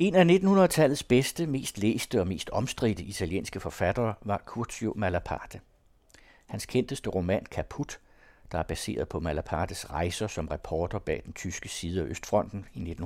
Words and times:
En 0.00 0.14
af 0.14 0.24
1900-tallets 0.24 1.02
bedste, 1.02 1.46
mest 1.46 1.78
læste 1.78 2.20
og 2.20 2.26
mest 2.26 2.50
omstridte 2.50 3.02
italienske 3.02 3.60
forfattere 3.60 4.14
var 4.22 4.42
Curzio 4.46 4.92
Malaparte. 4.96 5.60
Hans 6.46 6.66
kendteste 6.66 7.10
roman 7.10 7.44
Kaput, 7.50 8.00
der 8.52 8.58
er 8.58 8.62
baseret 8.62 9.08
på 9.08 9.20
Malapartes 9.20 9.90
rejser 9.90 10.26
som 10.26 10.48
reporter 10.48 10.98
bag 10.98 11.22
den 11.24 11.32
tyske 11.32 11.68
side 11.68 12.02
af 12.02 12.04
Østfronten 12.04 12.66
i 12.74 12.92
1941-43, 12.92 13.00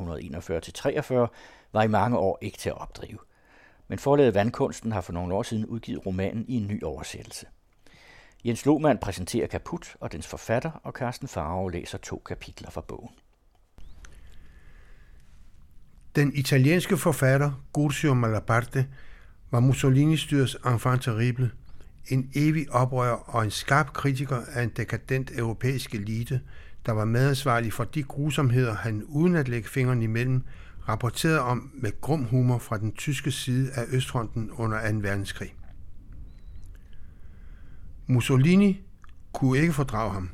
var 1.72 1.82
i 1.82 1.88
mange 1.88 2.18
år 2.18 2.38
ikke 2.40 2.58
til 2.58 2.68
at 2.68 2.80
opdrive. 2.80 3.18
Men 3.88 3.98
forlaget 3.98 4.34
Vandkunsten 4.34 4.92
har 4.92 5.00
for 5.00 5.12
nogle 5.12 5.34
år 5.34 5.42
siden 5.42 5.66
udgivet 5.66 6.06
romanen 6.06 6.44
i 6.48 6.56
en 6.56 6.66
ny 6.66 6.84
oversættelse. 6.84 7.46
Jens 8.44 8.66
Lohmann 8.66 8.98
præsenterer 8.98 9.46
Kaput 9.46 9.96
og 10.00 10.12
dens 10.12 10.26
forfatter, 10.26 10.70
og 10.82 10.92
Carsten 10.92 11.28
Farve 11.28 11.72
læser 11.72 11.98
to 11.98 12.22
kapitler 12.26 12.70
fra 12.70 12.80
bogen. 12.80 13.10
Den 16.16 16.32
italienske 16.34 16.96
forfatter 16.96 17.52
Gurzio 17.72 18.14
Malaparte 18.14 18.86
var 19.50 19.60
Mussolini-styrets 19.60 20.56
enfant 20.66 21.02
terrible, 21.02 21.50
en 22.08 22.30
evig 22.34 22.70
oprører 22.70 23.34
og 23.34 23.44
en 23.44 23.50
skarp 23.50 23.92
kritiker 23.92 24.40
af 24.52 24.62
en 24.62 24.72
dekadent 24.76 25.30
europæisk 25.38 25.94
elite, 25.94 26.40
der 26.86 26.92
var 26.92 27.04
medansvarlig 27.04 27.72
for 27.72 27.84
de 27.84 28.02
grusomheder, 28.02 28.74
han 28.74 29.04
uden 29.08 29.36
at 29.36 29.48
lægge 29.48 29.68
fingrene 29.68 30.04
imellem, 30.04 30.42
rapporterede 30.88 31.40
om 31.40 31.70
med 31.74 32.00
grum 32.00 32.24
humor 32.24 32.58
fra 32.58 32.78
den 32.78 32.92
tyske 32.92 33.30
side 33.30 33.72
af 33.72 33.84
Østfronten 33.88 34.50
under 34.50 34.92
2. 34.92 34.98
verdenskrig. 34.98 35.54
Mussolini 38.06 38.86
kunne 39.32 39.58
ikke 39.58 39.72
fordrage 39.72 40.12
ham. 40.12 40.30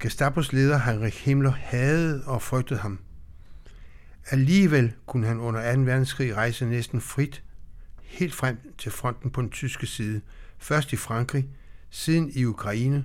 Gestapos 0.00 0.52
leder 0.52 0.78
Heinrich 0.78 1.24
Himmler 1.24 1.52
havde 1.56 2.22
og 2.26 2.42
frygtede 2.42 2.80
ham. 2.80 2.98
Alligevel 4.30 4.92
kunne 5.06 5.26
han 5.26 5.40
under 5.40 5.74
2. 5.74 5.80
verdenskrig 5.80 6.36
rejse 6.36 6.66
næsten 6.66 7.00
frit, 7.00 7.42
helt 8.02 8.34
frem 8.34 8.58
til 8.78 8.92
fronten 8.92 9.30
på 9.30 9.42
den 9.42 9.50
tyske 9.50 9.86
side, 9.86 10.20
først 10.58 10.92
i 10.92 10.96
Frankrig, 10.96 11.48
siden 11.90 12.30
i 12.34 12.44
Ukraine, 12.44 13.04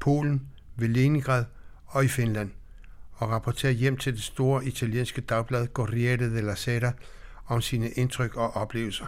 Polen, 0.00 0.46
ved 0.76 0.88
Leningrad 0.88 1.44
og 1.86 2.04
i 2.04 2.08
Finland, 2.08 2.50
og 3.12 3.30
rapportere 3.30 3.72
hjem 3.72 3.96
til 3.96 4.12
det 4.12 4.22
store 4.22 4.66
italienske 4.66 5.20
dagblad 5.20 5.66
Corriere 5.66 6.34
della 6.34 6.54
Sera 6.54 6.92
om 7.46 7.60
sine 7.60 7.90
indtryk 7.90 8.36
og 8.36 8.56
oplevelser. 8.56 9.06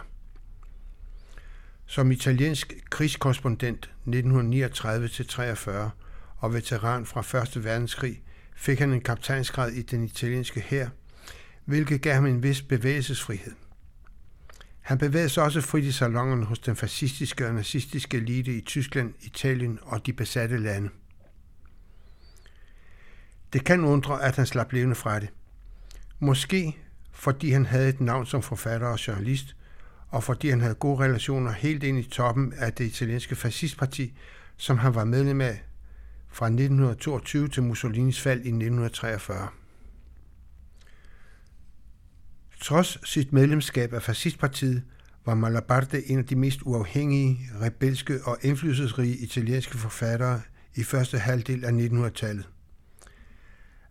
Som 1.85 2.11
italiensk 2.11 2.73
krigskorrespondent 2.89 3.91
1939-43 4.07 5.71
og 6.37 6.53
veteran 6.53 7.05
fra 7.05 7.41
1. 7.41 7.63
verdenskrig 7.63 8.21
fik 8.55 8.79
han 8.79 8.93
en 8.93 9.01
kaptajnsgrad 9.01 9.71
i 9.71 9.81
den 9.81 10.03
italienske 10.03 10.59
hær, 10.59 10.89
hvilket 11.65 12.01
gav 12.01 12.13
ham 12.13 12.25
en 12.25 12.43
vis 12.43 12.61
bevægelsesfrihed. 12.61 13.51
Han 14.81 14.97
bevægede 14.97 15.29
sig 15.29 15.43
også 15.43 15.61
frit 15.61 15.83
i 15.83 15.91
salongen 15.91 16.43
hos 16.43 16.59
den 16.59 16.75
fascistiske 16.75 17.47
og 17.47 17.53
nazistiske 17.53 18.17
elite 18.17 18.57
i 18.57 18.61
Tyskland, 18.61 19.13
Italien 19.21 19.79
og 19.81 20.05
de 20.05 20.13
besatte 20.13 20.57
lande. 20.57 20.89
Det 23.53 23.63
kan 23.63 23.83
undre, 23.83 24.23
at 24.23 24.35
han 24.35 24.45
slap 24.45 24.71
levende 24.71 24.95
fra 24.95 25.19
det. 25.19 25.29
Måske 26.19 26.77
fordi 27.11 27.51
han 27.51 27.65
havde 27.65 27.89
et 27.89 28.01
navn 28.01 28.25
som 28.25 28.41
forfatter 28.41 28.87
og 28.87 29.07
journalist, 29.07 29.55
og 30.09 30.23
fordi 30.23 30.49
han 30.49 30.61
havde 30.61 30.75
gode 30.75 31.03
relationer 31.03 31.51
helt 31.51 31.83
ind 31.83 31.99
i 31.99 32.03
toppen 32.03 32.53
af 32.53 32.73
det 32.73 32.85
italienske 32.85 33.35
fascistparti, 33.35 34.13
som 34.57 34.77
han 34.77 34.95
var 34.95 35.05
medlem 35.05 35.41
af 35.41 35.63
fra 36.29 36.45
1922 36.45 37.47
til 37.47 37.63
Mussolinis 37.63 38.21
fald 38.21 38.39
i 38.39 38.47
1943. 38.47 39.47
Trods 42.61 43.09
sit 43.09 43.33
medlemskab 43.33 43.93
af 43.93 44.03
fascistpartiet 44.03 44.83
var 45.25 45.35
Malaparte 45.35 46.09
en 46.09 46.19
af 46.19 46.25
de 46.25 46.35
mest 46.35 46.59
uafhængige, 46.61 47.39
rebelske 47.61 48.19
og 48.23 48.37
indflydelsesrige 48.41 49.17
italienske 49.17 49.77
forfattere 49.77 50.41
i 50.75 50.83
første 50.83 51.19
halvdel 51.19 51.65
af 51.65 51.71
1900-tallet. 51.71 52.49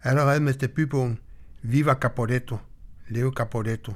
Allerede 0.02 0.40
med 0.40 0.54
debutbogen 0.54 1.18
Viva 1.62 1.94
Caporetto, 1.94 2.56
Leve 3.08 3.32
Caporetto, 3.32 3.92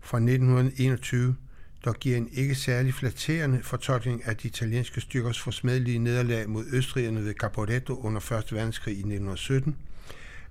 fra 0.00 0.18
1921, 0.18 1.36
der 1.84 1.92
giver 1.92 2.16
en 2.16 2.28
ikke 2.32 2.54
særlig 2.54 2.94
flatterende 2.94 3.62
fortolkning 3.62 4.26
af 4.26 4.36
de 4.36 4.48
italienske 4.48 5.00
styrkers 5.00 5.40
forsmedelige 5.40 5.98
nederlag 5.98 6.48
mod 6.50 6.64
østrigerne 6.72 7.24
ved 7.24 7.34
Caporetto 7.34 8.00
under 8.00 8.32
1. 8.32 8.52
verdenskrig 8.52 8.92
i 8.92 8.98
1917, 8.98 9.76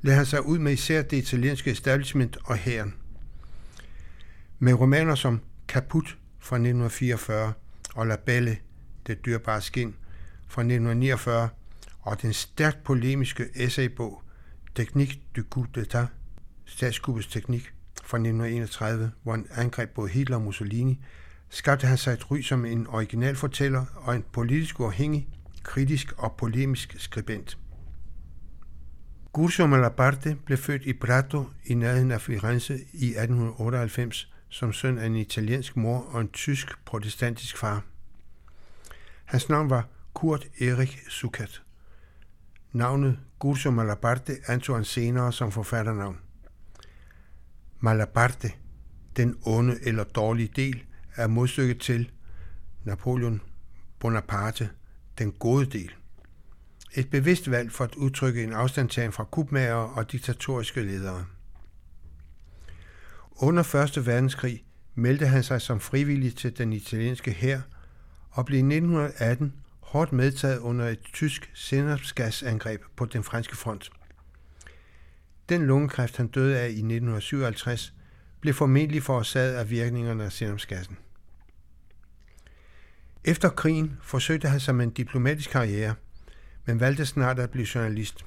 lader 0.02 0.18
han 0.18 0.26
sig 0.26 0.46
ud 0.46 0.60
med 0.60 0.74
især 0.74 1.02
det 1.02 1.18
italienske 1.18 1.72
establishment 1.72 2.38
og 2.44 2.58
hæren. 2.58 2.94
Med 4.64 4.74
romaner 4.74 5.16
som 5.16 5.40
Kaput 5.68 6.18
fra 6.40 6.56
1944 6.56 7.54
og 7.96 8.08
La 8.08 8.16
Belle, 8.16 8.58
det 9.08 9.26
dyrbare 9.26 9.62
skin 9.62 9.96
fra 10.48 10.62
1949, 10.62 11.50
og 12.02 12.22
den 12.22 12.34
stærkt 12.34 12.84
polemiske 12.84 13.46
essaybog 13.56 14.24
Teknik 14.76 15.20
du 15.36 15.44
coup 15.50 15.68
d'état, 15.78 16.06
statskubbets 16.66 17.28
teknik 17.28 17.74
fra 18.04 18.18
1931, 18.18 19.12
hvor 19.24 19.32
han 19.32 19.48
angreb 19.56 19.90
både 19.90 20.10
Hitler 20.10 20.36
og 20.36 20.42
Mussolini, 20.42 21.04
skabte 21.50 21.88
han 21.88 21.98
sig 21.98 22.14
et 22.14 22.32
ry 22.32 22.42
som 22.42 22.66
en 22.66 22.88
original 22.88 23.36
fortæller 23.36 23.86
og 23.96 24.16
en 24.16 24.24
politisk 24.34 24.80
uafhængig, 24.80 25.28
kritisk 25.64 26.14
og 26.18 26.36
polemisk 26.38 26.96
skribent. 26.98 27.58
Gurzio 29.34 29.68
Malaparte 29.68 30.38
blev 30.46 30.58
født 30.58 30.84
i 30.86 30.94
Prato 30.94 31.46
i 31.66 31.74
nærheden 31.74 32.12
af 32.12 32.22
Firenze 32.22 32.74
i 32.94 33.08
1898 33.08 34.33
som 34.54 34.74
søn 34.74 34.98
af 34.98 35.06
en 35.06 35.16
italiensk 35.16 35.76
mor 35.76 36.00
og 36.00 36.22
en 36.22 36.30
tysk 36.30 36.86
protestantisk 36.86 37.58
far. 37.58 37.84
Hans 39.26 39.50
navn 39.50 39.70
var 39.70 39.88
Kurt 40.14 40.48
Erik 40.62 41.00
Sukat. 41.10 41.62
Navnet 42.72 43.20
Gurso 43.40 43.72
Malaparte 43.72 44.38
antog 44.48 44.76
han 44.76 44.86
senere 44.86 45.34
som 45.34 45.52
forfatternavn. 45.52 46.18
Malaparte, 47.80 48.52
den 49.18 49.38
onde 49.46 49.78
eller 49.82 50.04
dårlige 50.04 50.52
del, 50.56 50.84
er 51.16 51.28
modstykket 51.28 51.80
til 51.80 52.12
Napoleon 52.84 53.42
Bonaparte, 54.00 54.70
den 55.18 55.32
gode 55.32 55.66
del. 55.66 55.92
Et 56.96 57.10
bevidst 57.10 57.52
valg 57.52 57.72
for 57.72 57.84
at 57.84 57.96
udtrykke 57.96 58.44
en 58.44 58.54
afstandtagen 58.54 59.12
fra 59.12 59.24
kubmager 59.24 59.74
og 59.74 60.12
diktatoriske 60.12 60.82
ledere. 60.82 61.26
Under 63.36 63.76
1. 63.98 64.06
verdenskrig 64.06 64.64
meldte 64.96 65.28
han 65.28 65.44
sig 65.44 65.62
som 65.62 65.80
frivillig 65.80 66.36
til 66.36 66.58
den 66.58 66.74
italienske 66.74 67.32
hær 67.32 67.62
og 68.30 68.46
blev 68.46 68.58
i 68.58 68.76
1918 68.76 69.54
hårdt 69.80 70.12
medtaget 70.12 70.60
under 70.60 70.88
et 70.88 71.00
tysk 71.14 71.52
senapsgasangreb 71.54 72.82
på 72.96 73.06
den 73.06 73.24
franske 73.24 73.58
front. 73.58 73.90
Den 75.50 75.66
lungekræft, 75.66 76.18
han 76.18 76.28
døde 76.28 76.60
af 76.60 76.66
i 76.66 76.70
1957, 76.70 77.94
blev 78.42 78.54
formentlig 78.54 79.04
forårsaget 79.04 79.54
af 79.54 79.70
virkningerne 79.70 80.24
af 80.24 80.32
senapsgassen. 80.32 80.98
Efter 83.24 83.50
krigen 83.50 83.98
forsøgte 84.02 84.48
han 84.48 84.60
sig 84.60 84.76
med 84.76 84.86
en 84.86 84.92
diplomatisk 84.92 85.50
karriere, 85.50 85.96
men 86.66 86.80
valgte 86.80 87.06
snart 87.06 87.40
at 87.40 87.50
blive 87.50 87.68
journalist. 87.76 88.26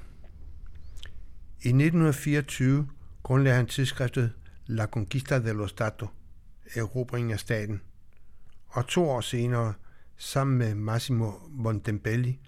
I 1.62 1.68
1924 1.68 2.88
grundlagde 3.22 3.56
han 3.56 3.66
tidsskriftet 3.66 4.32
La 4.68 4.86
Conquista 4.86 5.38
de 5.38 5.52
los 5.52 5.70
Stato, 5.70 6.08
erobringen 6.74 7.32
af 7.32 7.40
staten, 7.40 7.82
og 8.66 8.86
to 8.86 9.08
år 9.08 9.20
senere, 9.20 9.74
sammen 10.16 10.58
med 10.58 10.74
Massimo 10.74 11.32
Montempelli, 11.48 12.38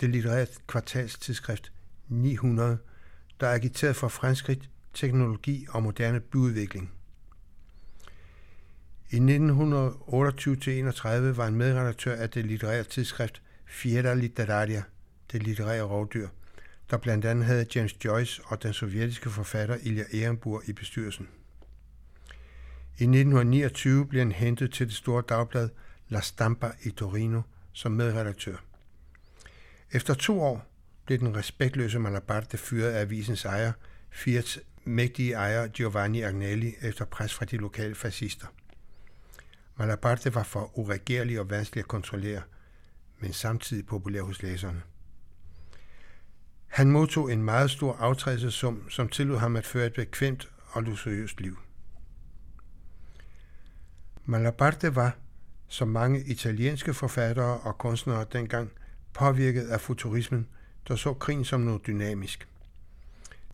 det 0.00 0.10
litterære 0.10 0.46
kvartalstidsskrift 0.66 1.72
900, 2.08 2.78
der 3.40 3.48
agiterede 3.48 3.94
for 3.94 4.08
fremskridt, 4.08 4.70
teknologi 4.94 5.66
og 5.68 5.82
moderne 5.82 6.20
byudvikling. 6.20 6.92
I 9.10 9.16
1928-31 9.16 9.24
var 11.36 11.44
han 11.44 11.54
medredaktør 11.54 12.16
af 12.16 12.30
det 12.30 12.46
litterære 12.46 12.84
tidsskrift 12.84 13.42
Fiera 13.66 14.14
Literaria, 14.14 14.82
det 15.32 15.42
litterære 15.42 15.82
rovdyr, 15.82 16.28
der 16.90 16.96
blandt 16.96 17.24
andet 17.24 17.44
havde 17.44 17.66
James 17.74 18.04
Joyce 18.04 18.42
og 18.44 18.62
den 18.62 18.72
sovjetiske 18.72 19.30
forfatter 19.30 19.76
Ilya 19.82 20.04
Ehrenburg 20.12 20.68
i 20.68 20.72
bestyrelsen. 20.72 21.28
I 22.98 23.02
1929 23.02 24.06
blev 24.06 24.20
han 24.20 24.32
hentet 24.32 24.72
til 24.72 24.86
det 24.86 24.94
store 24.94 25.22
dagblad 25.28 25.68
La 26.08 26.20
Stampa 26.20 26.72
i 26.82 26.90
Torino 26.90 27.42
som 27.72 27.92
medredaktør. 27.92 28.56
Efter 29.92 30.14
to 30.14 30.42
år 30.42 30.66
blev 31.06 31.18
den 31.18 31.36
respektløse 31.36 31.98
Malaparte 31.98 32.56
fyret 32.58 32.90
af 32.90 33.00
avisens 33.00 33.44
ejer, 33.44 33.72
Fiats 34.10 34.58
mægtige 34.84 35.32
ejer 35.32 35.66
Giovanni 35.66 36.22
Agnelli 36.22 36.74
efter 36.82 37.04
pres 37.04 37.34
fra 37.34 37.44
de 37.44 37.56
lokale 37.56 37.94
fascister. 37.94 38.46
Malaparte 39.76 40.34
var 40.34 40.42
for 40.42 40.78
uregerlig 40.78 41.40
og 41.40 41.50
vanskelig 41.50 41.82
at 41.82 41.88
kontrollere, 41.88 42.42
men 43.18 43.32
samtidig 43.32 43.86
populær 43.86 44.22
hos 44.22 44.42
læserne. 44.42 44.82
Han 46.66 46.90
modtog 46.90 47.32
en 47.32 47.42
meget 47.42 47.70
stor 47.70 47.96
aftrædelsessum, 47.96 48.90
som 48.90 49.08
tillod 49.08 49.38
ham 49.38 49.56
at 49.56 49.66
føre 49.66 49.86
et 49.86 49.92
bekvemt 49.92 50.48
og 50.66 50.82
luksuriøst 50.82 51.40
liv. 51.40 51.58
Malaparte 54.26 54.94
var, 54.94 55.16
som 55.68 55.88
mange 55.88 56.24
italienske 56.26 56.94
forfattere 56.94 57.58
og 57.58 57.78
kunstnere 57.78 58.26
dengang, 58.32 58.70
påvirket 59.12 59.62
af 59.62 59.80
futurismen, 59.80 60.46
der 60.88 60.96
så 60.96 61.12
krigen 61.12 61.44
som 61.44 61.60
noget 61.60 61.86
dynamisk. 61.86 62.48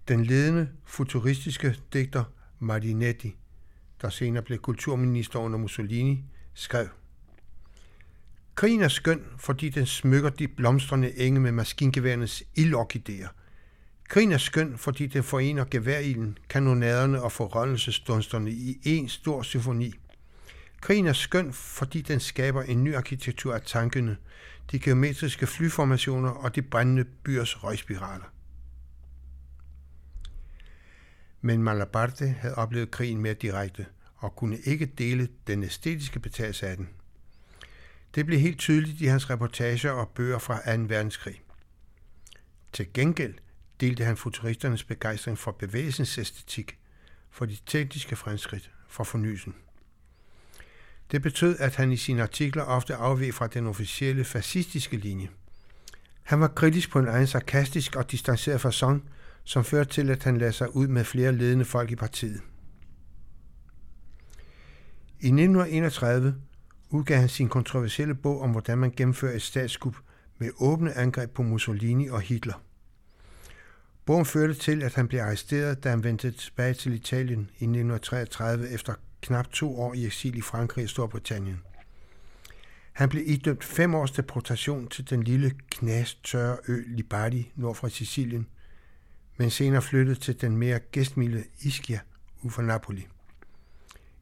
Den 0.08 0.24
ledende 0.24 0.68
futuristiske 0.84 1.76
digter 1.92 2.24
Marinetti, 2.58 3.36
der 4.02 4.08
senere 4.08 4.42
blev 4.42 4.58
kulturminister 4.58 5.38
under 5.38 5.58
Mussolini, 5.58 6.24
skrev 6.54 6.88
Krigen 8.54 8.82
er 8.82 8.88
skøn, 8.88 9.24
fordi 9.38 9.68
den 9.68 9.86
smykker 9.86 10.30
de 10.30 10.48
blomstrende 10.48 11.18
enge 11.18 11.40
med 11.40 11.52
maskingeværnes 11.52 12.42
ildorkideer. 12.54 13.28
Krigen 14.08 14.32
er 14.32 14.38
skøn, 14.38 14.78
fordi 14.78 15.06
den 15.06 15.22
forener 15.22 15.64
geværilden, 15.70 16.38
kanonaderne 16.48 17.22
og 17.22 17.32
forrøndelsesdunsterne 17.32 18.50
i 18.50 18.80
en 18.84 19.08
stor 19.08 19.42
symfoni. 19.42 19.94
Krigen 20.80 21.06
er 21.06 21.12
skøn, 21.12 21.52
fordi 21.52 22.02
den 22.02 22.20
skaber 22.20 22.62
en 22.62 22.84
ny 22.84 22.94
arkitektur 22.94 23.54
af 23.54 23.62
tankene, 23.62 24.16
de 24.72 24.78
geometriske 24.78 25.46
flyformationer 25.46 26.30
og 26.30 26.54
de 26.54 26.62
brændende 26.62 27.04
byers 27.04 27.64
røgspiraler. 27.64 28.32
Men 31.40 31.62
Malaparte 31.62 32.28
havde 32.28 32.54
oplevet 32.54 32.90
krigen 32.90 33.20
mere 33.20 33.34
direkte 33.34 33.86
og 34.16 34.36
kunne 34.36 34.58
ikke 34.58 34.86
dele 34.86 35.28
den 35.46 35.62
æstetiske 35.62 36.20
betagelse 36.20 36.66
af 36.66 36.76
den. 36.76 36.88
Det 38.14 38.26
blev 38.26 38.38
helt 38.38 38.58
tydeligt 38.58 39.00
i 39.00 39.06
hans 39.06 39.30
reportager 39.30 39.90
og 39.90 40.08
bøger 40.08 40.38
fra 40.38 40.76
2. 40.76 40.82
verdenskrig. 40.82 41.42
Til 42.72 42.92
gengæld 42.92 43.34
delte 43.80 44.04
han 44.04 44.16
futuristernes 44.16 44.84
begejstring 44.84 45.38
for 45.38 45.52
bevægelsens 45.52 46.18
æstetik, 46.18 46.78
for 47.30 47.46
de 47.46 47.56
tekniske 47.66 48.16
fremskridt, 48.16 48.70
for 48.88 49.04
fornyelsen. 49.04 49.54
Det 51.10 51.22
betød, 51.22 51.56
at 51.58 51.76
han 51.76 51.92
i 51.92 51.96
sine 51.96 52.22
artikler 52.22 52.62
ofte 52.62 52.94
afveg 52.94 53.34
fra 53.34 53.46
den 53.46 53.66
officielle 53.66 54.24
fascistiske 54.24 54.96
linje. 54.96 55.28
Han 56.22 56.40
var 56.40 56.48
kritisk 56.48 56.90
på 56.90 56.98
en 56.98 57.08
egen 57.08 57.26
sarkastisk 57.26 57.96
og 57.96 58.10
distanceret 58.10 58.64
façon, 58.64 59.00
som 59.44 59.64
førte 59.64 59.90
til, 59.90 60.10
at 60.10 60.24
han 60.24 60.38
lagde 60.38 60.52
sig 60.52 60.76
ud 60.76 60.88
med 60.88 61.04
flere 61.04 61.32
ledende 61.32 61.64
folk 61.64 61.90
i 61.90 61.96
partiet. 61.96 62.40
I 65.20 65.26
1931 65.26 66.34
udgav 66.90 67.18
han 67.18 67.28
sin 67.28 67.48
kontroversielle 67.48 68.14
bog 68.14 68.40
om, 68.40 68.50
hvordan 68.50 68.78
man 68.78 68.92
gennemfører 68.96 69.34
et 69.34 69.42
statskup 69.42 69.96
med 70.38 70.50
åbne 70.58 70.96
angreb 70.96 71.30
på 71.30 71.42
Mussolini 71.42 72.08
og 72.08 72.20
Hitler. 72.20 72.62
Bogen 74.04 74.24
førte 74.24 74.54
til, 74.54 74.82
at 74.82 74.94
han 74.94 75.08
blev 75.08 75.20
arresteret, 75.20 75.84
da 75.84 75.90
han 75.90 76.04
vendte 76.04 76.30
tilbage 76.30 76.74
til 76.74 76.92
Italien 76.92 77.40
i 77.40 77.64
1933 77.64 78.68
efter 78.68 78.94
knap 79.20 79.52
to 79.52 79.80
år 79.80 79.94
i 79.94 80.06
eksil 80.06 80.36
i 80.36 80.40
Frankrig 80.40 80.84
og 80.84 80.90
Storbritannien. 80.90 81.60
Han 82.92 83.08
blev 83.08 83.22
idømt 83.26 83.64
fem 83.64 83.94
års 83.94 84.10
deportation 84.10 84.88
til 84.88 85.10
den 85.10 85.22
lille 85.22 85.52
knastørre 85.70 86.58
ø 86.68 86.82
Libadi 86.86 87.52
nord 87.54 87.74
for 87.74 87.88
Sicilien, 87.88 88.46
men 89.36 89.50
senere 89.50 89.82
flyttede 89.82 90.20
til 90.20 90.40
den 90.40 90.56
mere 90.56 90.78
gæstmilde 90.78 91.44
Ischia 91.60 92.00
ud 92.42 92.50
for 92.50 92.62
Napoli. 92.62 93.06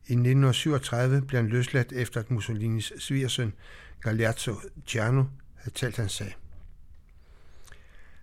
I 0.06 0.12
1937 0.12 1.23
blev 1.23 1.41
han 1.41 1.51
løsladt 1.51 1.93
efter 1.93 2.21
at 2.21 2.31
Mussolinis 2.31 2.93
svigersøn 2.99 3.53
Galeazzo 4.01 4.55
Giano 4.87 5.25
havde 5.55 5.75
talt 5.75 5.97
hans 5.97 6.12
sag. 6.12 6.37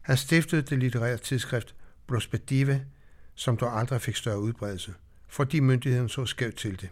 Han 0.02 0.18
stiftede 0.18 0.62
det 0.62 0.80
litterære 0.80 1.18
tidsskrift 1.18 1.76
Prospettive, 2.08 2.86
som 3.36 3.58
dog 3.58 3.80
aldrig 3.80 4.02
fik 4.02 4.16
større 4.16 4.40
udbredelse, 4.40 4.94
fordi 5.36 5.60
myndigheden 5.60 6.10
så 6.10 6.26
skævt 6.26 6.56
til 6.56 6.82
det. 6.82 6.90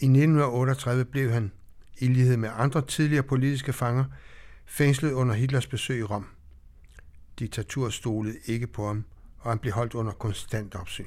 I 0.00 0.04
1938 0.04 1.04
blev 1.04 1.30
han, 1.30 1.52
i 1.98 2.06
lighed 2.06 2.36
med 2.36 2.50
andre 2.56 2.86
tidligere 2.86 3.22
politiske 3.22 3.72
fanger, 3.72 4.04
fængslet 4.66 5.12
under 5.12 5.34
Hitlers 5.34 5.66
besøg 5.66 5.98
i 5.98 6.02
Rom. 6.02 6.26
Diktatur 7.38 7.88
stolede 7.88 8.36
ikke 8.46 8.66
på 8.66 8.86
ham, 8.86 9.04
og 9.38 9.50
han 9.50 9.58
blev 9.58 9.72
holdt 9.72 9.94
under 9.94 10.12
konstant 10.12 10.74
opsyn. 10.74 11.06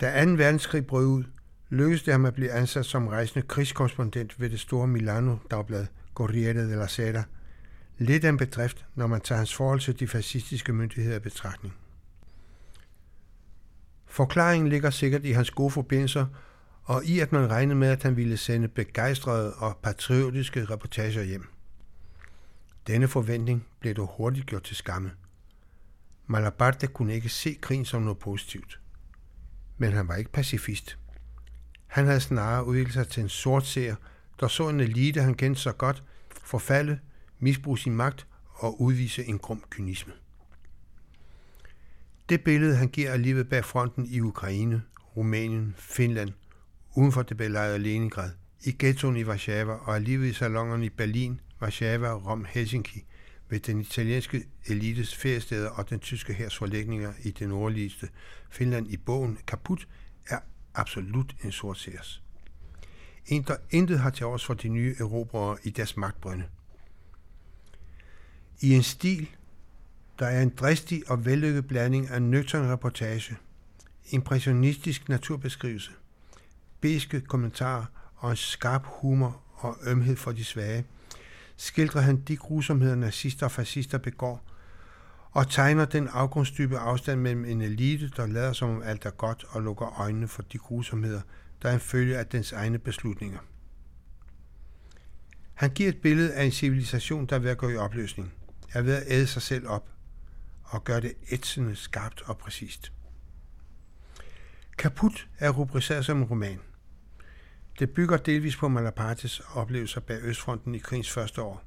Da 0.00 0.24
2. 0.24 0.30
verdenskrig 0.30 0.86
brød 0.86 1.06
ud, 1.06 1.24
lykkedes 1.68 2.02
det 2.02 2.12
ham 2.12 2.24
at 2.24 2.34
blive 2.34 2.52
ansat 2.52 2.86
som 2.86 3.08
rejsende 3.08 3.46
krigskorrespondent 3.46 4.40
ved 4.40 4.50
det 4.50 4.60
store 4.60 4.86
Milano-dagblad 4.86 5.86
Corriere 6.14 6.70
della 6.70 6.86
Sera. 6.86 7.22
Lidt 7.98 8.24
af 8.24 8.28
en 8.28 8.36
bedrift, 8.36 8.86
når 8.94 9.06
man 9.06 9.20
tager 9.20 9.36
hans 9.36 9.54
forhold 9.54 9.80
til 9.80 10.00
de 10.00 10.08
fascistiske 10.08 10.72
myndigheder 10.72 11.16
i 11.16 11.20
betragtning. 11.20 11.74
Forklaringen 14.08 14.68
ligger 14.68 14.90
sikkert 14.90 15.24
i 15.24 15.32
hans 15.32 15.50
gode 15.50 15.70
forbindelser, 15.70 16.26
og 16.82 17.04
i 17.04 17.20
at 17.20 17.32
man 17.32 17.50
regnede 17.50 17.78
med, 17.78 17.88
at 17.88 18.02
han 18.02 18.16
ville 18.16 18.36
sende 18.36 18.68
begejstrede 18.68 19.54
og 19.54 19.76
patriotiske 19.82 20.64
reportager 20.64 21.22
hjem. 21.22 21.48
Denne 22.86 23.08
forventning 23.08 23.66
blev 23.80 23.94
dog 23.94 24.14
hurtigt 24.16 24.46
gjort 24.46 24.62
til 24.62 24.76
skamme. 24.76 25.10
Malaparte 26.26 26.86
kunne 26.86 27.14
ikke 27.14 27.28
se 27.28 27.58
krigen 27.60 27.84
som 27.84 28.02
noget 28.02 28.18
positivt 28.18 28.80
men 29.78 29.92
han 29.92 30.08
var 30.08 30.14
ikke 30.14 30.32
pacifist. 30.32 30.98
Han 31.86 32.06
havde 32.06 32.20
snarere 32.20 32.64
udviklet 32.64 32.94
sig 32.94 33.08
til 33.08 33.22
en 33.22 33.28
sort 33.28 33.66
seer, 33.66 33.96
der 34.40 34.48
så 34.48 34.68
en 34.68 34.80
elite, 34.80 35.22
han 35.22 35.34
kendte 35.34 35.60
så 35.60 35.72
godt, 35.72 36.02
forfalde, 36.44 36.98
misbruge 37.38 37.78
sin 37.78 37.94
magt 37.94 38.26
og 38.54 38.80
udvise 38.80 39.24
en 39.24 39.38
grum 39.38 39.64
kynisme. 39.70 40.12
Det 42.28 42.44
billede, 42.44 42.76
han 42.76 42.88
giver 42.88 43.12
af 43.12 43.22
livet 43.22 43.48
bag 43.48 43.64
fronten 43.64 44.06
i 44.06 44.20
Ukraine, 44.20 44.82
Rumænien, 45.16 45.74
Finland, 45.78 46.30
uden 46.96 47.12
for 47.12 47.22
det 47.22 47.36
belejrede 47.36 47.78
Leningrad, 47.78 48.30
i 48.64 48.76
ghettoen 48.78 49.16
i 49.16 49.24
Warszawa 49.24 49.72
og 49.72 49.94
af 49.94 50.04
livet 50.04 50.26
i 50.28 50.32
salongerne 50.32 50.86
i 50.86 50.88
Berlin, 50.88 51.40
Warszawa, 51.62 52.12
Rom, 52.12 52.44
Helsinki, 52.44 53.04
ved 53.48 53.60
den 53.60 53.80
italienske 53.80 54.44
elites 54.66 55.16
feriesteder 55.16 55.70
og 55.70 55.90
den 55.90 56.00
tyske 56.00 56.34
hærs 56.34 56.56
forlægninger 56.56 57.12
i 57.22 57.30
det 57.30 57.48
nordligste 57.48 58.08
Finland 58.50 58.88
i 58.90 58.96
bogen 58.96 59.38
Kaput 59.46 59.88
er 60.28 60.38
absolut 60.74 61.36
en 61.44 61.52
sort 61.52 61.78
seers. 61.78 62.22
En, 63.26 63.42
der 63.42 63.56
intet 63.70 63.98
har 63.98 64.10
til 64.10 64.26
års 64.26 64.44
for 64.44 64.54
de 64.54 64.68
nye 64.68 64.94
erobrere 64.98 65.56
i 65.64 65.70
deres 65.70 65.96
magtbrønde. 65.96 66.44
I 68.60 68.74
en 68.74 68.82
stil, 68.82 69.28
der 70.18 70.26
er 70.26 70.42
en 70.42 70.52
dristig 70.56 71.10
og 71.10 71.24
vellykket 71.24 71.68
blanding 71.68 72.10
af 72.10 72.22
nøgtern 72.22 72.72
reportage, 72.72 73.36
impressionistisk 74.10 75.08
naturbeskrivelse, 75.08 75.90
beske 76.80 77.20
kommentarer 77.20 77.84
og 78.16 78.30
en 78.30 78.36
skarp 78.36 78.82
humor 78.84 79.42
og 79.54 79.76
ømhed 79.86 80.16
for 80.16 80.32
de 80.32 80.44
svage– 80.44 80.84
skildrer 81.58 82.00
han 82.00 82.16
de 82.16 82.36
grusomheder, 82.36 82.94
nazister 82.94 83.46
og 83.46 83.52
fascister 83.52 83.98
begår, 83.98 84.44
og 85.30 85.50
tegner 85.50 85.84
den 85.84 86.08
afgrundsdybe 86.08 86.78
afstand 86.78 87.20
mellem 87.20 87.44
en 87.44 87.62
elite, 87.62 88.10
der 88.16 88.26
lader 88.26 88.52
som 88.52 88.70
om 88.70 88.82
alt 88.82 89.06
er 89.06 89.10
godt 89.10 89.44
og 89.48 89.62
lukker 89.62 90.00
øjnene 90.00 90.28
for 90.28 90.42
de 90.42 90.58
grusomheder, 90.58 91.20
der 91.62 91.68
er 91.68 91.74
en 91.74 91.80
følge 91.80 92.18
af 92.18 92.26
dens 92.26 92.52
egne 92.52 92.78
beslutninger. 92.78 93.38
Han 95.54 95.70
giver 95.70 95.88
et 95.88 96.00
billede 96.00 96.32
af 96.32 96.44
en 96.44 96.52
civilisation, 96.52 97.26
der 97.26 97.36
er 97.36 97.40
ved 97.40 97.50
at 97.50 97.58
gå 97.58 97.68
i 97.68 97.76
opløsning, 97.76 98.32
er 98.72 98.82
ved 98.82 98.94
at 98.94 99.02
æde 99.06 99.26
sig 99.26 99.42
selv 99.42 99.68
op 99.68 99.88
og 100.68 100.84
gør 100.84 101.00
det 101.00 101.14
ætsende, 101.30 101.76
skarpt 101.76 102.22
og 102.22 102.38
præcist. 102.38 102.92
Kaput 104.78 105.28
er 105.38 105.50
rubriceret 105.50 106.04
som 106.04 106.18
en 106.18 106.24
roman. 106.24 106.60
Det 107.78 107.90
bygger 107.90 108.16
delvis 108.16 108.56
på 108.56 108.68
Malapartes 108.68 109.40
oplevelser 109.54 110.00
bag 110.00 110.18
Østfronten 110.22 110.74
i 110.74 110.78
krigens 110.78 111.10
første 111.10 111.42
år. 111.42 111.62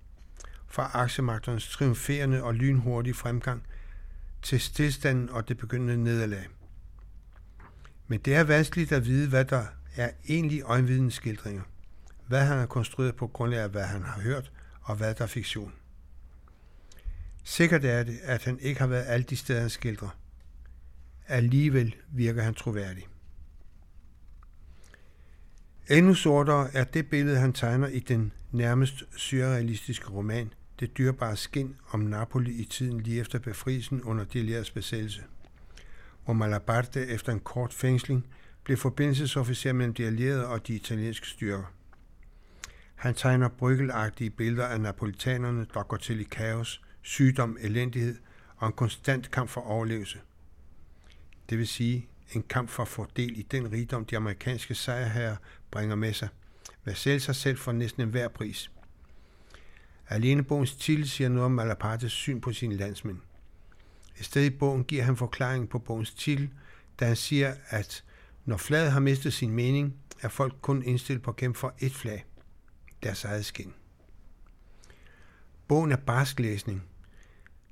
Fra 0.68 0.92
aksemagternes 0.94 1.70
triumferende 1.70 2.44
og 2.44 2.56
lynhurtige 2.56 3.14
fremgang 3.14 3.64
til 4.42 4.60
stillstanden 4.60 5.30
og 5.30 5.48
det 5.48 5.58
begyndende 5.58 6.04
nederlag. 6.04 6.48
Men 8.08 8.20
det 8.20 8.36
er 8.36 8.44
vanskeligt 8.44 8.92
at 8.92 9.06
vide, 9.06 9.30
hvad 9.30 9.46
der 9.46 9.66
er 9.96 10.12
egentlig 10.30 10.62
øjenvidens 10.64 11.14
skildringer. 11.14 11.64
Hvad 12.28 12.46
han 12.46 12.58
har 12.58 12.66
konstrueret 12.66 13.16
på 13.16 13.28
grundlag 13.28 13.60
af, 13.60 13.70
hvad 13.70 13.84
han 13.84 14.04
har 14.04 14.22
hørt, 14.22 14.52
og 14.82 14.96
hvad 14.96 15.16
der 15.16 15.24
er 15.24 15.28
fiktion. 15.28 15.74
Sikkert 17.44 17.86
er 17.86 18.04
det, 18.04 18.20
at 18.24 18.44
han 18.44 18.60
ikke 18.60 18.80
har 18.80 18.88
været 18.88 19.06
alle 19.08 19.24
de 19.24 19.36
steder, 19.36 19.62
han 19.62 19.70
skildrer. 19.70 20.18
Alligevel 21.28 21.96
virker 22.12 22.42
han 22.42 22.54
troværdig. 22.54 23.08
Endnu 25.90 26.14
sortere 26.14 26.74
er 26.74 26.84
det 26.84 27.10
billede, 27.10 27.38
han 27.40 27.54
tegner 27.54 27.88
i 27.88 28.00
den 28.00 28.32
nærmest 28.52 29.04
surrealistiske 29.18 30.10
roman, 30.10 30.54
Det 30.80 30.98
dyrbare 30.98 31.36
skin 31.36 31.76
om 31.90 32.00
Napoli 32.00 32.52
i 32.52 32.66
tiden 32.66 33.02
lige 33.02 33.22
efter 33.22 33.40
befrielsen 33.40 34.04
under 34.04 34.24
Deliers 34.24 34.72
besættelse, 34.72 35.24
hvor 36.26 36.34
Malaparte 36.34 37.08
efter 37.08 37.34
en 37.34 37.40
kort 37.40 37.74
fængsling 37.74 38.28
blev 38.64 38.78
forbindelsesofficer 38.78 39.74
mellem 39.74 39.94
de 39.94 40.06
allierede 40.06 40.48
og 40.48 40.68
de 40.68 40.74
italienske 40.74 41.28
styrker. 41.28 41.74
Han 42.96 43.16
tegner 43.16 43.48
bryggelagtige 43.48 44.30
billeder 44.30 44.68
af 44.68 44.82
napolitanerne, 44.82 45.66
der 45.74 45.84
går 45.84 45.98
til 45.98 46.20
i 46.20 46.24
kaos, 46.24 46.82
sygdom, 47.02 47.58
elendighed 47.62 48.18
og 48.58 48.68
en 48.68 48.74
konstant 48.74 49.32
kamp 49.32 49.50
for 49.50 49.62
overlevelse. 49.62 50.20
Det 51.50 51.58
vil 51.58 51.68
sige 51.68 52.08
en 52.32 52.44
kamp 52.44 52.70
for 52.70 52.84
at 52.84 52.90
få 52.90 53.08
del 53.16 53.40
i 53.40 53.42
den 53.42 53.72
rigdom, 53.72 54.06
de 54.06 54.18
amerikanske 54.18 54.76
sejrherrer 54.76 55.36
bringer 55.72 55.96
med 55.96 56.14
sig. 56.14 56.30
Hvad 56.84 56.96
sælge 56.96 57.20
sig 57.20 57.36
selv 57.36 57.58
for 57.58 57.72
næsten 57.72 58.02
enhver 58.02 58.28
pris. 58.28 58.72
Alene 60.10 60.44
bogens 60.44 60.76
titel 60.76 61.10
siger 61.10 61.30
noget 61.30 61.46
om 61.46 61.52
Malapartes 61.52 62.12
syn 62.12 62.42
på 62.42 62.54
sine 62.54 62.76
landsmænd. 62.76 63.18
I 64.20 64.24
stedet 64.24 64.54
i 64.54 64.58
bogen 64.58 64.84
giver 64.84 65.04
han 65.04 65.18
forklaring 65.18 65.70
på 65.70 65.80
bogens 65.80 66.14
titel, 66.14 66.50
da 67.00 67.06
han 67.06 67.16
siger, 67.16 67.56
at 67.68 68.04
når 68.46 68.58
flaget 68.58 68.92
har 68.92 69.00
mistet 69.00 69.34
sin 69.34 69.52
mening, 69.52 69.96
er 70.22 70.30
folk 70.30 70.54
kun 70.62 70.84
indstillet 70.84 71.24
på 71.24 71.32
at 71.32 71.36
kæmpe 71.36 71.60
for 71.60 71.74
et 71.80 71.92
flag, 71.92 72.26
deres 73.04 73.24
eget 73.24 73.46
skin. 73.46 73.74
Bogen 75.68 75.92
er 75.92 75.96
barsk 75.96 76.40
læsning. 76.40 76.84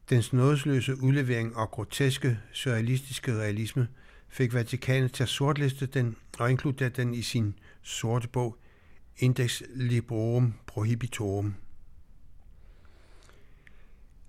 Dens 0.09 0.33
nådesløse 0.33 1.01
udlevering 1.01 1.55
og 1.55 1.71
groteske, 1.71 2.39
surrealistiske 2.51 3.33
realisme 3.33 3.87
fik 4.29 4.53
Vatikanet 4.53 5.13
til 5.13 5.23
at 5.23 5.29
sortliste 5.29 5.85
den 5.85 6.15
og 6.39 6.51
inkludere 6.51 6.89
den 6.89 7.13
i 7.13 7.21
sin 7.21 7.55
sorte 7.81 8.27
bog 8.27 8.57
Index 9.17 9.61
Librorum 9.75 10.53
Prohibitorum. 10.67 11.55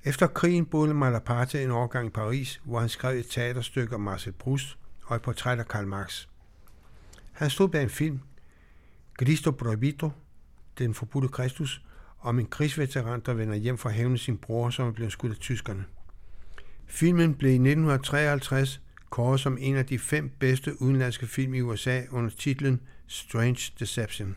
Efter 0.04 0.26
krigen 0.26 0.66
boede 0.66 0.94
Malaparte 0.94 1.64
en 1.64 1.70
årgang 1.70 2.06
i 2.06 2.10
Paris, 2.10 2.60
hvor 2.64 2.80
han 2.80 2.88
skrev 2.88 3.18
et 3.18 3.26
teaterstykke 3.30 3.94
om 3.94 4.00
Marcel 4.00 4.32
Proust 4.32 4.78
og 5.04 5.16
et 5.16 5.22
portræt 5.22 5.58
af 5.58 5.68
Karl 5.68 5.86
Marx. 5.86 6.26
Han 7.32 7.50
stod 7.50 7.68
bag 7.68 7.82
en 7.82 7.90
film, 7.90 8.20
Cristo 9.18 9.50
Prohibito, 9.50 10.10
Den 10.78 10.94
forbudte 10.94 11.28
Kristus, 11.28 11.82
om 12.20 12.38
en 12.38 12.46
krigsveteran, 12.46 13.22
der 13.26 13.34
vender 13.34 13.54
hjem 13.54 13.78
for 13.78 13.88
at 13.88 13.94
hævne 13.94 14.18
sin 14.18 14.38
bror, 14.38 14.70
som 14.70 14.88
er 14.88 14.92
blevet 14.92 15.12
skudt 15.12 15.32
af 15.32 15.38
tyskerne. 15.38 15.84
Filmen 16.86 17.34
blev 17.34 17.50
i 17.50 17.54
1953 17.54 18.80
kåret 19.10 19.40
som 19.40 19.58
en 19.60 19.76
af 19.76 19.86
de 19.86 19.98
fem 19.98 20.30
bedste 20.40 20.82
udenlandske 20.82 21.26
film 21.26 21.54
i 21.54 21.60
USA 21.60 22.02
under 22.10 22.30
titlen 22.30 22.80
Strange 23.06 23.72
Deception. 23.78 24.36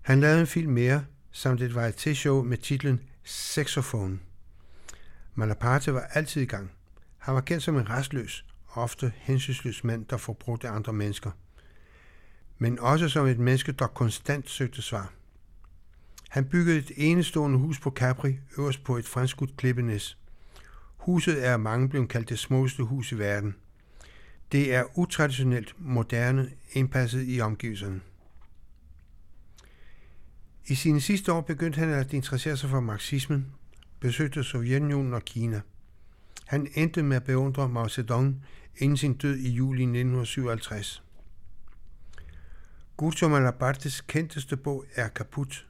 Han 0.00 0.20
lavede 0.20 0.40
en 0.40 0.46
film 0.46 0.72
mere, 0.72 1.04
samt 1.32 1.62
et 1.62 1.74
varieté-show 1.74 2.42
med 2.42 2.58
titlen 2.58 3.00
Saxophone. 3.24 4.18
Malaparte 5.34 5.94
var 5.94 6.00
altid 6.00 6.42
i 6.42 6.46
gang. 6.46 6.70
Han 7.18 7.34
var 7.34 7.40
kendt 7.40 7.62
som 7.62 7.76
en 7.76 7.90
restløs, 7.90 8.44
ofte 8.74 9.12
hensynsløs 9.16 9.84
mand, 9.84 10.06
der 10.06 10.16
forbrugte 10.16 10.68
andre 10.68 10.92
mennesker. 10.92 11.30
Men 12.58 12.78
også 12.78 13.08
som 13.08 13.26
et 13.26 13.38
menneske, 13.38 13.72
der 13.72 13.86
konstant 13.86 14.50
søgte 14.50 14.82
svar. 14.82 15.12
Han 16.30 16.44
byggede 16.44 16.78
et 16.78 16.92
enestående 16.96 17.58
hus 17.58 17.80
på 17.80 17.90
Capri, 17.90 18.38
øverst 18.58 18.84
på 18.84 18.96
et 18.96 19.06
franskudt 19.06 19.56
klippenæs. 19.56 20.18
Huset 20.96 21.46
er 21.46 21.56
mange 21.56 21.88
blevet 21.88 22.08
kaldt 22.08 22.28
det 22.28 22.38
smukkeste 22.38 22.82
hus 22.82 23.12
i 23.12 23.18
verden. 23.18 23.54
Det 24.52 24.74
er 24.74 24.98
utraditionelt, 24.98 25.74
moderne, 25.78 26.50
indpasset 26.72 27.24
i 27.28 27.40
omgivelserne. 27.40 28.00
I 30.66 30.74
sine 30.74 31.00
sidste 31.00 31.32
år 31.32 31.40
begyndte 31.40 31.78
han 31.78 31.88
at 31.88 32.12
interessere 32.12 32.56
sig 32.56 32.70
for 32.70 32.80
marxismen, 32.80 33.46
besøgte 34.00 34.44
Sovjetunionen 34.44 35.14
og 35.14 35.24
Kina. 35.24 35.60
Han 36.46 36.68
endte 36.74 37.02
med 37.02 37.16
at 37.16 37.24
beundre 37.24 37.68
Mao 37.68 37.88
Zedong 37.88 38.44
inden 38.78 38.96
sin 38.96 39.14
død 39.14 39.36
i 39.36 39.50
juli 39.50 39.82
1957. 39.82 41.02
Gusto 42.96 43.28
Malabartes 43.28 44.00
kendteste 44.00 44.56
bog 44.56 44.84
er 44.94 45.08
Kaput, 45.08 45.66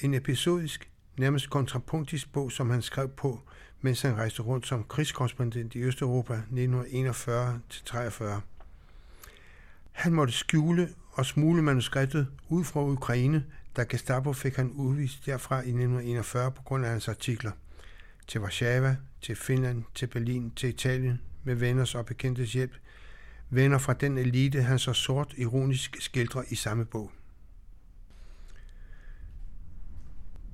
en 0.00 0.14
episodisk, 0.14 0.90
nærmest 1.18 1.50
kontrapunktisk 1.50 2.32
bog, 2.32 2.52
som 2.52 2.70
han 2.70 2.82
skrev 2.82 3.08
på, 3.08 3.40
mens 3.80 4.02
han 4.02 4.16
rejste 4.16 4.42
rundt 4.42 4.66
som 4.66 4.84
krigskorrespondent 4.84 5.74
i 5.74 5.82
Østeuropa 5.82 6.42
1941-43. 6.52 8.24
Han 9.92 10.12
måtte 10.12 10.32
skjule 10.32 10.88
og 11.12 11.26
smule 11.26 11.62
manuskriptet 11.62 12.26
ud 12.48 12.64
fra 12.64 12.84
Ukraine, 12.84 13.44
da 13.76 13.84
Gestapo 13.88 14.32
fik 14.32 14.56
han 14.56 14.70
udvist 14.70 15.26
derfra 15.26 15.56
i 15.56 15.58
1941 15.58 16.52
på 16.52 16.62
grund 16.62 16.84
af 16.84 16.90
hans 16.90 17.08
artikler. 17.08 17.52
Til 18.26 18.40
Warszawa, 18.40 18.96
til 19.22 19.36
Finland, 19.36 19.84
til 19.94 20.06
Berlin, 20.06 20.52
til 20.56 20.68
Italien, 20.68 21.20
med 21.44 21.54
venners 21.54 21.94
og 21.94 22.06
bekendtes 22.06 22.52
hjælp. 22.52 22.72
Venner 23.50 23.78
fra 23.78 23.92
den 23.92 24.18
elite, 24.18 24.62
han 24.62 24.78
så 24.78 24.92
sort 24.92 25.34
ironisk 25.36 25.96
skildrer 26.00 26.42
i 26.48 26.54
samme 26.54 26.84
bog. 26.84 27.10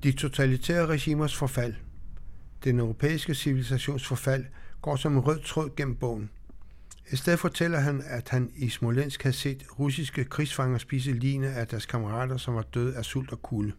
De 0.03 0.11
totalitære 0.11 0.85
regimers 0.85 1.35
forfald, 1.35 1.75
den 2.63 2.79
europæiske 2.79 3.35
civilisations 3.35 4.07
forfald, 4.07 4.45
går 4.81 4.95
som 4.95 5.13
en 5.13 5.19
rød 5.19 5.39
tråd 5.39 5.75
gennem 5.75 5.95
bogen. 5.95 6.29
I 7.11 7.15
stedet 7.15 7.39
fortæller 7.39 7.79
han, 7.79 8.03
at 8.05 8.29
han 8.29 8.51
i 8.55 8.69
Smolensk 8.69 9.23
har 9.23 9.31
set 9.31 9.65
russiske 9.79 10.25
krigsfanger 10.25 10.77
spise 10.77 11.11
line 11.11 11.49
af 11.49 11.67
deres 11.67 11.85
kammerater, 11.85 12.37
som 12.37 12.55
var 12.55 12.61
døde 12.61 12.95
af 12.95 13.05
sult 13.05 13.31
og 13.31 13.41
kulde. 13.41 13.73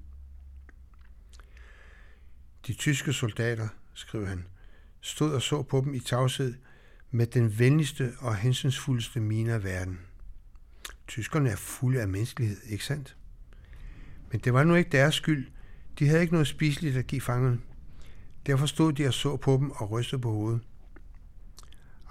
De 2.67 2.73
tyske 2.73 3.13
soldater, 3.13 3.69
skriver 3.95 4.27
han, 4.27 4.45
stod 5.01 5.35
og 5.35 5.43
så 5.43 5.63
på 5.63 5.81
dem 5.81 5.95
i 5.95 6.01
tavshed 6.01 6.55
med 7.11 7.27
den 7.27 7.59
venligste 7.59 8.13
og 8.19 8.37
hensynsfuldeste 8.37 9.21
mine 9.21 9.53
af 9.53 9.65
verden. 9.65 9.99
Tyskerne 11.09 11.51
er 11.51 11.57
fulde 11.57 12.01
af 12.01 12.09
menneskelighed, 12.09 12.57
ikke 12.67 12.85
sandt? 12.85 13.17
Men 14.31 14.41
det 14.41 14.53
var 14.53 14.65
nu 14.65 14.75
ikke 14.75 14.91
deres 14.91 15.15
skyld. 15.15 15.47
De 16.01 16.09
havde 16.09 16.21
ikke 16.21 16.33
noget 16.33 16.47
spiseligt 16.47 16.97
at 16.97 17.07
give 17.07 17.21
fangerne. 17.21 17.61
Derfor 18.47 18.67
stod 18.67 18.93
de 18.93 19.07
og 19.07 19.15
så 19.15 19.37
på 19.37 19.57
dem 19.57 19.71
og 19.71 19.91
rystede 19.91 20.23
på 20.23 20.31
hovedet. 20.31 20.61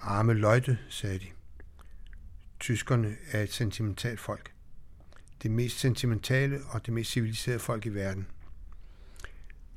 Arme 0.02 0.34
løjte, 0.34 0.78
sagde 0.90 1.20
de. 1.20 1.26
Tyskerne 2.60 3.16
er 3.32 3.44
et 3.44 3.54
sentimentalt 3.54 4.20
folk. 4.20 4.52
Det 5.44 5.52
mest 5.52 5.80
sentimentale 5.80 6.60
og 6.70 6.86
det 6.86 6.94
mest 6.94 7.12
civiliserede 7.12 7.60
folk 7.60 7.86
i 7.86 7.90
verden. 7.90 8.28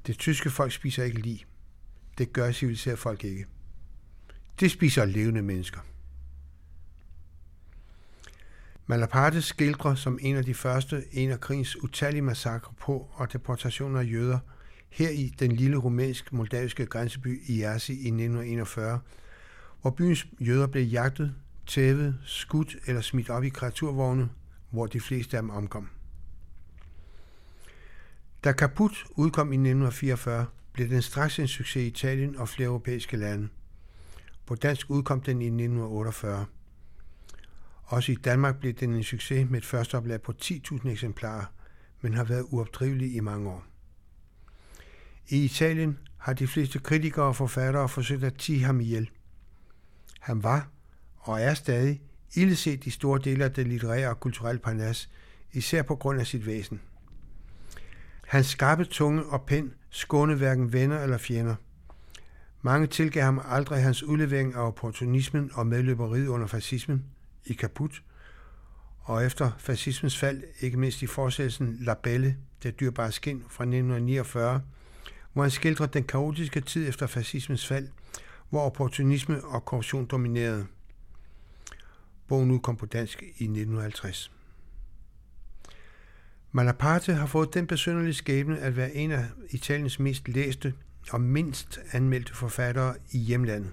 Det 0.06 0.18
tyske 0.18 0.50
folk 0.50 0.72
spiser 0.72 1.04
ikke 1.04 1.20
lige. 1.20 1.44
Det 2.18 2.32
gør 2.32 2.52
civiliserede 2.52 2.96
folk 2.96 3.24
ikke. 3.24 3.46
Det 4.60 4.70
spiser 4.70 5.04
levende 5.04 5.42
mennesker. 5.42 5.80
Malaparte 8.92 9.42
skildrer 9.42 9.94
som 9.94 10.18
en 10.22 10.36
af 10.36 10.44
de 10.44 10.54
første 10.54 11.04
en 11.12 11.30
af 11.30 11.40
krigens 11.40 11.82
utallige 11.82 12.22
massakre 12.22 12.72
på 12.80 13.10
og 13.12 13.32
deportationer 13.32 14.00
af 14.00 14.04
jøder 14.04 14.38
her 14.90 15.08
i 15.08 15.34
den 15.38 15.52
lille 15.52 15.76
rumænsk-moldaviske 15.76 16.86
grænseby 16.86 17.42
Iasi 17.48 17.92
i 17.92 17.96
1941, 17.96 19.00
hvor 19.80 19.90
byens 19.90 20.26
jøder 20.40 20.66
blev 20.66 20.84
jagtet, 20.84 21.34
tævet, 21.66 22.18
skudt 22.24 22.76
eller 22.86 23.00
smidt 23.00 23.30
op 23.30 23.44
i 23.44 23.48
kreaturvogne, 23.48 24.28
hvor 24.70 24.86
de 24.86 25.00
fleste 25.00 25.36
af 25.36 25.42
dem 25.42 25.50
omkom. 25.50 25.88
Da 28.44 28.52
Kaput 28.52 29.04
udkom 29.10 29.52
i 29.52 29.56
1944, 29.56 30.46
blev 30.72 30.88
den 30.88 31.02
straks 31.02 31.38
en 31.38 31.48
succes 31.48 31.82
i 31.82 31.86
Italien 31.86 32.36
og 32.36 32.48
flere 32.48 32.66
europæiske 32.66 33.16
lande. 33.16 33.48
På 34.46 34.54
dansk 34.54 34.90
udkom 34.90 35.20
den 35.20 35.42
i 35.42 35.46
1948. 35.46 36.46
Også 37.92 38.12
i 38.12 38.14
Danmark 38.14 38.60
blev 38.60 38.72
den 38.72 38.94
en 38.94 39.02
succes 39.02 39.50
med 39.50 39.58
et 39.58 39.64
første 39.64 39.94
oplag 39.94 40.22
på 40.22 40.32
10.000 40.42 40.88
eksemplarer, 40.88 41.44
men 42.00 42.14
har 42.14 42.24
været 42.24 42.46
uopdrivelig 42.50 43.14
i 43.14 43.20
mange 43.20 43.50
år. 43.50 43.64
I 45.28 45.44
Italien 45.44 45.98
har 46.16 46.32
de 46.32 46.46
fleste 46.46 46.78
kritikere 46.78 47.24
og 47.24 47.36
forfattere 47.36 47.88
forsøgt 47.88 48.24
at 48.24 48.34
tige 48.34 48.64
ham 48.64 48.80
ihjel. 48.80 49.10
Han 50.20 50.42
var, 50.42 50.68
og 51.18 51.40
er 51.40 51.54
stadig, 51.54 52.02
ildset 52.34 52.84
i 52.84 52.90
store 52.90 53.20
dele 53.24 53.44
af 53.44 53.52
det 53.52 53.66
litterære 53.66 54.08
og 54.08 54.20
kulturelle 54.20 54.60
parnas, 54.60 55.10
især 55.52 55.82
på 55.82 55.96
grund 55.96 56.20
af 56.20 56.26
sit 56.26 56.46
væsen. 56.46 56.80
Hans 58.26 58.46
skarpe 58.46 58.84
tunge 58.84 59.24
og 59.24 59.42
pen 59.46 59.74
skånede 59.90 60.38
hverken 60.38 60.72
venner 60.72 61.02
eller 61.02 61.18
fjender. 61.18 61.54
Mange 62.62 62.86
tilgav 62.86 63.24
ham 63.24 63.40
aldrig 63.44 63.82
hans 63.82 64.02
udlevering 64.02 64.54
af 64.54 64.66
opportunismen 64.66 65.50
og 65.54 65.66
medløberiet 65.66 66.26
under 66.26 66.46
fascismen 66.46 67.04
i 67.46 67.52
Kaput, 67.52 68.02
og 69.00 69.26
efter 69.26 69.50
fascismens 69.58 70.18
fald, 70.18 70.42
ikke 70.60 70.76
mindst 70.76 71.02
i 71.02 71.06
forsættelsen 71.06 71.76
La 71.80 71.94
Belle, 71.94 72.36
det 72.62 72.80
dyrbare 72.80 73.12
skin 73.12 73.44
fra 73.48 73.64
1949, 73.64 74.62
hvor 75.32 75.42
han 75.42 75.50
skildrer 75.50 75.86
den 75.86 76.04
kaotiske 76.04 76.60
tid 76.60 76.88
efter 76.88 77.06
fascismens 77.06 77.66
fald, 77.66 77.88
hvor 78.50 78.60
opportunisme 78.60 79.44
og 79.44 79.64
korruption 79.64 80.06
dominerede. 80.06 80.66
Bogen 82.28 82.50
udkom 82.50 82.76
på 82.76 82.86
dansk 82.86 83.22
i 83.22 83.26
1950. 83.26 84.32
Malaparte 86.52 87.14
har 87.14 87.26
fået 87.26 87.54
den 87.54 87.66
besynderlige 87.66 88.14
skæbne 88.14 88.58
at 88.58 88.76
være 88.76 88.94
en 88.94 89.10
af 89.10 89.26
Italiens 89.50 89.98
mest 89.98 90.28
læste 90.28 90.74
og 91.10 91.20
mindst 91.20 91.80
anmeldte 91.92 92.34
forfattere 92.34 92.94
i 93.10 93.18
hjemlandet. 93.18 93.72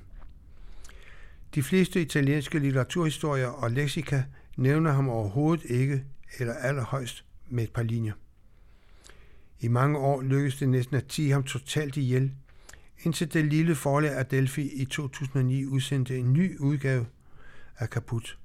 De 1.55 1.63
fleste 1.63 2.01
italienske 2.01 2.59
litteraturhistorier 2.59 3.47
og 3.47 3.71
leksika 3.71 4.23
nævner 4.57 4.91
ham 4.91 5.09
overhovedet 5.09 5.65
ikke 5.65 6.03
eller 6.39 6.53
allerhøjst 6.53 7.25
med 7.47 7.63
et 7.63 7.71
par 7.71 7.83
linjer. 7.83 8.13
I 9.59 9.67
mange 9.67 9.97
år 9.97 10.21
lykkedes 10.21 10.55
det 10.55 10.69
næsten 10.69 10.95
at 10.95 11.07
tige 11.07 11.31
ham 11.31 11.43
totalt 11.43 11.97
ihjel, 11.97 12.31
indtil 13.03 13.33
det 13.33 13.45
lille 13.45 13.75
forlag 13.75 14.11
Adelphi 14.11 14.69
i 14.73 14.85
2009 14.85 15.65
udsendte 15.65 16.17
en 16.17 16.33
ny 16.33 16.57
udgave, 16.57 17.05
af 17.79 17.89
Kaput. 17.89 18.37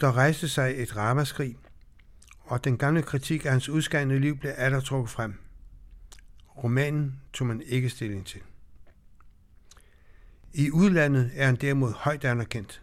Der 0.00 0.16
rejste 0.16 0.48
sig 0.48 0.74
et 0.76 0.96
ramaskrig, 0.96 1.56
og 2.40 2.64
den 2.64 2.78
gamle 2.78 3.02
kritik 3.02 3.44
af 3.44 3.50
hans 3.50 3.68
udskærende 3.68 4.18
liv 4.18 4.36
blev 4.36 4.52
atter 4.56 4.80
trukket 4.80 5.10
frem. 5.10 5.34
Romanen 6.64 7.20
tog 7.32 7.46
man 7.46 7.62
ikke 7.66 7.90
stilling 7.90 8.26
til. 8.26 8.40
I 10.56 10.70
udlandet 10.70 11.30
er 11.34 11.46
han 11.46 11.56
derimod 11.56 11.92
højt 11.92 12.24
anerkendt. 12.24 12.82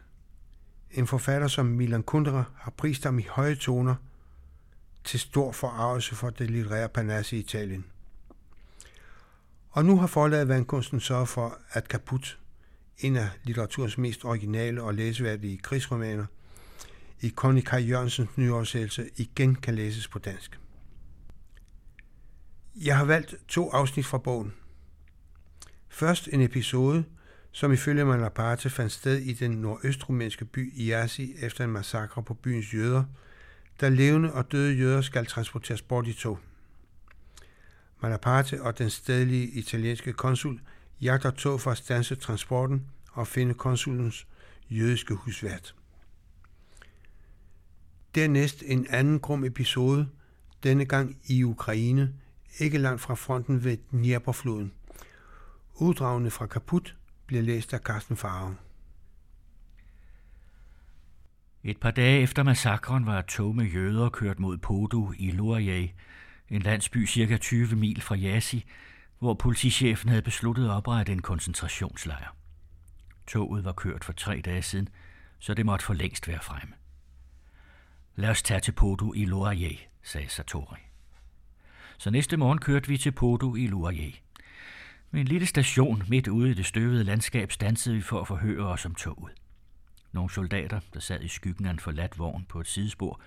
En 0.91 1.07
forfatter 1.07 1.47
som 1.47 1.65
Milan 1.65 2.03
Kundera 2.03 2.43
har 2.55 2.71
prist 2.71 3.03
ham 3.03 3.19
i 3.19 3.25
høje 3.29 3.55
toner 3.55 3.95
til 5.03 5.19
stor 5.19 5.51
forarvelse 5.51 6.15
for 6.15 6.29
det 6.29 6.49
litterære 6.49 6.89
panasse 6.89 7.37
i 7.37 7.39
Italien. 7.39 7.85
Og 9.69 9.85
nu 9.85 9.97
har 9.97 10.07
forlaget 10.07 10.47
Vandkunsten 10.47 10.99
sørget 10.99 11.27
for, 11.27 11.57
at 11.69 11.87
Kaput, 11.87 12.39
en 12.97 13.15
af 13.15 13.29
litteraturens 13.43 13.97
mest 13.97 14.25
originale 14.25 14.83
og 14.83 14.93
læseværdige 14.93 15.57
krigsromaner, 15.57 16.25
i 17.21 17.29
Conny 17.29 17.61
Kaj 17.61 17.79
Jørgensens 17.79 18.37
nyoversættelse 18.37 19.09
igen 19.15 19.55
kan 19.55 19.75
læses 19.75 20.07
på 20.07 20.19
dansk. 20.19 20.59
Jeg 22.75 22.97
har 22.97 23.05
valgt 23.05 23.35
to 23.47 23.69
afsnit 23.69 24.05
fra 24.05 24.17
bogen. 24.17 24.53
Først 25.89 26.29
en 26.31 26.41
episode, 26.41 27.03
som 27.51 27.71
ifølge 27.71 28.05
Malaparte 28.05 28.69
fandt 28.69 28.91
sted 28.91 29.17
i 29.17 29.33
den 29.33 29.51
nordøstrumænske 29.51 30.45
by 30.45 30.73
Iasi 30.75 31.35
efter 31.41 31.63
en 31.63 31.71
massakre 31.71 32.23
på 32.23 32.33
byens 32.33 32.73
jøder, 32.73 33.03
da 33.81 33.89
levende 33.89 34.33
og 34.33 34.51
døde 34.51 34.73
jøder 34.73 35.01
skal 35.01 35.25
transporteres 35.25 35.81
bort 35.81 36.07
i 36.07 36.13
tog. 36.13 36.39
Malaparte 38.01 38.61
og 38.61 38.77
den 38.77 38.89
stedlige 38.89 39.47
italienske 39.47 40.13
konsul 40.13 40.59
jagter 41.01 41.31
tog 41.31 41.61
for 41.61 41.71
at 41.71 41.77
stanse 41.77 42.15
transporten 42.15 42.85
og 43.11 43.27
finde 43.27 43.53
konsulens 43.53 44.27
jødiske 44.69 45.13
husvært. 45.13 45.75
Dernæst 48.15 48.63
en 48.65 48.87
anden 48.89 49.19
grum 49.19 49.43
episode, 49.43 50.09
denne 50.63 50.85
gang 50.85 51.17
i 51.25 51.43
Ukraine, 51.43 52.13
ikke 52.59 52.77
langt 52.77 53.01
fra 53.01 53.15
fronten 53.15 53.63
ved 53.63 53.77
Dnieperfloden. 53.77 54.71
Uddragende 55.75 56.31
fra 56.31 56.45
Kaput 56.45 56.95
bliver 57.31 57.43
læst 57.43 57.73
af 57.73 57.79
Carsten 57.79 58.17
Farve. 58.17 58.55
Et 61.63 61.77
par 61.77 61.91
dage 61.91 62.21
efter 62.21 62.43
massakren 62.43 63.05
var 63.05 63.19
et 63.19 63.25
tog 63.25 63.55
med 63.55 63.65
jøder 63.65 64.09
kørt 64.09 64.39
mod 64.39 64.57
Podo 64.57 65.13
i 65.17 65.31
Lurjæ, 65.31 65.87
en 66.49 66.61
landsby 66.61 67.07
cirka 67.07 67.37
20 67.37 67.75
mil 67.75 68.01
fra 68.01 68.15
Yassi, 68.15 68.65
hvor 69.19 69.33
politichefen 69.33 70.09
havde 70.09 70.21
besluttet 70.21 70.65
at 70.65 70.71
oprette 70.71 71.11
en 71.11 71.21
koncentrationslejr. 71.21 72.35
Toget 73.27 73.65
var 73.65 73.73
kørt 73.73 74.03
for 74.03 74.13
tre 74.13 74.41
dage 74.45 74.61
siden, 74.61 74.89
så 75.39 75.53
det 75.53 75.65
måtte 75.65 75.85
for 75.85 75.93
længst 75.93 76.27
være 76.27 76.41
fremme. 76.41 76.73
Lad 78.15 78.29
os 78.29 78.43
tage 78.43 78.59
til 78.59 78.71
Podo 78.71 79.13
i 79.13 79.25
Lurjæ, 79.25 79.75
sagde 80.03 80.29
Satori. 80.29 80.79
Så 81.97 82.11
næste 82.11 82.37
morgen 82.37 82.59
kørte 82.59 82.87
vi 82.87 82.97
til 82.97 83.11
Podo 83.11 83.55
i 83.55 83.67
Lurjæ. 83.67 84.11
Ved 85.13 85.21
en 85.21 85.27
lille 85.27 85.47
station 85.47 86.03
midt 86.07 86.27
ude 86.27 86.51
i 86.51 86.53
det 86.53 86.65
støvede 86.65 87.03
landskab 87.03 87.51
stansede 87.51 87.95
vi 87.95 88.01
for 88.01 88.21
at 88.21 88.27
forhøre 88.27 88.67
os 88.67 88.85
om 88.85 88.95
toget. 88.95 89.33
Nogle 90.11 90.29
soldater, 90.29 90.79
der 90.93 90.99
sad 90.99 91.21
i 91.21 91.27
skyggen 91.27 91.65
af 91.65 91.71
en 91.71 91.79
forladt 91.79 92.19
vogn 92.19 92.45
på 92.49 92.59
et 92.59 92.67
sidespor, 92.67 93.21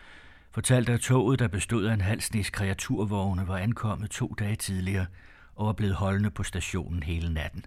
fortalte, 0.50 0.93
at 0.93 1.00
toget, 1.00 1.38
der 1.38 1.49
bestod 1.49 1.85
af 1.85 1.95
en 1.95 2.00
halv 2.00 2.21
snes 2.21 2.50
kreaturvogne, 2.50 3.49
var 3.49 3.59
ankommet 3.59 4.11
to 4.11 4.35
dage 4.38 4.57
tidligere 4.57 5.07
og 5.55 5.67
var 5.67 5.73
blevet 5.73 5.95
holdende 5.95 6.31
på 6.31 6.43
stationen 6.43 7.03
hele 7.03 7.35
natten. 7.35 7.64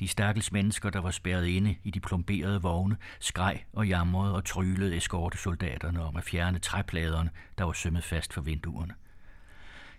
De 0.00 0.08
stakkels 0.08 0.52
mennesker, 0.52 0.90
der 0.90 1.00
var 1.00 1.10
spærret 1.10 1.46
inde 1.46 1.76
i 1.84 1.90
de 1.90 2.00
plomberede 2.00 2.62
vogne, 2.62 2.96
skreg 3.20 3.64
og 3.72 3.88
jamrede 3.88 4.34
og 4.34 4.44
trylede 4.44 4.96
eskortesoldaterne 4.96 6.02
om 6.02 6.16
at 6.16 6.24
fjerne 6.24 6.58
træpladerne, 6.58 7.30
der 7.58 7.64
var 7.64 7.72
sømmet 7.72 8.04
fast 8.04 8.32
for 8.32 8.40
vinduerne. 8.40 8.94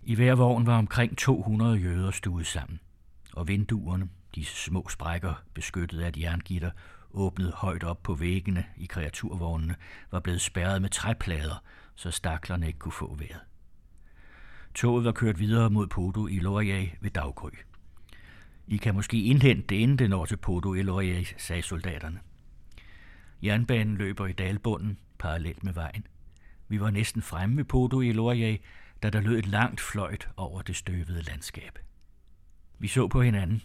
I 0.04 0.16
hver 0.16 0.36
vogn 0.36 0.66
var 0.66 0.78
omkring 0.78 1.18
200 1.18 1.78
jøder 1.78 2.12
stuet 2.12 2.48
sammen, 2.48 2.80
og 3.36 3.48
vinduerne, 3.48 4.10
de 4.36 4.46
små 4.46 4.88
sprækker 4.90 5.34
beskyttet 5.54 6.02
af 6.02 6.08
et 6.08 6.18
jerngitter, 6.18 6.72
åbnet 7.12 7.54
højt 7.54 7.84
op 7.84 8.04
på 8.04 8.14
væggene 8.14 8.66
i 8.78 8.86
kreaturvognene, 8.86 9.76
var 10.12 10.20
blevet 10.20 10.42
spærret 10.42 10.82
med 10.82 10.90
træplader, 10.90 11.64
så 11.96 12.12
staklerne 12.12 12.68
ikke 12.68 12.80
kunne 12.80 12.92
få 12.92 13.16
vejret. 13.16 13.42
Toget 14.74 15.06
var 15.06 15.12
kørt 15.12 15.40
videre 15.40 15.70
mod 15.70 15.88
Podo 15.88 16.28
i 16.28 16.40
Lorjæ 16.40 16.86
ved 17.02 17.12
daggry. 17.12 17.50
I 18.68 18.78
kan 18.78 18.96
måske 18.96 19.24
indhente 19.24 19.68
det, 19.68 19.76
inden 19.76 20.00
det 20.00 20.10
når 20.10 20.26
til 20.26 20.38
Podo 20.38 20.74
i 20.74 20.82
Lorjæ, 20.82 21.24
sagde 21.38 21.62
soldaterne. 21.62 22.20
Jernbanen 23.44 23.98
løber 23.98 24.26
i 24.26 24.34
dalbunden, 24.34 24.98
parallelt 25.20 25.64
med 25.64 25.74
vejen. 25.74 26.08
Vi 26.68 26.80
var 26.80 26.90
næsten 26.90 27.22
fremme 27.22 27.58
ved 27.58 27.64
Podo 27.64 28.02
i 28.02 28.12
Lorjæ, 28.12 28.58
da 29.04 29.10
der 29.10 29.22
lød 29.22 29.40
et 29.40 29.48
langt 29.48 29.82
fløjt 29.82 30.30
over 30.38 30.62
det 30.62 30.76
støvede 30.76 31.22
landskab. 31.22 31.80
Vi 32.80 32.88
så 32.88 33.08
på 33.08 33.22
hinanden. 33.22 33.62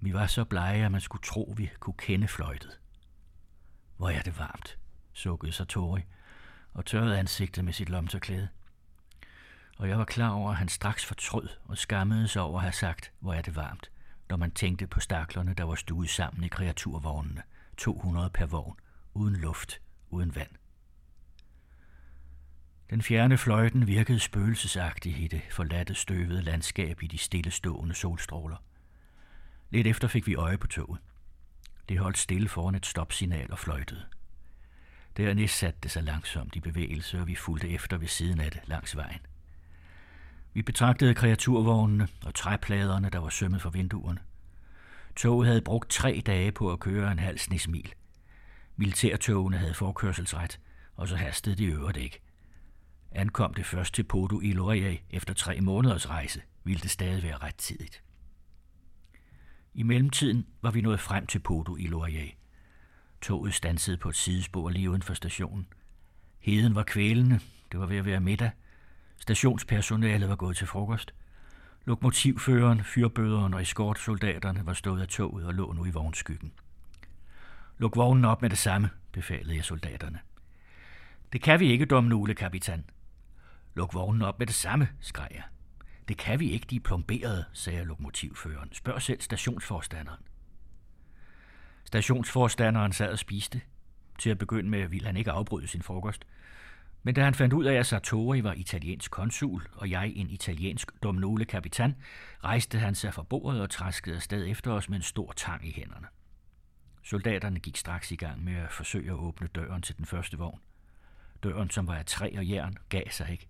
Vi 0.00 0.12
var 0.12 0.26
så 0.26 0.44
blege, 0.44 0.84
at 0.84 0.92
man 0.92 1.00
skulle 1.00 1.22
tro, 1.22 1.54
vi 1.56 1.70
kunne 1.80 1.96
kende 1.98 2.28
fløjtet. 2.28 2.80
Hvor 3.96 4.08
er 4.08 4.22
det 4.22 4.38
varmt, 4.38 4.78
sukkede 5.12 5.52
Satori 5.52 6.02
og 6.72 6.86
tørrede 6.86 7.18
ansigtet 7.18 7.64
med 7.64 7.72
sit 7.72 7.88
lomterklæde. 7.88 8.48
Og 9.78 9.88
jeg 9.88 9.98
var 9.98 10.04
klar 10.04 10.30
over, 10.30 10.50
at 10.50 10.56
han 10.56 10.68
straks 10.68 11.04
fortrød 11.04 11.48
og 11.64 11.78
skammede 11.78 12.28
sig 12.28 12.42
over 12.42 12.56
at 12.56 12.62
have 12.62 12.72
sagt, 12.72 13.12
hvor 13.18 13.34
er 13.34 13.42
det 13.42 13.56
varmt, 13.56 13.90
når 14.28 14.36
man 14.36 14.50
tænkte 14.50 14.86
på 14.86 15.00
staklerne, 15.00 15.54
der 15.54 15.64
var 15.64 15.74
stuet 15.74 16.10
sammen 16.10 16.44
i 16.44 16.48
kreaturvognene, 16.48 17.42
200 17.76 18.30
per 18.30 18.46
vogn, 18.46 18.76
uden 19.14 19.36
luft, 19.36 19.80
uden 20.10 20.34
vand. 20.34 20.50
Den 22.90 23.02
fjerne 23.02 23.38
fløjten 23.38 23.86
virkede 23.86 24.20
spøgelsesagtigt 24.20 25.18
i 25.18 25.26
det 25.28 25.42
forladte 25.50 25.94
støvede 25.94 26.42
landskab 26.42 27.02
i 27.02 27.06
de 27.06 27.18
stillestående 27.18 27.94
solstråler. 27.94 28.56
Lidt 29.70 29.86
efter 29.86 30.08
fik 30.08 30.26
vi 30.26 30.34
øje 30.34 30.58
på 30.58 30.66
toget. 30.66 31.00
Det 31.88 31.98
holdt 31.98 32.18
stille 32.18 32.48
foran 32.48 32.74
et 32.74 32.86
stopsignal 32.86 33.52
og 33.52 33.58
fløjtede. 33.58 34.04
Dernæst 35.16 35.58
satte 35.58 35.78
det 35.82 35.90
sig 35.90 36.02
langsomt 36.02 36.56
i 36.56 36.60
bevægelse, 36.60 37.20
og 37.20 37.26
vi 37.26 37.34
fulgte 37.34 37.68
efter 37.68 37.96
ved 37.96 38.08
siden 38.08 38.40
af 38.40 38.50
det 38.50 38.60
langs 38.64 38.96
vejen. 38.96 39.20
Vi 40.54 40.62
betragtede 40.62 41.14
kreaturvognene 41.14 42.08
og 42.24 42.34
træpladerne, 42.34 43.10
der 43.10 43.18
var 43.18 43.28
sømmet 43.28 43.62
for 43.62 43.70
vinduerne. 43.70 44.20
Toget 45.16 45.48
havde 45.48 45.62
brugt 45.62 45.90
tre 45.90 46.22
dage 46.26 46.52
på 46.52 46.72
at 46.72 46.80
køre 46.80 47.12
en 47.12 47.18
halv 47.18 47.38
snismil. 47.38 47.94
Militærtogene 48.76 49.56
havde 49.56 49.74
forkørselsret, 49.74 50.60
og 50.96 51.08
så 51.08 51.16
hastede 51.16 51.56
de 51.56 51.64
øvrigt 51.64 51.96
ikke. 51.98 52.20
Ankom 53.16 53.54
det 53.54 53.66
først 53.66 53.94
til 53.94 54.02
Podo 54.02 54.40
i 54.40 54.52
Loria 54.52 54.96
efter 55.10 55.34
tre 55.34 55.60
måneders 55.60 56.10
rejse, 56.10 56.42
ville 56.64 56.80
det 56.80 56.90
stadig 56.90 57.22
være 57.22 57.36
ret 57.36 57.54
tidigt. 57.54 58.02
I 59.74 59.82
mellemtiden 59.82 60.46
var 60.62 60.70
vi 60.70 60.80
nået 60.80 61.00
frem 61.00 61.26
til 61.26 61.38
Podo 61.38 61.76
i 61.76 61.86
Loria. 61.86 62.26
Toget 63.20 63.54
stansede 63.54 63.96
på 63.96 64.08
et 64.08 64.16
sidespor 64.16 64.70
lige 64.70 64.90
uden 64.90 65.02
for 65.02 65.14
stationen. 65.14 65.66
Heden 66.38 66.74
var 66.74 66.82
kvælende, 66.82 67.40
det 67.72 67.80
var 67.80 67.86
ved 67.86 67.96
at 67.96 68.04
være 68.04 68.20
middag. 68.20 68.50
Stationspersonalet 69.16 70.28
var 70.28 70.36
gået 70.36 70.56
til 70.56 70.66
frokost. 70.66 71.14
Lokomotivføreren, 71.84 72.84
fyrbøderen 72.84 73.54
og 73.54 73.62
eskortsoldaterne 73.62 74.66
var 74.66 74.72
stået 74.72 75.00
af 75.00 75.08
toget 75.08 75.46
og 75.46 75.54
lå 75.54 75.72
nu 75.72 75.84
i 75.84 75.90
vognskyggen. 75.90 76.52
Luk 77.78 77.96
vognen 77.96 78.24
op 78.24 78.42
med 78.42 78.50
det 78.50 78.58
samme, 78.58 78.90
befalede 79.12 79.56
jeg 79.56 79.64
soldaterne. 79.64 80.18
Det 81.32 81.42
kan 81.42 81.60
vi 81.60 81.70
ikke, 81.70 81.84
domnule, 81.84 82.34
kapitan, 82.34 82.84
Luk 83.76 83.94
vognen 83.94 84.22
op 84.22 84.38
med 84.38 84.46
det 84.46 84.54
samme, 84.54 84.88
skreg 85.00 85.28
jeg. 85.30 85.42
Det 86.08 86.16
kan 86.16 86.40
vi 86.40 86.50
ikke, 86.50 86.66
de 86.70 86.76
er 86.76 86.80
plomberede, 86.80 87.44
sagde 87.52 87.84
lokomotivføreren. 87.84 88.72
Spørg 88.72 89.02
selv 89.02 89.20
stationsforstanderen. 89.20 90.20
Stationsforstanderen 91.84 92.92
sad 92.92 93.12
og 93.12 93.18
spiste. 93.18 93.60
Til 94.18 94.30
at 94.30 94.38
begynde 94.38 94.70
med 94.70 94.88
ville 94.88 95.06
han 95.06 95.16
ikke 95.16 95.30
afbryde 95.30 95.66
sin 95.66 95.82
frokost. 95.82 96.26
Men 97.02 97.14
da 97.14 97.24
han 97.24 97.34
fandt 97.34 97.54
ud 97.54 97.64
af, 97.64 97.74
at 97.74 97.86
Sartori 97.86 98.42
var 98.42 98.52
italiensk 98.52 99.10
konsul, 99.10 99.68
og 99.72 99.90
jeg 99.90 100.12
en 100.16 100.30
italiensk 100.30 101.02
domnole 101.02 101.44
kapitan, 101.44 101.94
rejste 102.44 102.78
han 102.78 102.94
sig 102.94 103.14
fra 103.14 103.22
bordet 103.22 103.60
og 103.60 103.70
træskede 103.70 104.16
afsted 104.16 104.46
efter 104.48 104.72
os 104.72 104.88
med 104.88 104.96
en 104.96 105.02
stor 105.02 105.32
tang 105.32 105.68
i 105.68 105.72
hænderne. 105.72 106.06
Soldaterne 107.02 107.60
gik 107.60 107.76
straks 107.76 108.10
i 108.10 108.16
gang 108.16 108.44
med 108.44 108.54
at 108.54 108.72
forsøge 108.72 109.10
at 109.10 109.16
åbne 109.16 109.46
døren 109.46 109.82
til 109.82 109.96
den 109.96 110.06
første 110.06 110.38
vogn. 110.38 110.60
Døren, 111.42 111.70
som 111.70 111.86
var 111.86 111.94
af 111.94 112.06
træ 112.06 112.34
og 112.36 112.48
jern, 112.48 112.76
gav 112.88 113.10
sig 113.10 113.30
ikke. 113.30 113.48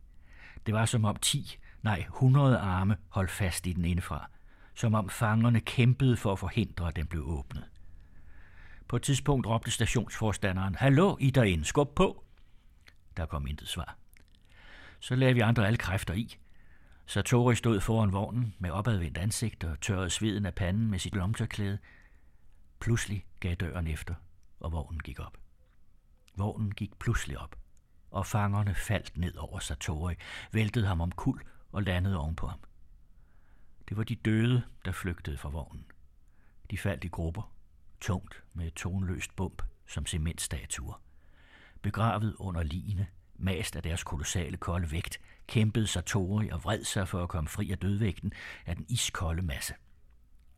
Det 0.66 0.74
var 0.74 0.85
som 0.85 1.05
om 1.05 1.16
ti, 1.16 1.59
nej, 1.83 2.07
hundrede 2.09 2.59
arme 2.59 2.96
holdt 3.09 3.31
fast 3.31 3.66
i 3.66 3.72
den 3.72 3.85
indefra. 3.85 4.31
Som 4.74 4.94
om 4.94 5.09
fangerne 5.09 5.61
kæmpede 5.61 6.16
for 6.16 6.33
at 6.33 6.38
forhindre, 6.38 6.88
at 6.88 6.96
den 6.96 7.07
blev 7.07 7.29
åbnet. 7.29 7.64
På 8.88 8.96
et 8.96 9.02
tidspunkt 9.02 9.46
råbte 9.46 9.70
stationsforstanderen, 9.70 10.74
Hallo, 10.74 11.16
I 11.20 11.31
derinde, 11.31 11.64
skub 11.64 11.94
på! 11.94 12.24
Der 13.16 13.26
kom 13.26 13.46
intet 13.46 13.68
svar. 13.68 13.96
Så 15.00 15.14
lagde 15.14 15.35
vi 15.35 15.40
andre 15.40 15.66
alle 15.66 15.76
kræfter 15.76 16.14
i. 16.14 16.37
Satori 17.07 17.55
stod 17.55 17.81
foran 17.81 18.12
vognen 18.12 18.55
med 18.59 18.70
opadvendt 18.70 19.18
ansigt 19.18 19.64
og 19.64 19.81
tørrede 19.81 20.11
sveden 20.11 20.46
af 20.46 20.55
panden 20.55 20.90
med 20.90 20.98
sit 20.98 21.14
lomtørklæde. 21.14 21.79
Pludselig 22.81 23.26
gav 23.40 23.55
døren 23.55 23.87
efter, 23.87 24.14
og 24.61 24.72
vognen 24.72 25.00
gik 25.00 25.20
op. 25.20 25.38
Vognen 26.37 26.74
gik 26.74 26.98
pludselig 26.98 27.38
op, 27.38 27.57
og 28.11 28.27
fangerne 28.27 28.75
faldt 28.75 29.19
ned 29.19 29.37
over 29.37 29.59
Satori, 29.59 30.14
væltede 30.53 30.87
ham 30.87 31.01
om 31.01 31.12
kul 31.12 31.40
og 31.73 31.83
landede 31.83 32.19
ovenpå 32.19 32.47
ham. 32.47 32.61
Det 33.88 33.97
var 33.97 34.05
de 34.05 34.14
døde, 34.14 34.62
der 34.85 34.92
flygtede 34.92 35.38
fra 35.38 35.49
vognen. 35.49 35.85
De 36.71 36.79
faldt 36.79 37.05
i 37.05 37.09
grupper, 37.09 37.53
tungt 38.01 38.42
med 38.55 38.66
et 38.66 38.75
tonløst 38.75 39.37
bump 39.37 39.62
som 39.87 40.07
cementstatuer. 40.07 41.03
Begravet 41.83 42.35
under 42.35 42.62
ligene, 42.62 43.07
mast 43.35 43.77
af 43.77 43.83
deres 43.83 44.05
kolossale 44.05 44.57
kolde 44.57 44.92
vægt, 44.92 45.21
kæmpede 45.47 45.87
Satori 45.87 46.49
og 46.49 46.64
vred 46.64 46.85
sig 46.85 47.09
for 47.09 47.23
at 47.23 47.29
komme 47.29 47.49
fri 47.49 47.71
af 47.71 47.79
dødvægten 47.79 48.33
af 48.66 48.77
den 48.77 48.87
iskolde 48.88 49.42
masse. 49.42 49.75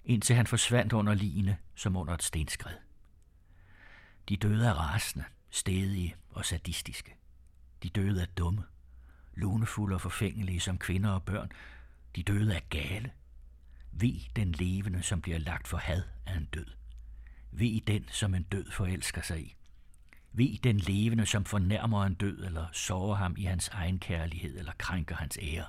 Indtil 0.05 0.37
han 0.37 0.47
forsvandt 0.47 0.93
under 0.93 1.15
ligene, 1.15 1.59
som 1.75 1.97
under 1.97 2.15
et 2.15 2.23
stenskred. 2.23 2.77
De 4.29 4.37
døde 4.37 4.67
er 4.67 4.73
rasende, 4.73 5.25
stedige 5.51 6.17
og 6.31 6.45
sadistiske. 6.45 7.15
De 7.83 7.89
døde 7.89 8.23
er 8.23 8.27
dumme, 8.27 8.65
lunefulde 9.35 9.95
og 9.95 10.01
forfængelige 10.01 10.61
som 10.61 10.79
kvinder 10.79 11.11
og 11.11 11.23
børn. 11.23 11.53
De 12.17 12.23
døde 12.23 12.55
er 12.55 12.61
gale. 12.71 13.11
Vi 13.93 14.31
den 14.37 14.53
levende, 14.53 15.03
som 15.03 15.21
bliver 15.21 15.39
lagt 15.39 15.69
for 15.69 15.77
had 15.77 16.03
af 16.27 16.37
en 16.37 16.45
død. 16.45 16.67
Vi 17.53 17.85
den, 17.87 18.05
som 18.11 18.35
en 18.35 18.43
død 18.43 18.71
forelsker 18.71 19.23
sig 19.23 19.41
i. 19.41 19.57
Vi 20.33 20.61
den 20.65 20.77
levende, 20.77 21.27
som 21.27 21.45
fornærmer 21.45 22.05
en 22.05 22.15
død 22.15 22.45
eller 22.45 22.67
sårer 22.73 23.17
ham 23.17 23.35
i 23.39 23.45
hans 23.45 23.69
egen 23.69 23.99
kærlighed 23.99 24.59
eller 24.59 24.73
krænker 24.79 25.17
hans 25.17 25.39
ære. 25.43 25.67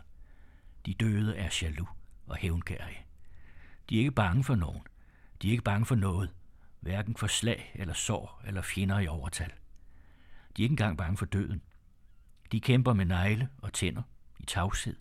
De 0.86 0.94
døde 0.94 1.36
er 1.36 1.60
jaloux 1.62 1.90
og 2.28 2.36
hævnkærige. 2.36 3.06
De 3.90 3.96
er 3.96 4.00
ikke 4.00 4.12
bange 4.12 4.44
for 4.44 4.56
nogen. 4.56 4.82
De 5.42 5.48
er 5.48 5.52
ikke 5.52 5.64
bange 5.64 5.86
for 5.86 5.96
noget. 5.96 6.30
Hverken 6.80 7.16
for 7.16 7.28
slag 7.28 7.72
eller 7.76 7.94
sår 7.94 8.42
eller 8.48 8.62
fjender 8.62 9.00
i 9.00 9.08
overtal. 9.08 9.52
De 10.58 10.62
er 10.62 10.64
ikke 10.64 10.74
engang 10.74 10.98
bange 10.98 11.18
for 11.18 11.26
døden. 11.26 11.62
De 12.52 12.60
kæmper 12.60 12.94
med 12.94 13.06
negle 13.06 13.50
og 13.58 13.74
tænder 13.74 14.02
i 14.40 14.46
tavshed 14.46 14.96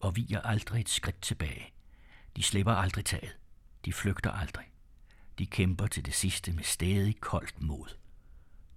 og 0.00 0.16
viger 0.16 0.40
aldrig 0.40 0.80
et 0.80 0.88
skridt 0.88 1.20
tilbage. 1.20 1.72
De 2.36 2.42
slipper 2.42 2.72
aldrig 2.72 3.04
taget. 3.04 3.36
De 3.84 3.92
flygter 3.92 4.30
aldrig. 4.30 4.64
De 5.38 5.46
kæmper 5.46 5.86
til 5.86 6.06
det 6.06 6.14
sidste 6.14 6.52
med 6.52 6.64
stadig 6.64 7.20
koldt 7.20 7.62
mod. 7.62 7.96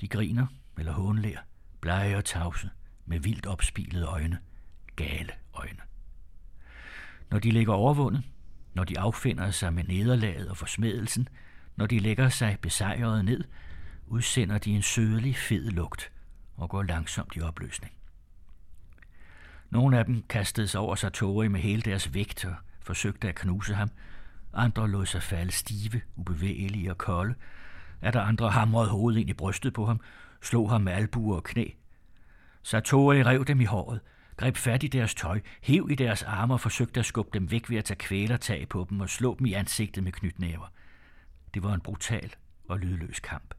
De 0.02 0.08
griner 0.08 0.48
eller 0.78 0.92
hånlærer, 0.92 1.42
blege 1.82 2.18
og 2.18 2.26
tavse, 2.26 2.70
med 3.06 3.20
vildt 3.20 3.46
opspilede 3.46 4.06
øjne, 4.06 4.40
gale 4.96 5.34
øjne. 5.54 5.80
Når 7.30 7.40
de 7.40 7.52
ligger 7.52 7.74
overvundet, 7.74 8.24
når 8.74 8.84
de 8.84 9.00
affinder 9.00 9.52
sig 9.52 9.74
med 9.74 9.84
nederlaget 9.84 10.50
og 10.50 10.58
forsmedelsen, 10.58 11.28
når 11.76 11.86
de 11.88 12.00
lægger 12.00 12.30
sig 12.30 12.58
besejret 12.62 13.26
ned, 13.26 13.44
udsender 14.08 14.58
de 14.58 14.72
en 14.72 14.82
sødelig, 14.82 15.36
fed 15.36 15.70
lugt 15.70 16.12
og 16.56 16.70
går 16.70 16.84
langsomt 16.84 17.36
i 17.36 17.42
opløsning. 17.42 17.94
Nogle 19.72 20.00
af 20.00 20.06
dem 20.06 20.24
kastede 20.30 20.68
sig 20.68 20.82
over 20.82 20.96
Satori 20.96 21.48
med 21.48 21.60
hele 21.60 21.82
deres 21.82 22.14
vægt 22.14 22.46
og 22.46 22.56
forsøgte 22.82 23.30
at 23.30 23.36
knuse 23.36 23.74
ham. 23.74 23.90
Andre 24.54 24.90
lod 24.90 25.06
sig 25.06 25.24
falde 25.24 25.52
stive, 25.52 26.02
ubevægelige 26.16 26.92
og 26.92 26.98
kolde. 26.98 27.36
Er 28.02 28.12
der 28.12 28.22
andre 28.22 28.50
hamrede 28.50 28.90
hovedet 28.90 29.20
ind 29.20 29.30
i 29.30 29.34
brystet 29.34 29.74
på 29.74 29.86
ham, 29.86 30.02
slog 30.42 30.70
ham 30.70 30.82
med 30.82 30.94
albuer 30.94 31.36
og 31.36 31.44
knæ. 31.44 31.66
Satori 32.64 33.24
rev 33.24 33.46
dem 33.46 33.62
i 33.62 33.66
håret, 33.66 34.00
greb 34.38 34.58
fat 34.58 34.84
i 34.84 34.88
deres 34.88 35.16
tøj, 35.16 35.42
hev 35.62 35.88
i 35.92 35.96
deres 35.96 36.24
arme 36.24 36.54
og 36.54 36.60
forsøgte 36.60 37.00
at 37.00 37.06
skubbe 37.06 37.40
dem 37.40 37.52
væk 37.52 37.70
ved 37.70 37.78
at 37.78 37.86
tage 37.86 37.98
kvælertag 37.98 38.68
på 38.70 38.88
dem 38.90 39.00
og 39.00 39.10
slå 39.10 39.36
dem 39.40 39.46
i 39.46 39.54
ansigtet 39.54 40.04
med 40.04 40.12
knytnæver. 40.12 40.72
Det 41.54 41.64
var 41.64 41.74
en 41.74 41.82
brutal 41.82 42.34
og 42.70 42.80
lydløs 42.80 43.20
kamp. 43.20 43.54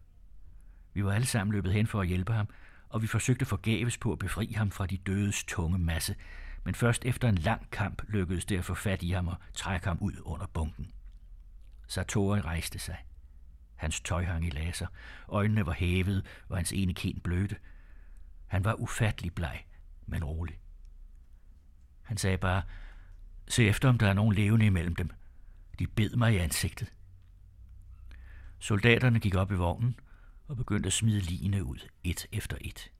Vi 0.95 1.05
var 1.05 1.13
alle 1.13 1.27
sammen 1.27 1.53
løbet 1.53 1.73
hen 1.73 1.87
for 1.87 2.01
at 2.01 2.07
hjælpe 2.07 2.33
ham, 2.33 2.49
og 2.93 3.03
vi 3.03 3.07
forsøgte 3.07 3.45
forgæves 3.45 3.99
på 3.99 4.13
at 4.13 4.19
befri 4.19 4.53
ham 4.57 4.71
fra 4.71 4.87
de 4.87 4.97
dødes 4.97 5.45
tunge 5.45 5.79
masse, 5.79 6.17
men 6.65 6.75
først 6.75 7.05
efter 7.05 7.29
en 7.29 7.39
lang 7.39 7.71
kamp 7.71 8.03
lykkedes 8.09 8.45
det 8.45 8.59
at 8.59 8.65
få 8.65 8.75
fat 8.75 9.03
i 9.03 9.11
ham 9.11 9.29
og 9.29 9.37
trække 9.55 9.87
ham 9.87 9.99
ud 10.01 10.13
under 10.23 10.47
bunken. 10.47 10.93
Satori 11.87 12.41
rejste 12.41 12.79
sig. 12.79 12.97
Hans 13.75 14.01
tøj 14.01 14.25
hang 14.25 14.47
i 14.47 14.51
laser, 14.51 14.87
øjnene 15.29 15.67
var 15.67 15.73
hævet, 15.73 16.27
og 16.49 16.57
hans 16.57 16.73
ene 16.73 16.95
kind 16.95 17.21
blødte. 17.21 17.57
Han 18.47 18.65
var 18.65 18.75
ufattelig 18.75 19.35
bleg, 19.35 19.65
men 20.07 20.25
rolig. 20.25 20.59
Han 22.03 22.17
sagde 22.17 22.39
bare, 22.39 22.63
se 23.49 23.65
efter 23.69 23.89
om 23.89 23.99
der 23.99 24.09
er 24.09 24.13
nogen 24.13 24.35
levende 24.35 24.67
imellem 24.67 24.97
dem. 24.97 25.11
De 25.79 25.87
bed 25.87 26.11
mig 26.17 26.35
i 26.35 26.37
ansigtet. 26.37 26.93
Soldaterne 28.59 29.21
gik 29.21 29.35
op 29.35 29.53
i 29.53 29.55
vognen 29.55 29.97
og 30.53 30.59
begyndte 30.59 30.87
at 30.87 30.93
smide 30.93 31.21
ligene 31.21 31.65
ud, 31.65 31.89
et 32.05 32.27
efter 32.33 32.57
et. 32.61 32.91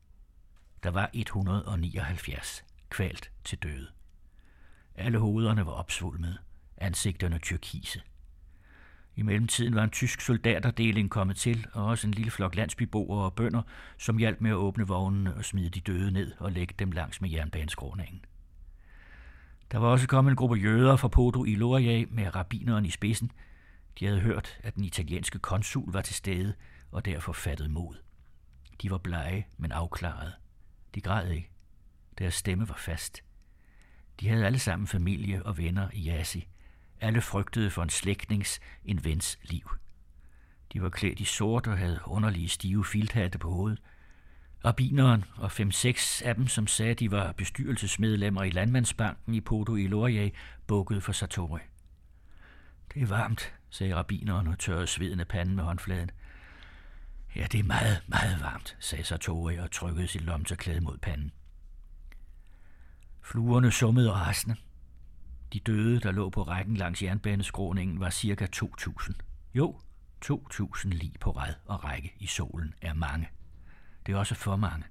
Der 0.83 0.91
var 0.91 1.11
179 1.13 2.65
kvalt 2.91 3.31
til 3.45 3.59
døde. 3.59 3.87
Alle 4.95 5.19
hovederne 5.19 5.67
var 5.67 5.73
opsvulmede, 5.73 6.39
ansigterne 6.77 7.39
tyrkise. 7.39 8.03
I 9.17 9.23
mellemtiden 9.23 9.75
var 9.75 9.85
en 9.85 9.91
tysk 9.91 10.21
soldaterdeling 10.21 11.11
kommet 11.11 11.37
til, 11.37 11.67
og 11.73 11.85
også 11.85 12.07
en 12.07 12.15
lille 12.15 12.31
flok 12.31 12.55
landsbyboere 12.55 13.25
og 13.25 13.35
bønder, 13.35 13.63
som 13.99 14.19
hjalp 14.19 14.41
med 14.41 14.51
at 14.51 14.57
åbne 14.57 14.87
vognene 14.87 15.35
og 15.35 15.45
smide 15.45 15.71
de 15.71 15.81
døde 15.81 16.13
ned 16.13 16.33
og 16.39 16.53
lægge 16.53 16.75
dem 16.79 16.91
langs 16.91 17.21
med 17.21 17.31
jernbaneskråningen. 17.31 18.25
Der 19.73 19.79
var 19.79 19.89
også 19.89 20.09
kommet 20.09 20.31
en 20.31 20.37
gruppe 20.37 20.57
jøder 20.57 20.97
fra 20.97 21.09
Podo 21.09 21.45
i 21.45 21.55
Loria 21.55 22.07
med 22.11 22.35
rabineren 22.35 22.87
i 22.87 22.91
spidsen. 22.91 23.33
De 24.01 24.07
havde 24.07 24.21
hørt, 24.21 24.59
at 24.63 24.75
den 24.75 24.85
italienske 24.85 25.39
konsul 25.39 25.93
var 25.93 26.03
til 26.03 26.15
stede, 26.15 26.55
og 26.93 27.05
derfor 27.05 27.33
fattet 27.33 27.71
mod. 27.71 27.97
De 28.83 28.91
var 28.91 28.99
blege, 28.99 29.47
men 29.57 29.73
afklarede. 29.73 30.33
De 30.95 31.01
græd 31.01 31.31
ikke. 31.31 31.51
Deres 32.19 32.35
stemme 32.35 32.69
var 32.69 32.77
fast. 32.79 33.23
De 34.21 34.29
havde 34.29 34.47
alle 34.47 34.59
sammen 34.59 34.87
familie 34.87 35.43
og 35.43 35.59
venner 35.59 35.89
i 35.93 36.09
Yasi. 36.09 36.49
Alle 37.01 37.21
frygtede 37.21 37.71
for 37.71 37.83
en 37.83 37.91
slægtnings, 37.91 38.61
en 38.85 39.05
vens 39.05 39.39
liv. 39.43 39.71
De 40.73 40.83
var 40.83 40.89
klædt 40.89 41.21
i 41.21 41.25
sort 41.25 41.67
og 41.67 41.79
havde 41.79 42.01
underlige 42.07 42.49
stive 42.49 42.85
filthatte 42.85 43.39
på 43.39 43.51
hovedet. 43.51 43.83
Rabineren 44.65 45.25
og 45.37 45.53
fem-seks 45.53 46.23
af 46.23 46.35
dem, 46.35 46.49
som 46.49 46.67
sagde, 46.67 46.95
de 46.95 47.11
var 47.11 47.33
bestyrelsesmedlemmer 47.33 48.43
i 48.43 48.51
Landmandsbanken 48.51 49.35
i 49.35 49.41
Podo 49.41 49.77
i 49.77 49.87
Loria, 49.87 50.31
bukkede 50.67 51.01
for 51.01 51.13
Satori. 51.13 51.61
Det 52.95 53.03
er 53.03 53.07
varmt, 53.07 53.55
sagde 53.71 53.95
rabineren 53.95 54.47
og 54.47 54.59
tørrede 54.59 54.87
sveden 54.87 55.21
af 55.21 55.29
panden 55.29 55.57
med 55.57 55.65
håndfladen. 55.65 56.11
Ja, 57.37 57.47
det 57.53 57.61
er 57.61 57.65
meget, 57.65 58.03
meget 58.07 58.41
varmt, 58.41 58.77
sagde 58.81 59.05
Sartori 59.05 59.59
og 59.59 59.71
trykkede 59.71 60.09
sit 60.09 60.23
lomterklæde 60.23 60.81
mod 60.81 60.99
panden. 60.99 61.33
Fluerne 63.23 63.71
summede 63.71 64.13
rasende. 64.13 64.57
De 65.53 65.61
døde, 65.61 66.01
der 66.01 66.13
lå 66.13 66.31
på 66.31 66.43
rækken 66.43 66.77
langs 66.77 67.03
jernbaneskråningen, 67.03 68.01
var 68.01 68.11
cirka 68.11 68.47
2.000. 68.57 69.13
Jo, 69.55 69.81
2.000 70.25 70.89
lige 70.89 71.19
på 71.21 71.31
ræd 71.31 71.55
og 71.67 71.85
række 71.85 72.15
i 72.19 72.27
solen 72.27 72.75
er 72.83 72.95
mange. 72.95 73.29
Det 74.07 74.15
er 74.15 74.19
også 74.19 74.35
for 74.35 74.57
mange. 74.57 74.85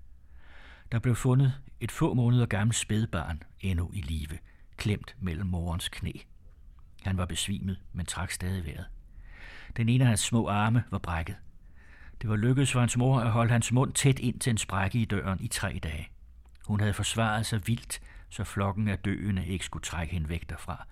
Der 0.92 1.00
blev 1.00 1.16
fundet 1.16 1.54
et 1.80 1.92
få 1.92 2.14
måneder 2.14 2.46
gammelt 2.46 2.76
spædbarn 2.76 3.44
endnu 3.60 3.92
i 3.94 4.02
live, 4.02 4.38
klemt 4.78 5.16
mellem 5.20 5.48
morens 5.48 5.90
knæ. 5.90 6.12
Han 7.02 7.18
var 7.18 7.26
besvimet, 7.26 7.80
men 7.94 8.06
trak 8.06 8.32
stadig 8.32 8.66
vejret. 8.66 8.86
Den 9.78 9.90
ene 9.90 10.04
af 10.04 10.08
hans 10.08 10.20
små 10.20 10.48
arme 10.48 10.84
var 10.92 10.98
brækket. 10.98 11.36
Det 12.22 12.30
var 12.30 12.36
lykkedes 12.36 12.72
for 12.72 12.80
hans 12.80 12.98
mor 12.98 13.20
at 13.20 13.32
holde 13.32 13.52
hans 13.52 13.72
mund 13.72 13.94
tæt 13.94 14.20
ind 14.20 14.40
til 14.40 14.50
en 14.50 14.58
sprække 14.58 15.00
i 15.00 15.06
døren 15.06 15.40
i 15.42 15.48
tre 15.48 15.80
dage. 15.84 16.10
Hun 16.66 16.80
havde 16.80 16.94
forsvaret 16.94 17.46
sig 17.46 17.68
vildt, 17.68 18.02
så 18.30 18.44
flokken 18.44 18.88
af 18.88 19.00
døende 19.00 19.46
ikke 19.46 19.66
skulle 19.66 19.84
trække 19.84 20.14
hende 20.14 20.30
væk 20.30 20.50
derfra, 20.50 20.86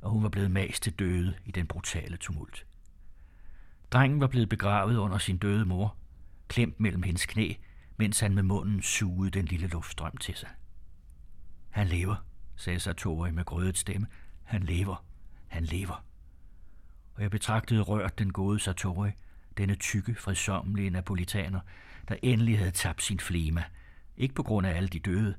og 0.00 0.10
hun 0.10 0.22
var 0.22 0.28
blevet 0.28 0.50
mast 0.50 0.82
til 0.82 0.92
døde 0.92 1.34
i 1.44 1.50
den 1.50 1.66
brutale 1.66 2.16
tumult. 2.16 2.66
Drengen 3.90 4.20
var 4.20 4.26
blevet 4.26 4.48
begravet 4.48 4.96
under 4.96 5.18
sin 5.18 5.36
døde 5.36 5.64
mor, 5.64 5.96
klemt 6.48 6.80
mellem 6.80 7.02
hendes 7.02 7.26
knæ, 7.26 7.52
mens 7.96 8.20
han 8.20 8.34
med 8.34 8.42
munden 8.42 8.82
sugede 8.82 9.30
den 9.30 9.44
lille 9.44 9.66
luftstrøm 9.66 10.16
til 10.16 10.34
sig. 10.34 10.48
Han 11.70 11.86
lever, 11.86 12.16
sagde 12.56 12.80
Sartori 12.80 13.30
med 13.30 13.44
grødet 13.44 13.78
stemme. 13.78 14.06
Han 14.42 14.62
lever. 14.62 15.04
Han 15.46 15.64
lever. 15.64 16.04
Og 17.14 17.22
jeg 17.22 17.30
betragtede 17.30 17.80
rørt 17.80 18.18
den 18.18 18.32
gode 18.32 18.60
Sartori, 18.60 19.10
denne 19.58 19.74
tykke, 19.74 20.14
fredsommelige 20.14 20.90
napolitaner, 20.90 21.60
der 22.08 22.16
endelig 22.22 22.58
havde 22.58 22.70
tabt 22.70 23.02
sin 23.02 23.20
flema. 23.20 23.64
Ikke 24.16 24.34
på 24.34 24.42
grund 24.42 24.66
af 24.66 24.76
alle 24.76 24.88
de 24.88 24.98
døde, 24.98 25.34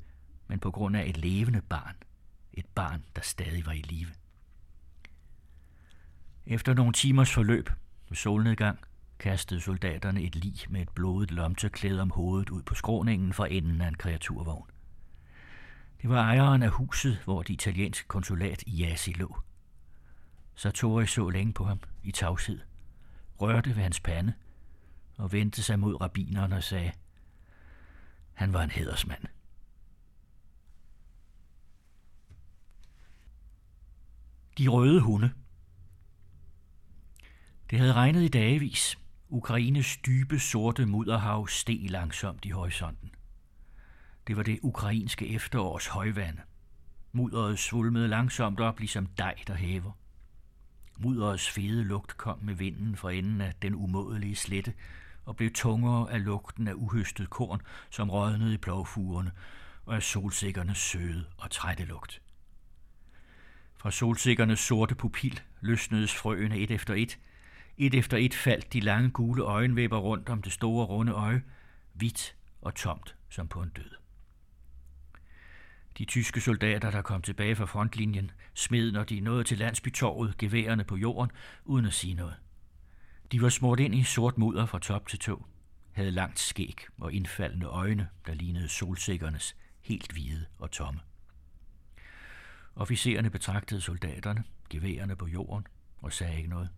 men 0.47 0.59
på 0.59 0.71
grund 0.71 0.97
af 0.97 1.09
et 1.09 1.17
levende 1.17 1.61
barn. 1.61 1.95
Et 2.53 2.65
barn, 2.65 3.03
der 3.15 3.21
stadig 3.21 3.65
var 3.65 3.71
i 3.71 3.81
live. 3.81 4.09
Efter 6.45 6.73
nogle 6.73 6.93
timers 6.93 7.33
forløb 7.33 7.69
med 8.09 8.15
solnedgang, 8.15 8.79
kastede 9.19 9.61
soldaterne 9.61 10.21
et 10.21 10.35
lig 10.35 10.55
med 10.69 10.81
et 10.81 10.89
blodet 10.89 11.31
lomteklæde 11.31 12.01
om 12.01 12.11
hovedet 12.11 12.49
ud 12.49 12.63
på 12.63 12.75
skråningen 12.75 13.33
for 13.33 13.45
enden 13.45 13.81
af 13.81 13.87
en 13.87 13.95
kreaturvogn. 13.95 14.69
Det 16.01 16.09
var 16.09 16.21
ejeren 16.21 16.63
af 16.63 16.69
huset, 16.69 17.21
hvor 17.23 17.41
det 17.41 17.53
italienske 17.53 18.07
konsulat 18.07 18.63
i 18.67 18.71
Jasi 18.71 19.11
lå. 19.11 19.41
Sartori 20.55 21.07
så 21.07 21.29
længe 21.29 21.53
på 21.53 21.65
ham 21.65 21.79
i 22.03 22.11
tavshed, 22.11 22.59
rørte 23.41 23.75
ved 23.75 23.83
hans 23.83 23.99
pande 23.99 24.33
og 25.17 25.31
vendte 25.31 25.63
sig 25.63 25.79
mod 25.79 26.01
rabineren 26.01 26.53
og 26.53 26.63
sagde, 26.63 26.91
Han 28.33 28.53
var 28.53 28.63
en 28.63 28.71
hedersmand. 28.71 29.23
De 34.57 34.67
røde 34.67 35.01
hunde. 35.01 35.31
Det 37.69 37.79
havde 37.79 37.93
regnet 37.93 38.21
i 38.21 38.27
dagevis. 38.27 38.97
Ukraines 39.29 39.97
dybe 39.97 40.39
sorte 40.39 40.85
mudderhav 40.85 41.47
steg 41.47 41.89
langsomt 41.89 42.45
i 42.45 42.49
horisonten. 42.49 43.11
Det 44.27 44.37
var 44.37 44.43
det 44.43 44.59
ukrainske 44.61 45.27
efterårs 45.27 45.87
højvand. 45.87 46.37
Mudderet 47.11 47.59
svulmede 47.59 48.07
langsomt 48.07 48.59
op, 48.59 48.79
ligesom 48.79 49.05
dej, 49.05 49.35
der 49.47 49.53
hæver. 49.53 49.91
Mudderets 51.01 51.49
fede 51.49 51.83
lugt 51.83 52.17
kom 52.17 52.39
med 52.41 52.53
vinden 52.53 52.95
fra 52.95 53.11
enden 53.11 53.41
af 53.41 53.53
den 53.61 53.75
umådelige 53.75 54.35
slette 54.35 54.73
og 55.25 55.35
blev 55.35 55.51
tungere 55.53 56.11
af 56.11 56.25
lugten 56.25 56.67
af 56.67 56.73
uhøstet 56.73 57.29
korn, 57.29 57.61
som 57.89 58.09
rådnede 58.09 58.53
i 58.53 58.57
plovfugerne, 58.57 59.31
og 59.85 59.95
af 59.95 60.03
solsikkernes 60.03 60.77
søde 60.77 61.25
og 61.37 61.51
trætte 61.51 61.85
lugt. 61.85 62.21
Fra 63.77 63.91
solsikkernes 63.91 64.59
sorte 64.59 64.95
pupil 64.95 65.41
løsnedes 65.61 66.15
frøene 66.15 66.57
et 66.57 66.71
efter 66.71 66.93
et. 66.93 67.19
Et 67.77 67.93
efter 67.93 68.17
et 68.17 68.33
faldt 68.33 68.73
de 68.73 68.79
lange 68.79 69.09
gule 69.09 69.43
øjenvipper 69.43 69.97
rundt 69.97 70.29
om 70.29 70.41
det 70.41 70.51
store 70.51 70.85
runde 70.85 71.11
øje, 71.11 71.43
hvidt 71.93 72.35
og 72.61 72.75
tomt 72.75 73.15
som 73.29 73.47
på 73.47 73.61
en 73.61 73.69
død. 73.69 73.98
De 75.99 76.05
tyske 76.05 76.41
soldater, 76.41 76.91
der 76.91 77.01
kom 77.01 77.21
tilbage 77.21 77.55
fra 77.55 77.65
frontlinjen, 77.65 78.31
smed, 78.53 78.91
når 78.91 79.03
de 79.03 79.19
nåede 79.19 79.43
til 79.43 79.57
landsbytorvet, 79.57 80.37
geværerne 80.37 80.83
på 80.83 80.97
jorden, 80.97 81.31
uden 81.65 81.85
at 81.85 81.93
sige 81.93 82.13
noget. 82.13 82.35
De 83.31 83.41
var 83.41 83.49
smurt 83.49 83.79
ind 83.79 83.95
i 83.95 84.03
sort 84.03 84.37
mudder 84.37 84.65
fra 84.65 84.79
top 84.79 85.07
til 85.07 85.19
tå, 85.19 85.45
havde 85.91 86.11
langt 86.11 86.39
skæg 86.39 86.85
og 86.97 87.13
indfaldende 87.13 87.65
øjne, 87.65 88.09
der 88.27 88.33
lignede 88.33 88.69
solsikkernes, 88.69 89.55
helt 89.81 90.11
hvide 90.11 90.45
og 90.59 90.71
tomme. 90.71 90.99
Officererne 92.75 93.29
betragtede 93.29 93.81
soldaterne, 93.81 94.43
geværerne 94.69 95.15
på 95.15 95.27
jorden, 95.27 95.67
og 96.01 96.13
sagde 96.13 96.37
ikke 96.37 96.49
noget. 96.49 96.69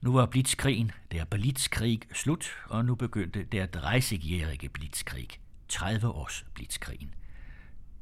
Nu 0.00 0.12
var 0.12 0.26
blitzkrigen, 0.26 0.92
der 1.12 1.24
blitzkrig, 1.24 2.00
slut, 2.12 2.56
og 2.66 2.84
nu 2.84 2.94
begyndte 2.94 3.44
der 3.44 3.66
30-jährige 3.66 4.68
blitzkrig, 4.68 5.28
30 5.68 6.08
års 6.08 6.46
blitzkrigen. 6.54 7.14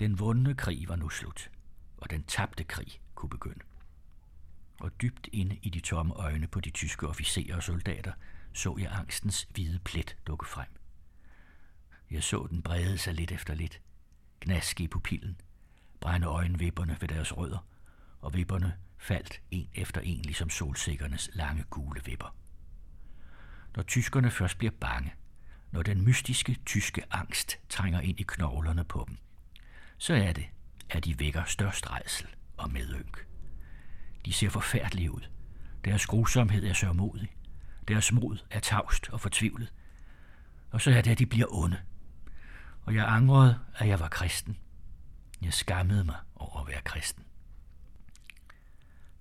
Den 0.01 0.19
vundne 0.19 0.55
krig 0.55 0.89
var 0.89 0.97
nu 0.97 1.09
slut, 1.09 1.51
og 1.97 2.11
den 2.11 2.23
tabte 2.23 2.65
krig 2.65 3.01
kunne 3.15 3.31
begynde. 3.31 3.65
Og 4.81 5.03
dybt 5.03 5.29
inde 5.33 5.59
i 5.63 5.71
de 5.71 5.81
tomme 5.81 6.15
øjne 6.15 6.47
på 6.47 6.61
de 6.61 6.71
tyske 6.71 7.09
officerer 7.09 7.57
og 7.57 7.63
soldater 7.63 8.13
så 8.53 8.77
jeg 8.79 8.93
angstens 8.93 9.49
hvide 9.55 9.79
plet 9.79 10.17
dukke 10.27 10.47
frem. 10.47 10.69
Jeg 12.11 12.23
så 12.23 12.47
den 12.51 12.63
brede 12.63 12.99
sig 12.99 13.15
lidt 13.15 13.33
efter 13.33 13.55
lidt, 13.55 13.81
gnaske 14.41 14.85
i 14.85 14.89
pupillen, 14.89 15.41
brænde 16.01 16.27
øjenvipperne 16.27 16.97
ved 17.01 17.09
deres 17.09 17.37
rødder, 17.37 17.67
og 18.21 18.35
vipperne 18.35 18.77
faldt 18.99 19.41
en 19.51 19.69
efter 19.75 20.01
en 20.01 20.23
ligesom 20.23 20.51
solsikkernes 20.51 21.31
lange 21.35 21.65
gule 21.71 22.01
vipper. 22.05 22.37
Når 23.77 23.83
tyskerne 23.83 24.31
først 24.31 24.59
bliver 24.59 24.73
bange, 24.81 25.15
når 25.71 25.83
den 25.83 26.05
mystiske 26.05 26.55
tyske 26.67 27.03
angst 27.11 27.59
trænger 27.69 28.01
ind 28.01 28.21
i 28.21 28.25
knoglerne 28.29 28.85
på 28.85 29.05
dem, 29.09 29.19
så 29.99 30.15
er 30.15 30.33
det, 30.33 30.47
at 30.91 31.05
de 31.05 31.19
vækker 31.19 31.45
størst 31.45 31.91
rejsel 31.91 32.27
og 32.57 32.71
medynk. 32.73 33.27
De 34.25 34.33
ser 34.33 34.51
forfærdelige 34.51 35.11
ud. 35.11 35.21
Deres 35.85 36.07
grusomhed 36.07 36.65
er 36.65 36.73
sørmodig. 36.73 37.37
Deres 37.89 38.13
mod 38.13 38.39
er 38.51 38.61
tavst 38.61 39.09
og 39.11 39.21
fortvivlet. 39.21 39.73
Og 40.71 40.81
så 40.81 40.91
er 40.91 41.03
det, 41.03 41.11
at 41.11 41.19
de 41.19 41.27
bliver 41.27 41.47
onde. 41.51 41.79
Og 42.83 42.95
jeg 42.95 43.05
angrede, 43.09 43.59
at 43.75 43.89
jeg 43.89 44.01
var 44.01 44.09
kristen. 44.09 44.57
Jeg 45.43 45.53
skammede 45.53 46.05
mig 46.05 46.17
over 46.37 46.61
at 46.61 46.69
være 46.69 46.83
kristen. 46.85 47.25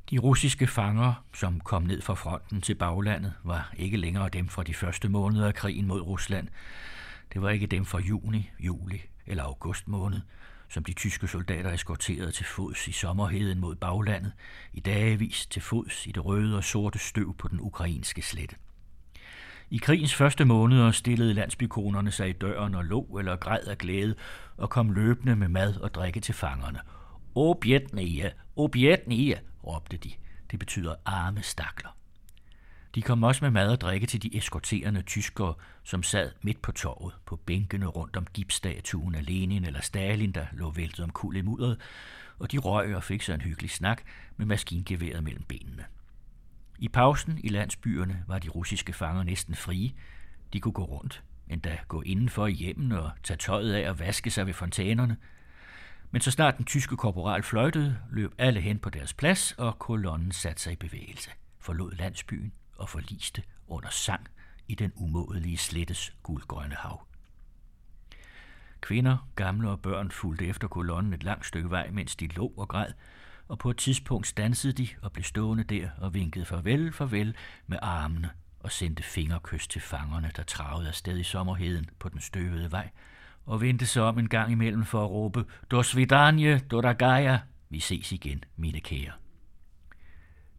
De 0.09 0.17
russiske 0.17 0.67
fanger, 0.67 1.25
som 1.33 1.59
kom 1.59 1.83
ned 1.83 2.01
fra 2.01 2.13
fronten 2.13 2.61
til 2.61 2.75
baglandet, 2.75 3.33
var 3.43 3.73
ikke 3.77 3.97
længere 3.97 4.29
dem 4.29 4.47
fra 4.47 4.63
de 4.63 4.73
første 4.73 5.09
måneder 5.09 5.47
af 5.47 5.55
krigen 5.55 5.87
mod 5.87 6.01
Rusland. 6.01 6.47
Det 7.33 7.41
var 7.41 7.49
ikke 7.49 7.67
dem 7.67 7.85
fra 7.85 7.99
juni, 7.99 8.49
juli 8.59 9.01
eller 9.25 9.43
august 9.43 9.87
måned, 9.87 10.21
som 10.69 10.83
de 10.83 10.93
tyske 10.93 11.27
soldater 11.27 11.73
eskorterede 11.73 12.31
til 12.31 12.45
fods 12.45 12.87
i 12.87 12.91
sommerheden 12.91 13.59
mod 13.59 13.75
baglandet, 13.75 14.31
i 14.73 14.79
dagevis 14.79 15.45
til 15.45 15.61
fods 15.61 16.07
i 16.07 16.11
det 16.11 16.25
røde 16.25 16.57
og 16.57 16.63
sorte 16.63 16.99
støv 16.99 17.35
på 17.37 17.47
den 17.47 17.59
ukrainske 17.59 18.21
slette. 18.21 18.55
I 19.69 19.77
krigens 19.77 20.15
første 20.15 20.45
måneder 20.45 20.91
stillede 20.91 21.33
landsbykonerne 21.33 22.11
sig 22.11 22.29
i 22.29 22.33
døren 22.33 22.75
og 22.75 22.85
lå 22.85 23.17
eller 23.19 23.35
græd 23.35 23.63
af 23.63 23.77
glæde 23.77 24.15
og 24.57 24.69
kom 24.69 24.91
løbende 24.91 25.35
med 25.35 25.47
mad 25.47 25.75
og 25.75 25.93
drikke 25.93 26.19
til 26.19 26.35
fangerne. 26.35 26.79
Objetnia, 27.35 28.31
objetnia, 28.55 29.39
råbte 29.63 29.97
de. 29.97 30.11
Det 30.51 30.59
betyder 30.59 30.95
arme 31.05 31.43
stakler. 31.43 31.97
De 32.97 33.01
kom 33.01 33.23
også 33.23 33.45
med 33.45 33.51
mad 33.51 33.71
og 33.71 33.81
drikke 33.81 34.07
til 34.07 34.23
de 34.23 34.37
eskorterende 34.37 35.01
tyskere, 35.01 35.53
som 35.83 36.03
sad 36.03 36.31
midt 36.41 36.61
på 36.61 36.71
torvet 36.71 37.13
på 37.25 37.35
bænkene 37.35 37.85
rundt 37.85 38.17
om 38.17 38.27
gipsstatuen 38.33 39.15
af 39.15 39.25
Lenin 39.25 39.65
eller 39.65 39.81
Stalin, 39.81 40.31
der 40.31 40.45
lå 40.51 40.71
væltet 40.71 41.03
om 41.03 41.09
kul 41.09 41.35
i 41.35 41.41
mudderet, 41.41 41.79
og 42.39 42.51
de 42.51 42.57
røg 42.57 42.95
og 42.95 43.03
fik 43.03 43.21
sig 43.21 43.33
en 43.33 43.41
hyggelig 43.41 43.71
snak 43.71 44.01
med 44.37 44.45
maskingeværet 44.45 45.23
mellem 45.23 45.43
benene. 45.43 45.85
I 46.79 46.87
pausen 46.87 47.39
i 47.43 47.49
landsbyerne 47.49 48.23
var 48.27 48.39
de 48.39 48.49
russiske 48.49 48.93
fanger 48.93 49.23
næsten 49.23 49.55
frie. 49.55 49.91
De 50.53 50.59
kunne 50.59 50.73
gå 50.73 50.83
rundt, 50.83 51.23
endda 51.49 51.77
gå 51.87 52.01
indenfor 52.01 52.47
i 52.47 52.53
hjemmen 52.53 52.91
og 52.91 53.11
tage 53.23 53.37
tøjet 53.37 53.73
af 53.73 53.89
og 53.89 53.99
vaske 53.99 54.31
sig 54.31 54.45
ved 54.45 54.53
fontænerne. 54.53 55.17
Men 56.11 56.21
så 56.21 56.31
snart 56.31 56.57
den 56.57 56.65
tyske 56.65 56.97
korporal 56.97 57.43
fløjtede, 57.43 57.97
løb 58.11 58.33
alle 58.37 58.61
hen 58.61 58.79
på 58.79 58.89
deres 58.89 59.13
plads, 59.13 59.51
og 59.51 59.79
kolonnen 59.79 60.31
satte 60.31 60.61
sig 60.61 60.73
i 60.73 60.75
bevægelse, 60.75 61.29
forlod 61.59 61.91
landsbyen 61.91 62.53
og 62.79 62.89
forliste 62.89 63.43
under 63.67 63.89
sang 63.89 64.27
i 64.67 64.75
den 64.75 64.91
umådelige 64.95 65.57
slettes 65.57 66.13
guldgrønne 66.23 66.75
hav. 66.75 67.07
Kvinder, 68.81 69.29
gamle 69.35 69.69
og 69.69 69.81
børn 69.81 70.11
fulgte 70.11 70.47
efter 70.47 70.67
kolonnen 70.67 71.13
et 71.13 71.23
langt 71.23 71.45
stykke 71.45 71.69
vej, 71.69 71.89
mens 71.91 72.15
de 72.15 72.27
lå 72.27 72.53
og 72.57 72.67
græd, 72.67 72.93
og 73.47 73.59
på 73.59 73.69
et 73.69 73.77
tidspunkt 73.77 74.27
stansede 74.27 74.73
de 74.73 74.87
og 75.01 75.11
blev 75.11 75.23
stående 75.23 75.63
der 75.63 75.89
og 75.97 76.13
vinkede 76.13 76.45
farvel, 76.45 76.93
farvel 76.93 77.35
med 77.67 77.77
armene 77.81 78.29
og 78.59 78.71
sendte 78.71 79.03
fingerkys 79.03 79.67
til 79.67 79.81
fangerne, 79.81 80.31
der 80.35 80.43
travede 80.43 80.87
afsted 80.87 81.19
i 81.19 81.23
sommerheden 81.23 81.89
på 81.99 82.09
den 82.09 82.21
støvede 82.21 82.71
vej, 82.71 82.89
og 83.45 83.61
vendte 83.61 83.85
sig 83.85 84.03
om 84.03 84.19
en 84.19 84.29
gang 84.29 84.51
imellem 84.51 84.85
for 84.85 85.03
at 85.03 85.09
råbe, 85.09 85.45
Dos 85.71 85.95
vidanje, 85.95 86.59
doragaya, 86.59 87.39
vi 87.69 87.79
ses 87.79 88.11
igen, 88.11 88.43
mine 88.55 88.79
kære. 88.79 89.11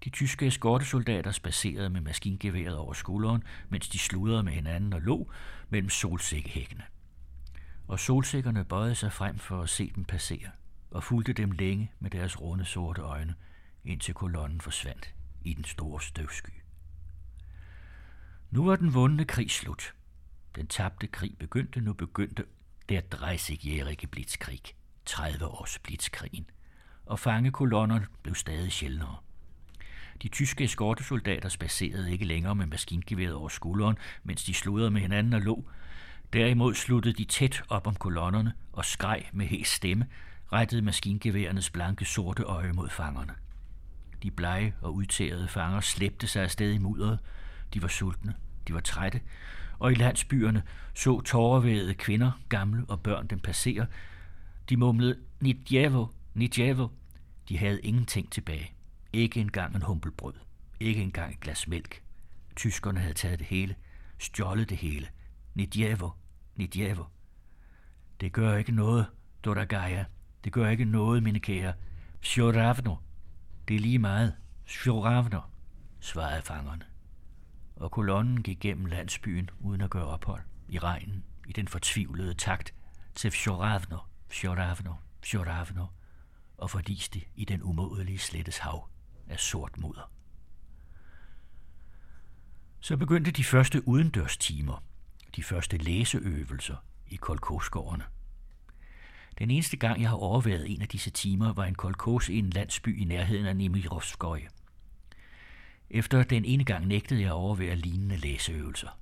De 0.05 0.11
tyske 0.11 0.47
eskortesoldater 0.47 1.31
spacerede 1.31 1.91
med 1.91 2.01
maskingeværet 2.01 2.77
over 2.77 2.93
skulderen, 2.93 3.43
mens 3.69 3.89
de 3.89 3.99
sludrede 3.99 4.43
med 4.43 4.53
hinanden 4.53 4.93
og 4.93 5.01
lå 5.01 5.31
mellem 5.69 5.91
solsikkehækkene. 5.91 6.85
Og 7.89 8.01
solsikkerne 8.01 8.65
bøjede 8.65 8.95
sig 8.95 9.13
frem 9.13 9.39
for 9.39 9.63
at 9.63 9.69
se 9.69 9.93
dem 9.95 10.05
passere, 10.05 10.51
og 10.91 11.05
fulgte 11.05 11.33
dem 11.33 11.51
længe 11.51 11.93
med 12.01 12.11
deres 12.11 12.41
runde 12.41 12.65
sorte 12.65 13.03
øjne, 13.03 13.35
indtil 13.85 14.15
kolonnen 14.15 14.61
forsvandt 14.61 15.15
i 15.43 15.55
den 15.55 15.65
store 15.65 16.01
støvsky. 16.03 16.51
Nu 18.51 18.65
var 18.65 18.77
den 18.77 18.95
vundne 18.95 19.25
krig 19.25 19.51
slut. 19.51 19.95
Den 20.55 20.67
tabte 20.67 21.07
krig 21.07 21.39
begyndte, 21.39 21.81
nu 21.81 21.93
begyndte 21.93 22.45
der 22.89 23.01
30-jährige 23.15 24.07
blitzkrig, 24.07 24.61
30 25.05 25.47
års 25.47 25.79
blitzkrigen, 25.79 26.51
og 27.07 27.19
fangekolonnerne 27.19 28.07
blev 28.23 28.35
stadig 28.35 28.73
sjældnere. 28.73 29.17
De 30.23 30.29
tyske 30.29 30.65
eskortesoldater 30.65 31.49
spacerede 31.49 32.13
ikke 32.13 32.25
længere 32.25 32.55
med 32.55 32.67
maskingeværet 32.67 33.35
over 33.35 33.49
skulderen, 33.49 33.97
mens 34.25 34.45
de 34.45 34.55
sludrede 34.55 34.91
med 34.91 35.01
hinanden 35.01 35.33
og 35.33 35.41
lå. 35.41 35.65
Derimod 36.33 36.75
sluttede 36.75 37.15
de 37.15 37.25
tæt 37.25 37.63
op 37.69 37.87
om 37.87 37.95
kolonnerne 37.95 38.53
og 38.73 38.85
skreg 38.85 39.25
med 39.33 39.47
hæs 39.47 39.69
stemme, 39.69 40.07
rettede 40.53 40.83
maskingeværernes 40.83 41.71
blanke 41.71 42.05
sorte 42.05 42.43
øje 42.43 42.73
mod 42.73 42.89
fangerne. 42.89 43.35
De 44.23 44.31
blege 44.31 44.75
og 44.81 44.95
udtærede 44.95 45.49
fanger 45.49 45.81
slæbte 45.81 46.27
sig 46.27 46.43
afsted 46.43 46.73
i 46.73 46.79
mudderet. 46.79 47.19
De 47.75 47.83
var 47.83 47.89
sultne, 47.89 48.35
de 48.69 48.75
var 48.75 48.81
trætte, 48.81 49.21
og 49.79 49.93
i 49.93 49.95
landsbyerne 49.95 50.63
så 50.95 51.21
tårervægede 51.21 51.95
kvinder, 51.95 52.31
gamle 52.49 52.85
og 52.89 53.01
børn 53.01 53.27
dem 53.27 53.41
passere. 53.41 53.87
De 54.69 54.77
mumlede, 54.77 55.19
Nidjevo, 55.41 56.07
Nidjevo. 56.35 56.89
De 57.49 57.59
havde 57.59 57.81
ingenting 57.81 58.33
tilbage. 58.33 58.78
Ikke 59.13 59.41
engang 59.41 59.77
en 59.77 59.83
humpelbrød. 59.83 60.35
Ikke 60.81 61.03
engang 61.03 61.33
et 61.33 61.41
glas 61.41 61.69
mælk. 61.69 62.03
Tyskerne 62.57 63.01
havde 63.01 63.15
taget 63.15 63.39
det 63.39 63.47
hele. 63.47 63.77
Stjålet 64.19 64.69
det 64.69 64.79
hele. 64.79 65.09
Nidjevo, 65.55 66.11
Nidjevo. 66.57 67.05
Det 68.21 68.33
gør 68.33 68.57
ikke 68.57 68.73
noget, 68.73 69.07
Doragaya. 69.45 70.05
Det 70.45 70.53
gør 70.53 70.69
ikke 70.69 70.85
noget, 70.85 71.23
mine 71.23 71.41
kære. 71.41 71.75
Sjoravno. 72.21 72.97
Det 73.69 73.77
er 73.77 73.81
lige 73.81 73.99
meget. 73.99 74.37
Sjoravno, 74.67 75.41
svarede 76.01 76.43
fangerne. 76.43 76.85
Og 77.77 77.91
kolonnen 77.91 78.43
gik 78.43 78.61
gennem 78.61 78.87
landsbyen 78.87 79.51
uden 79.61 79.81
at 79.81 79.91
gøre 79.91 80.07
ophold. 80.07 80.43
I 80.69 80.79
regnen, 80.79 81.25
i 81.49 81.53
den 81.53 81.69
fortvivlede 81.69 82.35
takt 82.35 82.75
til 83.15 83.31
Fjoravno, 83.31 83.99
Fjoravno, 84.29 84.95
Fjoravno, 85.25 85.87
og 86.57 86.71
fordiste 86.71 87.21
i 87.37 87.45
den 87.45 87.63
umådelige 87.63 88.19
slettes 88.19 88.59
hav 88.59 88.89
af 89.31 89.41
sort 89.41 89.79
mudder. 89.79 90.11
Så 92.81 92.97
begyndte 92.97 93.31
de 93.31 93.45
første 93.45 93.89
udendørstimer, 93.89 94.83
de 95.37 95.43
første 95.43 95.77
læseøvelser 95.77 96.77
i 97.07 97.17
kolkosgårdene. 97.17 98.05
Den 99.39 99.51
eneste 99.51 99.77
gang, 99.77 100.01
jeg 100.01 100.09
har 100.09 100.17
overværet 100.17 100.73
en 100.73 100.83
af 100.83 100.89
disse 100.89 101.11
timer, 101.11 101.53
var 101.53 101.65
en 101.65 101.75
kolkos 101.75 102.29
i 102.29 102.39
en 102.39 102.51
landsby 102.51 103.01
i 103.01 103.05
nærheden 103.05 103.47
af 103.47 103.57
Nemirovskoje. 103.57 104.49
Efter 105.91 106.23
den 106.23 106.45
ene 106.45 106.65
gang 106.65 106.87
nægtede 106.87 107.21
jeg 107.21 107.29
at 107.29 107.35
overvære 107.35 107.77
lignende 107.77 108.17
læseøvelser. 108.17 108.99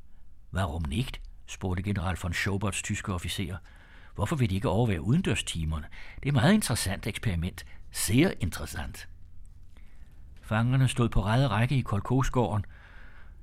Varum 0.50 0.84
nægt? 0.88 1.20
spurgte 1.46 1.82
general 1.82 2.16
von 2.22 2.32
Schoberts 2.32 2.82
tyske 2.82 3.14
officer. 3.14 3.56
Hvorfor 4.14 4.36
vil 4.36 4.50
de 4.50 4.54
ikke 4.54 4.68
overvære 4.68 5.00
udendørstimerne? 5.00 5.86
Det 6.14 6.22
er 6.22 6.28
et 6.28 6.34
meget 6.34 6.54
interessant 6.54 7.06
eksperiment. 7.06 7.66
Sehr 7.90 8.32
interessant. 8.40 9.08
Fangerne 10.46 10.88
stod 10.88 11.08
på 11.08 11.20
ræde 11.24 11.48
række 11.48 11.76
i 11.76 11.80
kolkosgården. 11.80 12.64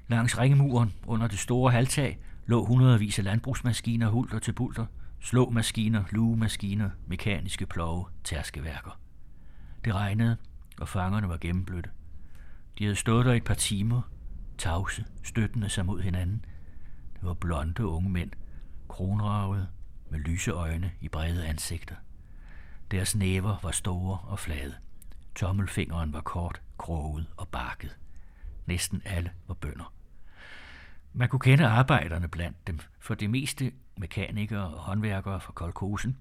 Langs 0.07 0.37
ringemuren 0.37 0.93
under 1.07 1.27
det 1.27 1.39
store 1.39 1.71
halvtag 1.71 2.19
lå 2.45 2.65
hundredvis 2.65 3.19
af 3.19 3.25
landbrugsmaskiner 3.25 4.09
hulter 4.09 4.39
til 4.39 4.53
bulter, 4.53 4.85
slåmaskiner, 5.19 6.03
lugemaskiner, 6.11 6.89
mekaniske 7.07 7.65
plove, 7.65 8.05
tærskeværker. 8.23 8.99
Det 9.85 9.95
regnede, 9.95 10.37
og 10.79 10.87
fangerne 10.87 11.29
var 11.29 11.37
gennemblødte. 11.37 11.89
De 12.79 12.83
havde 12.83 12.95
stået 12.95 13.25
der 13.25 13.33
et 13.33 13.43
par 13.43 13.53
timer, 13.53 14.01
tavse, 14.57 15.05
støttende 15.23 15.69
sig 15.69 15.85
mod 15.85 16.01
hinanden. 16.01 16.45
Det 17.13 17.23
var 17.23 17.33
blonde 17.33 17.85
unge 17.85 18.09
mænd, 18.09 18.31
kronravede, 18.87 19.67
med 20.09 20.19
lyse 20.19 20.51
øjne 20.51 20.91
i 21.01 21.09
brede 21.09 21.47
ansigter. 21.47 21.95
Deres 22.91 23.15
næver 23.15 23.59
var 23.63 23.71
store 23.71 24.17
og 24.17 24.39
flade. 24.39 24.73
Tommelfingeren 25.35 26.13
var 26.13 26.21
kort, 26.21 26.61
kroget 26.77 27.27
og 27.37 27.47
barket. 27.47 27.97
Næsten 28.65 29.01
alle 29.05 29.31
var 29.47 29.53
bønder. 29.53 29.93
Man 31.13 31.29
kunne 31.29 31.39
kende 31.39 31.67
arbejderne 31.67 32.27
blandt 32.27 32.67
dem, 32.67 32.79
for 32.99 33.15
det 33.15 33.29
meste 33.29 33.71
mekanikere 33.97 34.73
og 34.73 34.79
håndværkere 34.79 35.41
fra 35.41 35.53
kolkosen, 35.53 36.17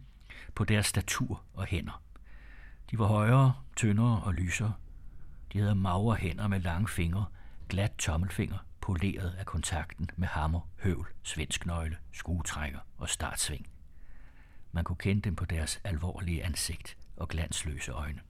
på 0.55 0.65
deres 0.65 0.87
statur 0.87 1.43
og 1.55 1.65
hænder. 1.67 2.03
De 2.91 2.99
var 2.99 3.07
højere, 3.07 3.55
tyndere 3.77 4.23
og 4.23 4.35
lysere. 4.35 4.73
De 5.53 5.59
havde 5.59 5.75
magre 5.75 6.15
hænder 6.15 6.49
med 6.49 6.61
lange 6.61 6.89
fingre, 6.89 7.25
glat 7.69 7.93
tommelfinger, 7.99 8.59
poleret 8.81 9.35
af 9.39 9.47
kontakten 9.47 10.11
med 10.17 10.29
hammer, 10.29 10.61
høvl, 10.83 11.07
svensknøgle, 11.23 11.97
skruetrækker 12.13 12.79
og 12.99 13.09
startsving. 13.09 13.67
Man 14.73 14.85
kunne 14.85 14.97
kende 14.97 15.23
dem 15.23 15.37
på 15.37 15.45
deres 15.45 15.81
alvorlige 15.85 16.45
ansigt 16.45 16.97
og 17.17 17.29
glansløse 17.29 17.93
øjne. 17.93 18.21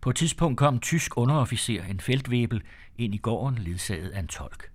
På 0.00 0.10
et 0.10 0.16
tidspunkt 0.16 0.58
kom 0.58 0.74
en 0.74 0.80
tysk 0.80 1.16
underofficer, 1.16 1.84
en 1.84 2.00
feltvæbel, 2.00 2.62
ind 2.98 3.14
i 3.14 3.18
gården 3.18 3.58
ledsaget 3.58 4.10
af 4.10 4.20
en 4.20 4.28
tolk. 4.28 4.70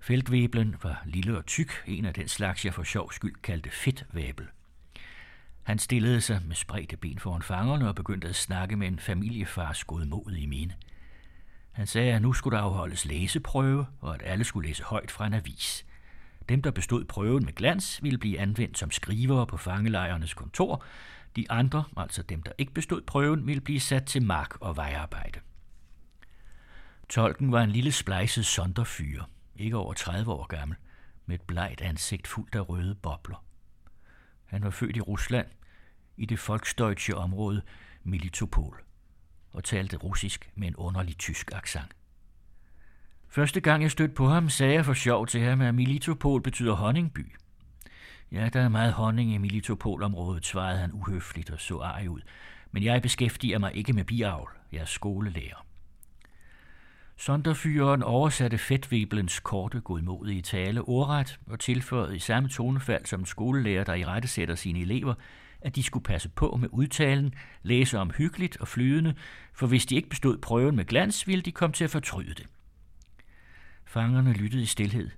Feltvæblen 0.00 0.76
var 0.82 1.02
lille 1.06 1.38
og 1.38 1.46
tyk, 1.46 1.72
en 1.86 2.04
af 2.04 2.14
den 2.14 2.28
slags, 2.28 2.64
jeg 2.64 2.74
for 2.74 2.82
sjov 2.82 3.12
skyld 3.12 3.34
kaldte 3.42 3.70
fedtvæbel. 3.70 4.46
Han 5.62 5.78
stillede 5.78 6.20
sig 6.20 6.40
med 6.46 6.56
spredte 6.56 6.96
ben 6.96 7.18
foran 7.18 7.42
fangerne 7.42 7.88
og 7.88 7.94
begyndte 7.94 8.28
at 8.28 8.36
snakke 8.36 8.76
med 8.76 8.88
en 8.88 8.98
familiefars 8.98 9.84
godmodige 9.84 10.46
mine. 10.46 10.74
Han 11.72 11.86
sagde, 11.86 12.12
at 12.12 12.22
nu 12.22 12.32
skulle 12.32 12.56
der 12.56 12.62
afholdes 12.62 13.04
læseprøve, 13.04 13.86
og 14.00 14.14
at 14.14 14.22
alle 14.24 14.44
skulle 14.44 14.68
læse 14.68 14.82
højt 14.82 15.10
fra 15.10 15.26
en 15.26 15.34
avis. 15.34 15.86
Dem, 16.48 16.62
der 16.62 16.70
bestod 16.70 17.04
prøven 17.04 17.44
med 17.44 17.52
glans, 17.52 18.02
ville 18.02 18.18
blive 18.18 18.38
anvendt 18.38 18.78
som 18.78 18.90
skrivere 18.90 19.46
på 19.46 19.56
fangelejrenes 19.56 20.34
kontor. 20.34 20.84
De 21.36 21.50
andre, 21.50 21.84
altså 21.96 22.22
dem, 22.22 22.42
der 22.42 22.52
ikke 22.58 22.72
bestod 22.72 23.02
prøven, 23.02 23.46
ville 23.46 23.60
blive 23.60 23.80
sat 23.80 24.04
til 24.04 24.22
mark- 24.22 24.56
og 24.60 24.76
vejarbejde. 24.76 25.40
Tolken 27.08 27.52
var 27.52 27.62
en 27.62 27.70
lille 27.70 27.92
splejset 27.92 28.46
sonderfyre, 28.46 29.24
ikke 29.56 29.76
over 29.76 29.94
30 29.94 30.32
år 30.32 30.46
gammel, 30.46 30.76
med 31.26 31.34
et 31.34 31.42
blegt 31.42 31.80
ansigt 31.80 32.26
fuldt 32.26 32.54
af 32.54 32.68
røde 32.68 32.94
bobler. 32.94 33.44
Han 34.44 34.64
var 34.64 34.70
født 34.70 34.96
i 34.96 35.00
Rusland, 35.00 35.46
i 36.16 36.26
det 36.26 36.38
folkstøjtje 36.38 37.14
område 37.14 37.62
Militopol, 38.02 38.82
og 39.52 39.64
talte 39.64 39.96
russisk 39.96 40.50
med 40.54 40.68
en 40.68 40.76
underlig 40.76 41.18
tysk 41.18 41.50
accent. 41.54 41.96
Første 43.28 43.60
gang 43.60 43.82
jeg 43.82 43.90
stødte 43.90 44.14
på 44.14 44.28
ham, 44.28 44.48
sagde 44.48 44.74
jeg 44.74 44.84
for 44.84 44.94
sjov 44.94 45.26
til 45.26 45.40
ham, 45.40 45.60
at 45.60 45.74
Militopol 45.74 46.42
betyder 46.42 46.74
honningby. 46.74 47.34
Ja, 48.32 48.48
der 48.48 48.60
er 48.60 48.68
meget 48.68 48.92
honning 48.92 49.34
i 49.34 49.38
militopolområdet, 49.38 50.46
svarede 50.46 50.78
han 50.78 50.90
uhøfligt 50.92 51.50
og 51.50 51.60
så 51.60 51.78
arg 51.78 52.10
ud. 52.10 52.20
Men 52.70 52.82
jeg 52.82 53.02
beskæftiger 53.02 53.58
mig 53.58 53.74
ikke 53.74 53.92
med 53.92 54.04
biavl. 54.04 54.50
Jeg 54.72 54.80
er 54.80 54.84
skolelærer. 54.84 55.66
Sonderfyren 57.16 58.02
oversatte 58.02 58.58
fedtveblens 58.58 59.40
korte 59.40 59.80
godmodige 59.80 60.42
tale 60.42 60.82
ordret 60.82 61.40
og 61.46 61.60
tilføjede 61.60 62.16
i 62.16 62.18
samme 62.18 62.48
tonefald 62.48 63.06
som 63.06 63.20
en 63.20 63.26
skolelærer, 63.26 63.84
der 63.84 63.94
i 63.94 64.04
rette 64.04 64.28
sætter 64.28 64.54
sine 64.54 64.80
elever, 64.80 65.14
at 65.60 65.76
de 65.76 65.82
skulle 65.82 66.04
passe 66.04 66.28
på 66.28 66.56
med 66.60 66.68
udtalen, 66.72 67.34
læse 67.62 67.98
om 67.98 68.10
hyggeligt 68.10 68.56
og 68.56 68.68
flydende, 68.68 69.14
for 69.54 69.66
hvis 69.66 69.86
de 69.86 69.96
ikke 69.96 70.08
bestod 70.08 70.38
prøven 70.38 70.76
med 70.76 70.84
glans, 70.84 71.26
ville 71.26 71.42
de 71.42 71.52
komme 71.52 71.74
til 71.74 71.84
at 71.84 71.90
fortryde 71.90 72.34
det. 72.34 72.46
Fangerne 73.84 74.32
lyttede 74.32 74.62
i 74.62 74.66
stillhed, 74.66 75.10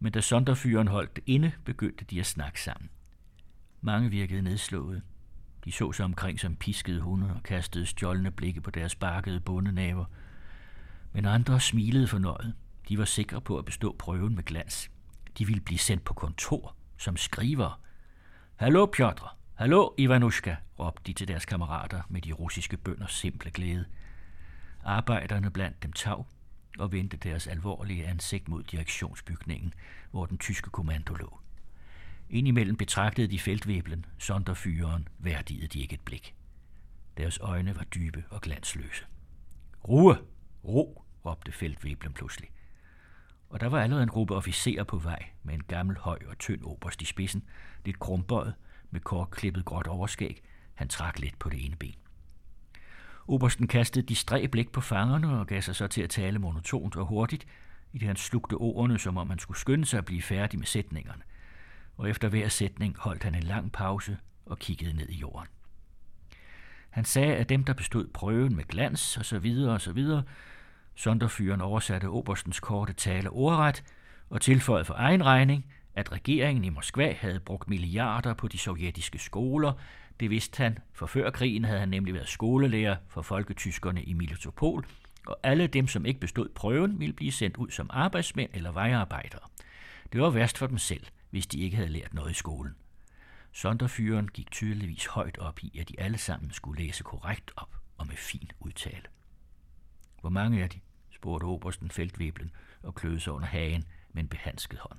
men 0.00 0.12
da 0.12 0.20
sonderfyren 0.20 0.88
holdt 0.88 1.18
inde, 1.26 1.52
begyndte 1.64 2.04
de 2.04 2.20
at 2.20 2.26
snakke 2.26 2.62
sammen. 2.62 2.90
Mange 3.80 4.10
virkede 4.10 4.42
nedslået. 4.42 5.02
De 5.64 5.72
så 5.72 5.92
sig 5.92 6.04
omkring 6.04 6.40
som 6.40 6.56
piskede 6.56 7.00
hunde 7.00 7.34
og 7.34 7.42
kastede 7.42 7.86
stjålne 7.86 8.30
blikke 8.30 8.60
på 8.60 8.70
deres 8.70 8.94
barkede 8.94 9.40
bundenaver. 9.40 10.04
Men 11.12 11.24
andre 11.24 11.60
smilede 11.60 12.06
fornøjet. 12.06 12.54
De 12.88 12.98
var 12.98 13.04
sikre 13.04 13.40
på 13.40 13.58
at 13.58 13.64
bestå 13.64 13.96
prøven 13.98 14.34
med 14.34 14.42
glans. 14.42 14.90
De 15.38 15.46
ville 15.46 15.60
blive 15.60 15.78
sendt 15.78 16.04
på 16.04 16.14
kontor 16.14 16.74
som 16.96 17.16
skriver. 17.16 17.80
Hallo, 18.56 18.86
Piotr! 18.86 19.36
Hallo, 19.54 19.90
Ivanushka! 19.98 20.56
råbte 20.78 21.02
de 21.06 21.12
til 21.12 21.28
deres 21.28 21.44
kammerater 21.44 22.02
med 22.08 22.22
de 22.22 22.32
russiske 22.32 22.76
bønders 22.76 23.12
simple 23.12 23.50
glæde. 23.50 23.84
Arbejderne 24.84 25.50
blandt 25.50 25.82
dem 25.82 25.92
tav 25.92 26.26
og 26.78 26.92
vendte 26.92 27.16
deres 27.16 27.46
alvorlige 27.46 28.06
ansigt 28.06 28.48
mod 28.48 28.62
direktionsbygningen, 28.62 29.74
hvor 30.10 30.26
den 30.26 30.38
tyske 30.38 30.70
kommando 30.70 31.14
lå. 31.14 31.40
Indimellem 32.30 32.76
betragtede 32.76 33.28
de 33.28 33.38
feltvæblen, 33.38 34.06
sonderfyren, 34.18 35.08
værdigede 35.18 35.66
de 35.66 35.80
ikke 35.80 35.94
et 35.94 36.00
blik. 36.00 36.34
Deres 37.16 37.38
øjne 37.38 37.76
var 37.76 37.84
dybe 37.84 38.24
og 38.30 38.40
glansløse. 38.40 39.04
Ruhe! 39.88 40.16
Ro! 40.64 41.04
råbte 41.24 41.52
feltvæblen 41.52 42.12
pludselig. 42.12 42.50
Og 43.48 43.60
der 43.60 43.66
var 43.66 43.82
allerede 43.82 44.02
en 44.02 44.08
gruppe 44.08 44.34
officerer 44.34 44.84
på 44.84 44.98
vej 44.98 45.30
med 45.42 45.54
en 45.54 45.64
gammel, 45.64 45.96
høj 45.98 46.18
og 46.26 46.38
tynd 46.38 46.64
oberst 46.64 47.02
i 47.02 47.04
spidsen, 47.04 47.44
lidt 47.84 47.98
krumbøjet, 47.98 48.54
med 48.90 49.00
korkklippet 49.00 49.64
gråt 49.64 49.86
overskæg. 49.86 50.42
Han 50.74 50.88
trak 50.88 51.18
lidt 51.18 51.38
på 51.38 51.48
det 51.48 51.64
ene 51.64 51.76
ben. 51.76 51.94
Obersten 53.28 53.66
kastede 53.66 54.06
distræt 54.06 54.50
blik 54.50 54.72
på 54.72 54.80
fangerne 54.80 55.40
og 55.40 55.46
gav 55.46 55.62
sig 55.62 55.76
så 55.76 55.86
til 55.86 56.02
at 56.02 56.10
tale 56.10 56.38
monotont 56.38 56.96
og 56.96 57.06
hurtigt, 57.06 57.46
i 57.92 57.98
det 57.98 58.06
han 58.06 58.16
slugte 58.16 58.54
ordene, 58.54 58.98
som 58.98 59.16
om 59.16 59.30
han 59.30 59.38
skulle 59.38 59.58
skynde 59.58 59.86
sig 59.86 59.98
at 59.98 60.04
blive 60.04 60.22
færdig 60.22 60.58
med 60.58 60.66
sætningerne. 60.66 61.22
Og 61.96 62.10
efter 62.10 62.28
hver 62.28 62.48
sætning 62.48 62.96
holdt 62.98 63.22
han 63.22 63.34
en 63.34 63.42
lang 63.42 63.72
pause 63.72 64.18
og 64.46 64.58
kiggede 64.58 64.92
ned 64.92 65.08
i 65.08 65.16
jorden. 65.16 65.48
Han 66.90 67.04
sagde, 67.04 67.36
at 67.36 67.48
dem, 67.48 67.64
der 67.64 67.72
bestod 67.72 68.06
prøven 68.14 68.56
med 68.56 68.64
glans 68.64 69.16
og 69.16 69.24
så 69.24 69.38
videre 69.38 69.72
og 69.72 69.80
så 69.80 69.92
videre, 69.92 70.22
Sonderfyren 70.94 71.60
oversatte 71.60 72.08
oberstens 72.08 72.60
korte 72.60 72.92
tale 72.92 73.30
ordret 73.30 73.84
og 74.30 74.40
tilføjede 74.40 74.84
for 74.84 74.94
egen 74.94 75.24
regning, 75.24 75.66
at 75.94 76.12
regeringen 76.12 76.64
i 76.64 76.68
Moskva 76.68 77.14
havde 77.20 77.40
brugt 77.40 77.68
milliarder 77.68 78.34
på 78.34 78.48
de 78.48 78.58
sovjetiske 78.58 79.18
skoler, 79.18 79.72
det 80.20 80.30
vidste 80.30 80.56
han, 80.62 80.78
for 80.92 81.06
før 81.06 81.30
krigen 81.30 81.64
havde 81.64 81.80
han 81.80 81.88
nemlig 81.88 82.14
været 82.14 82.28
skolelærer 82.28 82.96
for 83.08 83.22
folketyskerne 83.22 84.02
i 84.02 84.12
Militopol, 84.12 84.86
og 85.26 85.36
alle 85.42 85.66
dem, 85.66 85.86
som 85.86 86.06
ikke 86.06 86.20
bestod 86.20 86.48
prøven, 86.48 87.00
ville 87.00 87.14
blive 87.14 87.32
sendt 87.32 87.56
ud 87.56 87.70
som 87.70 87.90
arbejdsmænd 87.92 88.50
eller 88.54 88.72
vejarbejdere. 88.72 89.48
Det 90.12 90.20
var 90.20 90.30
værst 90.30 90.58
for 90.58 90.66
dem 90.66 90.78
selv, 90.78 91.06
hvis 91.30 91.46
de 91.46 91.60
ikke 91.60 91.76
havde 91.76 91.88
lært 91.88 92.14
noget 92.14 92.30
i 92.30 92.34
skolen. 92.34 92.74
Sonderfyren 93.52 94.28
gik 94.28 94.50
tydeligvis 94.50 95.06
højt 95.06 95.38
op 95.38 95.58
i, 95.62 95.78
at 95.80 95.88
de 95.88 96.00
alle 96.00 96.18
sammen 96.18 96.52
skulle 96.52 96.84
læse 96.84 97.02
korrekt 97.02 97.50
op 97.56 97.76
og 97.98 98.06
med 98.06 98.16
fin 98.16 98.50
udtale. 98.60 99.04
Hvor 100.20 100.30
mange 100.30 100.62
er 100.62 100.66
de? 100.66 100.80
spurgte 101.10 101.44
obersten 101.44 101.90
feltvæblen 101.90 102.50
og 102.82 102.94
kløede 102.94 103.20
sig 103.20 103.32
under 103.32 103.48
hagen 103.48 103.84
med 104.12 104.22
en 104.22 104.28
behandsket 104.28 104.78
hånd. 104.78 104.98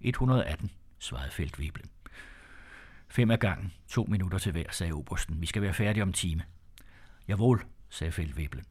118, 0.00 0.70
svarede 0.98 1.30
feltvæblen. 1.30 1.90
Fem 3.10 3.30
af 3.30 3.38
gangen, 3.38 3.72
to 3.88 4.04
minutter 4.04 4.38
til 4.38 4.52
hver, 4.52 4.64
sagde 4.70 4.92
obersten. 4.92 5.40
Vi 5.40 5.46
skal 5.46 5.62
være 5.62 5.74
færdige 5.74 6.02
om 6.02 6.08
en 6.08 6.12
time. 6.12 6.42
Jawohl, 7.28 7.64
sagde 7.90 8.12
feltvæblen. 8.12 8.64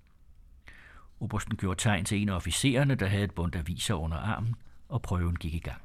Obersten 1.19 1.57
gjorde 1.57 1.79
tegn 1.79 2.05
til 2.05 2.21
en 2.21 2.29
af 2.29 2.35
officererne, 2.35 2.95
der 2.95 3.07
havde 3.07 3.23
et 3.23 3.33
bundt 3.33 3.55
aviser 3.55 3.93
under 3.93 4.17
armen, 4.17 4.55
og 4.89 5.01
prøven 5.01 5.35
gik 5.35 5.53
i 5.53 5.59
gang. 5.59 5.81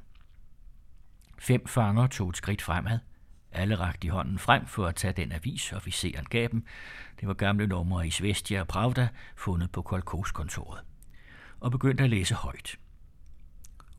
Fem 1.39 1.67
fanger 1.67 2.07
tog 2.07 2.29
et 2.29 2.37
skridt 2.37 2.61
fremad. 2.61 2.99
Alle 3.51 3.75
rakte 3.75 4.09
hånden 4.09 4.39
frem 4.39 4.65
for 4.65 4.87
at 4.87 4.95
tage 4.95 5.13
den 5.13 5.31
avis, 5.31 5.73
officeren 5.73 6.25
gav 6.25 6.47
dem. 6.47 6.65
Det 7.19 7.27
var 7.27 7.33
gamle 7.33 7.67
numre 7.67 8.07
i 8.07 8.09
Svestia 8.09 8.61
og 8.61 8.67
Pravda, 8.67 9.09
fundet 9.35 9.71
på 9.71 9.81
kolkoskontoret. 9.81 10.81
Og 11.59 11.71
begyndte 11.71 12.03
at 12.03 12.09
læse 12.09 12.35
højt. 12.35 12.79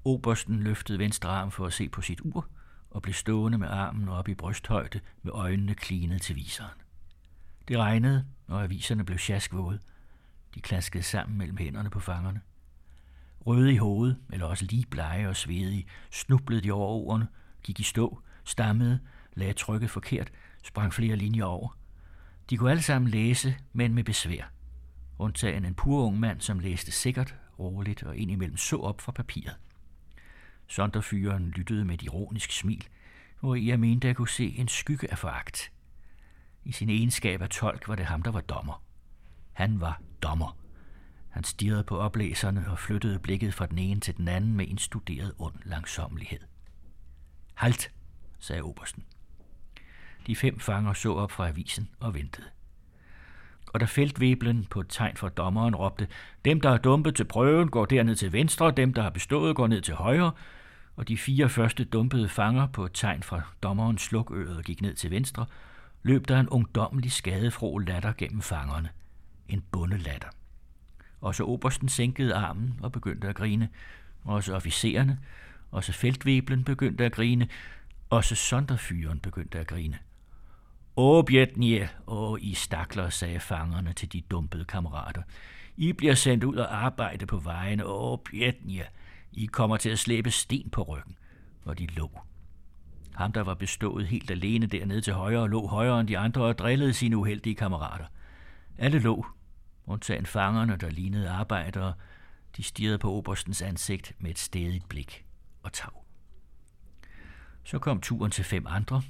Obersten 0.04 0.62
løftede 0.62 0.98
venstre 0.98 1.30
arm 1.30 1.50
for 1.50 1.66
at 1.66 1.72
se 1.72 1.88
på 1.88 2.02
sit 2.02 2.20
ur, 2.24 2.48
og 2.94 3.02
blev 3.02 3.14
stående 3.14 3.58
med 3.58 3.68
armen 3.68 4.08
op 4.08 4.28
i 4.28 4.34
brysthøjde 4.34 5.00
med 5.22 5.32
øjnene 5.32 5.74
klinet 5.74 6.22
til 6.22 6.36
viseren. 6.36 6.78
Det 7.68 7.78
regnede, 7.78 8.26
og 8.48 8.62
aviserne 8.62 9.04
blev 9.04 9.18
sjaskvåde. 9.18 9.78
De 10.54 10.60
klaskede 10.60 11.02
sammen 11.02 11.38
mellem 11.38 11.56
hænderne 11.56 11.90
på 11.90 12.00
fangerne. 12.00 12.40
Røde 13.46 13.72
i 13.72 13.76
hovedet, 13.76 14.18
eller 14.32 14.46
også 14.46 14.64
lige 14.64 14.86
blege 14.90 15.28
og 15.28 15.36
svedige, 15.36 15.86
snublede 16.10 16.60
de 16.60 16.72
over 16.72 16.88
ordene, 16.88 17.28
gik 17.62 17.80
i 17.80 17.82
stå, 17.82 18.20
stammede, 18.44 19.00
lagde 19.34 19.52
trykket 19.52 19.90
forkert, 19.90 20.32
sprang 20.64 20.94
flere 20.94 21.16
linjer 21.16 21.44
over. 21.44 21.76
De 22.50 22.56
kunne 22.56 22.70
alle 22.70 22.82
sammen 22.82 23.10
læse, 23.10 23.56
men 23.72 23.94
med 23.94 24.04
besvær. 24.04 24.44
Undtagen 25.18 25.64
en 25.64 25.74
pur 25.74 26.06
ung 26.06 26.20
mand, 26.20 26.40
som 26.40 26.58
læste 26.58 26.92
sikkert, 26.92 27.34
roligt 27.58 28.02
og 28.02 28.16
indimellem 28.16 28.56
så 28.56 28.76
op 28.76 29.00
fra 29.00 29.12
papiret. 29.12 29.56
Sonderfyren 30.66 31.50
lyttede 31.50 31.84
med 31.84 31.94
et 31.94 32.02
ironisk 32.02 32.52
smil, 32.52 32.88
hvor 33.40 33.54
jeg 33.54 33.80
mente 33.80 34.08
at 34.08 34.16
kunne 34.16 34.28
se 34.28 34.46
en 34.56 34.68
skygge 34.68 35.10
af 35.10 35.18
foragt. 35.18 35.72
I 36.64 36.72
sin 36.72 36.90
egenskab 36.90 37.42
af 37.42 37.48
tolk 37.48 37.88
var 37.88 37.94
det 37.94 38.06
ham, 38.06 38.22
der 38.22 38.30
var 38.30 38.40
dommer. 38.40 38.82
Han 39.52 39.80
var 39.80 40.00
dommer. 40.22 40.58
Han 41.30 41.44
stirrede 41.44 41.84
på 41.84 41.98
oplæserne 41.98 42.70
og 42.70 42.78
flyttede 42.78 43.18
blikket 43.18 43.54
fra 43.54 43.66
den 43.66 43.78
ene 43.78 44.00
til 44.00 44.16
den 44.16 44.28
anden 44.28 44.54
med 44.54 44.68
en 44.68 44.78
studeret 44.78 45.34
ond 45.38 45.54
langsommelighed. 45.64 46.40
Halt, 47.54 47.92
sagde 48.38 48.62
obersten. 48.62 49.04
De 50.26 50.36
fem 50.36 50.60
fanger 50.60 50.92
så 50.92 51.14
op 51.14 51.30
fra 51.30 51.48
avisen 51.48 51.90
og 52.00 52.14
ventede. 52.14 52.46
Og 53.74 53.80
da 53.80 53.84
feltveblen 53.84 54.66
på 54.70 54.80
et 54.80 54.86
tegn 54.88 55.16
fra 55.16 55.28
dommeren 55.28 55.74
råbte, 55.74 56.08
dem, 56.44 56.60
der 56.60 56.70
er 56.70 56.78
dumpet 56.78 57.14
til 57.14 57.24
prøven, 57.24 57.70
går 57.70 57.84
derned 57.84 58.16
til 58.16 58.32
venstre, 58.32 58.70
dem, 58.70 58.94
der 58.94 59.02
har 59.02 59.10
bestået, 59.10 59.56
går 59.56 59.66
ned 59.66 59.80
til 59.80 59.94
højre, 59.94 60.32
og 60.96 61.08
de 61.08 61.18
fire 61.18 61.48
første 61.48 61.84
dumpede 61.84 62.28
fanger 62.28 62.66
på 62.66 62.84
et 62.84 62.90
tegn 62.94 63.22
fra 63.22 63.40
dommerens 63.62 64.02
slukøret 64.02 64.64
gik 64.64 64.82
ned 64.82 64.94
til 64.94 65.10
venstre, 65.10 65.46
løb 66.02 66.28
der 66.28 66.40
en 66.40 66.48
ungdommelig 66.48 67.12
skadefro 67.12 67.78
latter 67.78 68.12
gennem 68.18 68.42
fangerne. 68.42 68.88
En 69.48 69.64
bundelatter. 69.72 70.28
Også 71.20 71.44
obersten 71.44 71.88
sænkede 71.88 72.34
armen 72.34 72.78
og 72.82 72.92
begyndte 72.92 73.28
at 73.28 73.34
grine. 73.34 73.68
Også 74.24 74.54
officererne, 74.54 75.18
også 75.70 75.92
feltveblen 75.92 76.64
begyndte 76.64 77.04
at 77.04 77.12
grine. 77.12 77.48
Også 78.10 78.34
sonderfyren 78.34 79.20
begyndte 79.20 79.58
at 79.58 79.66
grine. 79.66 79.98
Åh, 80.96 81.24
Bjetnie, 81.24 81.88
åh, 82.06 82.38
I 82.40 82.54
stakler, 82.54 83.08
sagde 83.08 83.40
fangerne 83.40 83.92
til 83.92 84.12
de 84.12 84.20
dumpede 84.20 84.64
kammerater. 84.64 85.22
I 85.76 85.92
bliver 85.92 86.14
sendt 86.14 86.44
ud 86.44 86.56
og 86.56 86.84
arbejde 86.84 87.26
på 87.26 87.36
vejen. 87.38 87.80
Åh, 87.84 88.18
Bjetnie, 88.18 88.86
I 89.32 89.46
kommer 89.46 89.76
til 89.76 89.90
at 89.90 89.98
slæbe 89.98 90.30
sten 90.30 90.70
på 90.70 90.82
ryggen. 90.82 91.16
Og 91.64 91.78
de 91.78 91.86
lå. 91.86 92.10
Ham, 93.14 93.32
der 93.32 93.40
var 93.40 93.54
bestået 93.54 94.06
helt 94.06 94.30
alene 94.30 94.66
dernede 94.66 95.00
til 95.00 95.12
højre, 95.12 95.48
lå 95.48 95.66
højere 95.66 96.00
end 96.00 96.08
de 96.08 96.18
andre 96.18 96.42
og 96.42 96.58
drillede 96.58 96.94
sine 96.94 97.16
uheldige 97.16 97.54
kammerater. 97.54 98.06
Alle 98.78 98.98
lå, 98.98 99.26
undtagen 99.86 100.26
fangerne, 100.26 100.76
der 100.76 100.90
lignede 100.90 101.30
arbejdere. 101.30 101.94
De 102.56 102.62
stirrede 102.62 102.98
på 102.98 103.12
oberstens 103.12 103.62
ansigt 103.62 104.12
med 104.18 104.30
et 104.30 104.38
stedigt 104.38 104.88
blik 104.88 105.24
og 105.62 105.72
tag. 105.72 105.90
Så 107.64 107.78
kom 107.78 108.00
turen 108.00 108.30
til 108.30 108.44
fem 108.44 108.66
andre. 108.68 109.02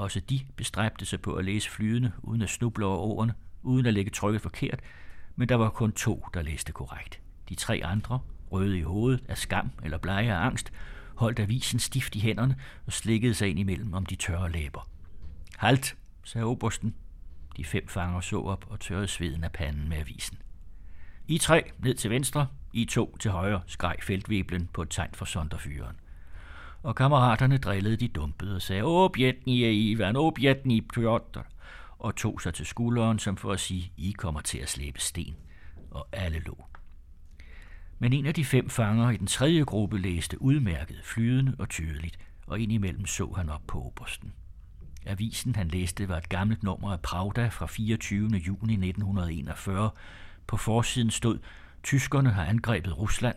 Også 0.00 0.20
de 0.20 0.40
bestræbte 0.56 1.06
sig 1.06 1.20
på 1.20 1.34
at 1.34 1.44
læse 1.44 1.70
flydende, 1.70 2.12
uden 2.22 2.42
at 2.42 2.50
snuble 2.50 2.86
over 2.86 2.98
ordene, 2.98 3.34
uden 3.62 3.86
at 3.86 3.94
lægge 3.94 4.10
trykket 4.10 4.42
forkert, 4.42 4.80
men 5.36 5.48
der 5.48 5.54
var 5.54 5.70
kun 5.70 5.92
to, 5.92 6.26
der 6.34 6.42
læste 6.42 6.72
korrekt. 6.72 7.20
De 7.48 7.54
tre 7.54 7.80
andre, 7.84 8.20
røde 8.52 8.78
i 8.78 8.82
hovedet 8.82 9.24
af 9.28 9.38
skam 9.38 9.70
eller 9.84 9.98
blege 9.98 10.32
af 10.32 10.46
angst, 10.46 10.72
holdt 11.14 11.38
avisen 11.38 11.78
stift 11.78 12.16
i 12.16 12.20
hænderne 12.20 12.56
og 12.86 12.92
slikkede 12.92 13.34
sig 13.34 13.48
ind 13.48 13.58
imellem 13.58 13.94
om 13.94 14.06
de 14.06 14.16
tørre 14.16 14.52
læber. 14.52 14.88
Halt, 15.58 15.96
sagde 16.24 16.44
obersten. 16.44 16.94
De 17.56 17.64
fem 17.64 17.88
fanger 17.88 18.20
så 18.20 18.40
op 18.40 18.66
og 18.70 18.80
tørrede 18.80 19.08
sveden 19.08 19.44
af 19.44 19.52
panden 19.52 19.88
med 19.88 19.96
avisen. 19.96 20.38
I 21.28 21.38
tre 21.38 21.70
ned 21.78 21.94
til 21.94 22.10
venstre, 22.10 22.46
I 22.72 22.84
to 22.84 23.16
til 23.16 23.30
højre, 23.30 23.60
skreg 23.66 23.96
feltveblen 24.02 24.68
på 24.72 24.82
et 24.82 24.90
tegn 24.90 25.14
for 25.14 25.24
sonderfyren. 25.24 25.96
Og 26.82 26.96
kammeraterne 26.96 27.58
drillede 27.58 27.96
de 27.96 28.08
dumpede 28.08 28.56
og 28.56 28.62
sagde, 28.62 28.84
Åh, 28.84 29.10
er 29.20 29.70
Ivan, 29.70 30.16
Objetni 30.16 30.80
Piotr, 30.80 31.40
og 31.98 32.16
tog 32.16 32.40
sig 32.42 32.54
til 32.54 32.66
skulderen, 32.66 33.18
som 33.18 33.36
for 33.36 33.52
at 33.52 33.60
sige, 33.60 33.92
I 33.96 34.14
kommer 34.18 34.40
til 34.40 34.58
at 34.58 34.68
slæbe 34.68 35.00
sten. 35.00 35.34
Og 35.90 36.08
alle 36.12 36.38
lå. 36.38 36.64
Men 37.98 38.12
en 38.12 38.26
af 38.26 38.34
de 38.34 38.44
fem 38.44 38.70
fanger 38.70 39.10
i 39.10 39.16
den 39.16 39.26
tredje 39.26 39.62
gruppe 39.62 39.98
læste 39.98 40.42
udmærket, 40.42 41.00
flydende 41.04 41.54
og 41.58 41.68
tydeligt, 41.68 42.18
og 42.46 42.60
indimellem 42.60 43.06
så 43.06 43.32
han 43.36 43.48
op 43.48 43.62
på 43.66 43.82
obersten. 43.82 44.32
Avisen, 45.06 45.56
han 45.56 45.68
læste, 45.68 46.08
var 46.08 46.16
et 46.16 46.28
gammelt 46.28 46.62
nummer 46.62 46.92
af 46.92 47.00
Pravda 47.00 47.48
fra 47.48 47.66
24. 47.66 48.28
juni 48.28 48.72
1941. 48.72 49.90
På 50.46 50.56
forsiden 50.56 51.10
stod, 51.10 51.38
tyskerne 51.82 52.30
har 52.30 52.44
angrebet 52.44 52.98
Rusland. 52.98 53.36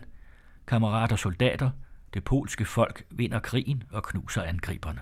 Kammerater 0.66 1.16
soldater, 1.16 1.70
det 2.14 2.24
polske 2.24 2.64
folk 2.64 3.06
vinder 3.10 3.40
krigen 3.40 3.82
og 3.90 4.02
knuser 4.02 4.42
angriberne. 4.42 5.00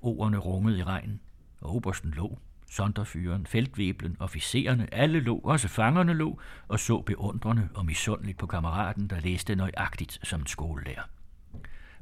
Ordene 0.00 0.36
rungede 0.38 0.78
i 0.78 0.82
regnen, 0.82 1.20
og 1.60 1.76
obersten 1.76 2.10
lå, 2.10 2.38
sonderfyren, 2.70 3.46
feltveblen, 3.46 4.16
officererne, 4.20 4.94
alle 4.94 5.20
lå, 5.20 5.38
også 5.38 5.68
fangerne 5.68 6.12
lå, 6.12 6.40
og 6.68 6.80
så 6.80 7.00
beundrende 7.00 7.68
og 7.74 7.86
misundeligt 7.86 8.38
på 8.38 8.46
kammeraten, 8.46 9.10
der 9.10 9.20
læste 9.20 9.54
nøjagtigt 9.54 10.18
som 10.22 10.40
en 10.40 10.46
skolelærer. 10.46 11.02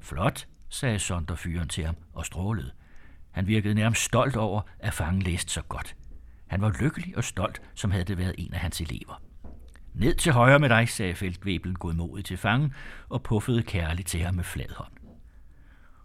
Flot, 0.01 0.47
sagde 0.69 0.99
sonderfyren 0.99 1.69
til 1.69 1.85
ham 1.85 1.97
og 2.13 2.27
strålede. 2.27 2.71
Han 3.31 3.47
virkede 3.47 3.75
nærmest 3.75 4.03
stolt 4.03 4.37
over, 4.37 4.63
at 4.79 4.95
fangen 4.95 5.23
læste 5.23 5.53
så 5.53 5.63
godt. 5.63 5.97
Han 6.47 6.61
var 6.61 6.77
lykkelig 6.81 7.17
og 7.17 7.25
stolt, 7.25 7.63
som 7.75 7.91
havde 7.91 8.05
det 8.05 8.19
været 8.19 8.35
en 8.39 8.55
af 8.55 8.61
hans 8.61 8.81
elever. 8.81 9.23
Ned 9.95 10.15
til 10.15 10.33
højre 10.33 10.59
med 10.59 10.69
dig, 10.69 10.89
sagde 10.89 11.15
feltvæbelen 11.15 11.77
godmodigt 11.77 12.27
til 12.27 12.37
fangen 12.37 12.75
og 13.09 13.23
puffede 13.23 13.63
kærligt 13.63 14.09
til 14.09 14.21
ham 14.21 14.35
med 14.35 14.45
flad 14.45 14.77
hånd. 14.77 14.93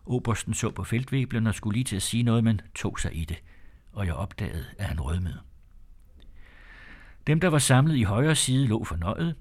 Obersten 0.06 0.54
så 0.54 0.72
på 0.72 0.84
feltvæbelen 0.84 1.48
og 1.48 1.56
skulle 1.56 1.76
lige 1.76 1.84
til 1.84 1.96
at 1.96 2.02
sige 2.02 2.24
noget, 2.24 2.44
men 2.44 2.62
tog 2.76 3.00
sig 3.00 3.16
i 3.16 3.26
det, 3.26 3.38
og 3.94 4.06
jeg 4.06 4.14
opdagede, 4.14 4.66
at 4.78 4.86
han 4.86 5.02
rødmede. 5.02 5.40
Dem, 7.28 7.40
der 7.40 7.48
var 7.48 7.60
samlet 7.60 7.96
i 7.96 8.04
højre 8.04 8.36
side, 8.36 8.68
lå 8.68 8.84
fornøjet. 8.84 9.36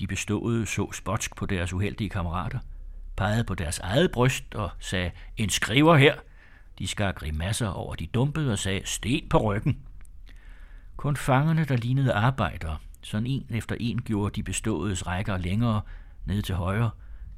De 0.00 0.06
beståede 0.06 0.66
så 0.66 0.92
spotsk 0.92 1.36
på 1.36 1.46
deres 1.46 1.72
uheldige 1.72 2.10
kammerater, 2.10 2.58
pegede 3.16 3.44
på 3.44 3.54
deres 3.54 3.78
eget 3.78 4.10
bryst 4.10 4.54
og 4.54 4.70
sagde, 4.78 5.10
en 5.36 5.48
skriver 5.48 5.96
her. 5.96 6.14
De 6.78 6.86
skar 6.86 7.12
grimasser 7.12 7.68
over 7.68 7.94
de 7.94 8.06
dumpede 8.06 8.52
og 8.52 8.58
sagde, 8.58 8.80
sten 8.84 9.28
på 9.28 9.38
ryggen. 9.38 9.78
Kun 10.96 11.16
fangerne, 11.16 11.64
der 11.64 11.76
lignede 11.76 12.12
arbejdere, 12.12 12.78
sådan 13.08 13.26
en 13.26 13.46
efter 13.50 13.76
en 13.80 14.02
gjorde 14.02 14.34
de 14.34 14.42
beståedes 14.42 15.06
rækker 15.06 15.38
længere 15.38 15.80
ned 16.24 16.42
til 16.42 16.54
højre, 16.54 16.90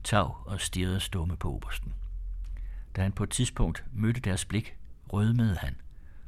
tag 0.05 0.47
og 0.47 0.61
stirrede 0.61 1.01
stumme 1.01 1.37
på 1.37 1.55
obersten. 1.55 1.95
Da 2.97 3.03
han 3.03 3.13
på 3.13 3.23
et 3.23 3.31
tidspunkt 3.31 3.85
mødte 3.93 4.21
deres 4.21 4.45
blik, 4.45 4.77
rødmede 5.13 5.57
han, 5.57 5.77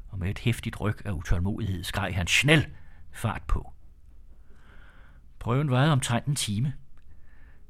og 0.08 0.18
med 0.18 0.30
et 0.30 0.38
hæftigt 0.38 0.80
ryg 0.80 1.06
af 1.06 1.12
utålmodighed 1.12 1.84
skreg 1.84 2.14
han 2.14 2.26
snel 2.26 2.66
fart 3.12 3.42
på. 3.42 3.72
Prøven 5.38 5.70
varede 5.70 5.92
omtrent 5.92 6.26
en 6.26 6.34
time. 6.34 6.72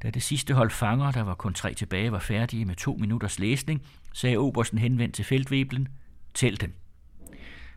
Da 0.03 0.11
det 0.11 0.23
sidste 0.23 0.55
hold 0.55 0.71
fanger, 0.71 1.11
der 1.11 1.23
var 1.23 1.35
kun 1.35 1.55
tre 1.55 1.75
tilbage, 1.75 2.13
var 2.13 2.19
færdige 2.19 2.65
med 2.65 2.77
to 2.77 2.97
minutters 3.01 3.39
læsning, 3.39 3.83
sagde 4.13 4.37
obersten 4.37 4.79
henvendt 4.79 5.15
til 5.15 5.25
feltveblen, 5.25 5.89
tæl 6.35 6.61
dem. 6.61 6.75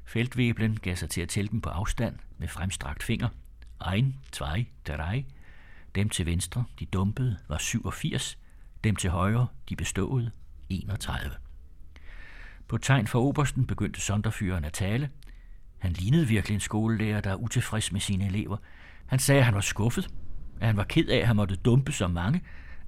Feltveblen 0.06 0.80
gav 0.80 0.96
sig 0.96 1.10
til 1.10 1.22
at 1.22 1.30
tælle 1.30 1.48
dem 1.48 1.62
på 1.62 1.70
afstand 1.70 2.20
med 2.38 2.48
fremstrakt 2.48 3.04
finger– 3.04 3.30
ein, 3.82 4.15
zwei, 4.32 4.67
drei. 4.88 5.26
Dem 5.95 6.09
til 6.09 6.26
venstre, 6.26 6.63
de 6.80 6.86
dumpede, 6.86 7.38
var 7.47 7.57
87. 7.57 8.38
Dem 8.84 8.95
til 8.95 9.09
højre, 9.09 9.47
de 9.69 9.76
beståede, 9.76 10.32
31. 10.69 11.32
På 12.67 12.78
tegn 12.78 13.07
for 13.07 13.21
obersten 13.21 13.67
begyndte 13.67 14.01
sonderfyren 14.01 14.65
at 14.65 14.73
tale. 14.73 15.09
Han 15.78 15.91
lignede 15.91 16.28
virkelig 16.28 16.55
en 16.55 16.59
skolelærer, 16.59 17.21
der 17.21 17.30
er 17.30 17.36
utilfreds 17.36 17.91
med 17.91 17.99
sine 17.99 18.26
elever. 18.26 18.57
Han 19.05 19.19
sagde, 19.19 19.39
at 19.39 19.45
han 19.45 19.55
var 19.55 19.61
skuffet, 19.61 20.09
at 20.59 20.67
han 20.67 20.78
var 20.78 20.84
ked 20.84 21.07
af, 21.07 21.17
at 21.17 21.28
han 21.28 21.36
måtte 21.36 21.55
dumpe 21.55 21.91
så 21.91 22.07
mange, 22.07 22.41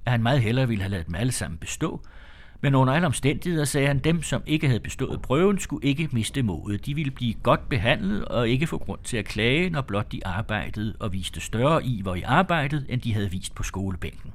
at 0.06 0.12
han 0.12 0.22
meget 0.22 0.42
hellere 0.42 0.68
ville 0.68 0.82
have 0.82 0.90
ladet 0.90 1.06
dem 1.06 1.14
alle 1.14 1.32
sammen 1.32 1.58
bestå, 1.58 2.02
men 2.60 2.74
under 2.74 2.94
alle 2.94 3.06
omstændigheder 3.06 3.64
sagde 3.64 3.86
han, 3.86 3.98
dem, 3.98 4.22
som 4.22 4.42
ikke 4.46 4.66
havde 4.66 4.80
bestået 4.80 5.22
prøven, 5.22 5.58
skulle 5.58 5.86
ikke 5.86 6.08
miste 6.12 6.42
modet. 6.42 6.86
De 6.86 6.94
ville 6.94 7.10
blive 7.10 7.34
godt 7.34 7.68
behandlet 7.68 8.24
og 8.24 8.48
ikke 8.48 8.66
få 8.66 8.78
grund 8.78 9.00
til 9.04 9.16
at 9.16 9.24
klage, 9.24 9.70
når 9.70 9.80
blot 9.80 10.12
de 10.12 10.26
arbejdede 10.26 10.96
og 11.00 11.12
viste 11.12 11.40
større 11.40 11.84
iver 11.84 12.14
i 12.14 12.22
arbejdet, 12.22 12.86
end 12.88 13.00
de 13.00 13.14
havde 13.14 13.30
vist 13.30 13.54
på 13.54 13.62
skolebænken. 13.62 14.32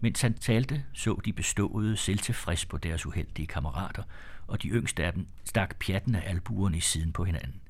Mens 0.00 0.20
han 0.20 0.34
talte, 0.34 0.82
så 0.92 1.20
de 1.24 1.32
beståede 1.32 1.96
selvtilfreds 1.96 2.66
på 2.66 2.76
deres 2.76 3.06
uheldige 3.06 3.46
kammerater, 3.46 4.02
og 4.46 4.62
de 4.62 4.68
yngste 4.68 5.04
af 5.04 5.12
dem 5.12 5.26
stak 5.44 5.76
pjatten 5.76 6.14
af 6.14 6.22
albuerne 6.30 6.76
i 6.76 6.80
siden 6.80 7.12
på 7.12 7.24
hinanden. 7.24 7.60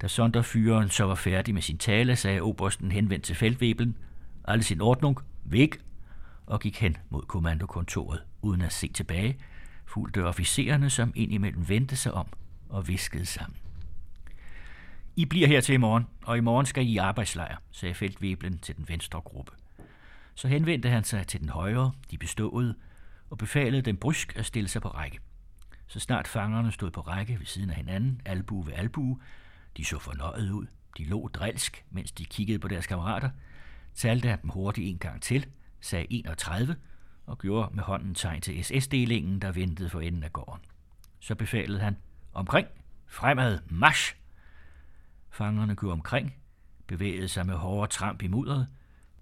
Da 0.00 0.08
sonderfyren 0.08 0.88
så 0.88 1.04
var 1.04 1.14
færdig 1.14 1.54
med 1.54 1.62
sin 1.62 1.78
tale, 1.78 2.16
sagde 2.16 2.40
obersten 2.40 2.92
henvendt 2.92 3.24
til 3.24 3.36
feltvebelen, 3.36 3.96
alle 4.44 4.62
sin 4.62 4.80
ordnung, 4.80 5.18
væk, 5.44 5.78
og 6.48 6.60
gik 6.60 6.80
hen 6.80 6.96
mod 7.10 7.22
kommandokontoret, 7.22 8.22
uden 8.42 8.62
at 8.62 8.72
se 8.72 8.88
tilbage, 8.88 9.38
fulgte 9.86 10.24
officererne, 10.24 10.90
som 10.90 11.12
indimellem 11.14 11.68
vendte 11.68 11.96
sig 11.96 12.14
om 12.14 12.26
og 12.68 12.88
viskede 12.88 13.26
sammen. 13.26 13.56
I 15.16 15.24
bliver 15.24 15.48
her 15.48 15.60
til 15.60 15.72
i 15.72 15.76
morgen, 15.76 16.06
og 16.22 16.38
i 16.38 16.40
morgen 16.40 16.66
skal 16.66 16.86
I 16.86 16.90
i 16.90 16.96
arbejdslejr, 16.96 17.56
sagde 17.70 17.94
feltveblen 17.94 18.58
til 18.58 18.76
den 18.76 18.88
venstre 18.88 19.20
gruppe. 19.20 19.52
Så 20.34 20.48
henvendte 20.48 20.90
han 20.90 21.04
sig 21.04 21.26
til 21.26 21.40
den 21.40 21.48
højre, 21.48 21.92
de 22.10 22.18
beståede, 22.18 22.74
og 23.30 23.38
befalede 23.38 23.82
dem 23.82 23.96
brysk 23.96 24.36
at 24.36 24.46
stille 24.46 24.68
sig 24.68 24.82
på 24.82 24.88
række. 24.88 25.18
Så 25.86 26.00
snart 26.00 26.28
fangerne 26.28 26.72
stod 26.72 26.90
på 26.90 27.00
række 27.00 27.38
ved 27.38 27.46
siden 27.46 27.70
af 27.70 27.76
hinanden, 27.76 28.20
albu 28.24 28.62
ved 28.62 28.72
albu, 28.76 29.18
de 29.76 29.84
så 29.84 29.98
fornøjet 29.98 30.50
ud, 30.50 30.66
de 30.98 31.04
lå 31.04 31.28
drilsk, 31.28 31.84
mens 31.90 32.12
de 32.12 32.24
kiggede 32.24 32.58
på 32.58 32.68
deres 32.68 32.86
kammerater, 32.86 33.30
talte 33.94 34.28
han 34.28 34.42
dem 34.42 34.50
hurtigt 34.50 34.88
en 34.88 34.98
gang 34.98 35.22
til, 35.22 35.46
sagde 35.80 36.06
31 36.10 36.76
og 37.26 37.38
gjorde 37.38 37.74
med 37.74 37.82
hånden 37.82 38.14
tegn 38.14 38.40
til 38.40 38.64
SS-delingen, 38.64 39.38
der 39.38 39.52
ventede 39.52 39.90
for 39.90 40.00
enden 40.00 40.22
af 40.22 40.32
gården. 40.32 40.60
Så 41.20 41.34
befalede 41.34 41.80
han, 41.80 41.96
omkring, 42.34 42.68
fremad, 43.06 43.58
marsch! 43.70 44.16
Fangerne 45.30 45.76
gjorde 45.76 45.92
omkring, 45.92 46.34
bevægede 46.86 47.28
sig 47.28 47.46
med 47.46 47.54
hårde 47.54 47.92
tramp 47.92 48.22
i 48.22 48.26
mudderet, 48.26 48.68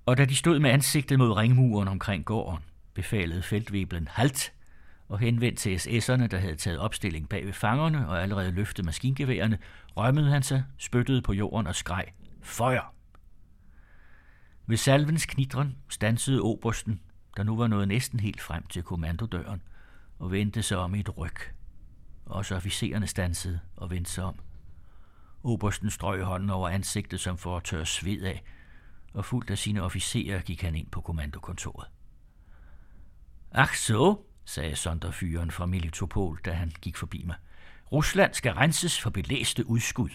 og 0.07 0.16
da 0.16 0.24
de 0.24 0.36
stod 0.36 0.59
med 0.59 0.70
ansigtet 0.70 1.18
mod 1.18 1.32
ringmuren 1.32 1.88
omkring 1.88 2.24
gården, 2.24 2.62
befalede 2.94 3.42
feltveblen 3.42 4.09
halt 4.11 4.52
og 5.09 5.18
henvendt 5.18 5.59
til 5.59 5.76
SS'erne, 5.76 6.26
der 6.26 6.38
havde 6.38 6.57
taget 6.57 6.78
opstilling 6.78 7.28
bag 7.28 7.46
ved 7.46 7.52
fangerne 7.52 8.09
og 8.09 8.22
allerede 8.22 8.50
løftet 8.50 8.84
maskingeværerne, 8.84 9.59
rømmede 9.96 10.30
han 10.30 10.42
sig, 10.42 10.64
spyttede 10.78 11.22
på 11.22 11.32
jorden 11.32 11.66
og 11.66 11.74
skreg, 11.74 12.04
Føjer! 12.42 12.95
Ved 14.68 14.76
salvens 14.76 15.26
knitren 15.26 15.76
stansede 15.88 16.40
obersten, 16.40 17.00
der 17.36 17.42
nu 17.42 17.56
var 17.56 17.66
nået 17.66 17.88
næsten 17.88 18.20
helt 18.20 18.40
frem 18.40 18.66
til 18.66 18.82
kommandodøren, 18.82 19.62
og 20.18 20.30
vendte 20.30 20.62
sig 20.62 20.78
om 20.78 20.94
i 20.94 21.00
et 21.00 21.18
ryg. 21.18 21.36
Også 22.26 22.56
officererne 22.56 23.06
stansede 23.06 23.60
og 23.76 23.90
vendte 23.90 24.10
sig 24.10 24.24
om. 24.24 24.38
Obersten 25.42 25.90
strøg 25.90 26.22
hånden 26.22 26.50
over 26.50 26.68
ansigtet 26.68 27.20
som 27.20 27.38
for 27.38 27.56
at 27.56 27.64
tørre 27.64 27.86
sved 27.86 28.22
af, 28.22 28.44
og 29.14 29.24
fuldt 29.24 29.50
af 29.50 29.58
sine 29.58 29.82
officerer 29.82 30.40
gik 30.40 30.62
han 30.62 30.74
ind 30.74 30.90
på 30.90 31.00
kommandokontoret. 31.00 31.88
Ach 33.52 33.74
så, 33.74 34.16
sagde 34.44 34.76
sonderfyren 34.76 35.50
fra 35.50 35.66
Militopol, 35.66 36.40
da 36.44 36.52
han 36.52 36.72
gik 36.80 36.96
forbi 36.96 37.22
mig. 37.26 37.36
Rusland 37.92 38.34
skal 38.34 38.52
renses 38.52 39.00
for 39.00 39.10
belæste 39.10 39.66
udskud. 39.66 40.10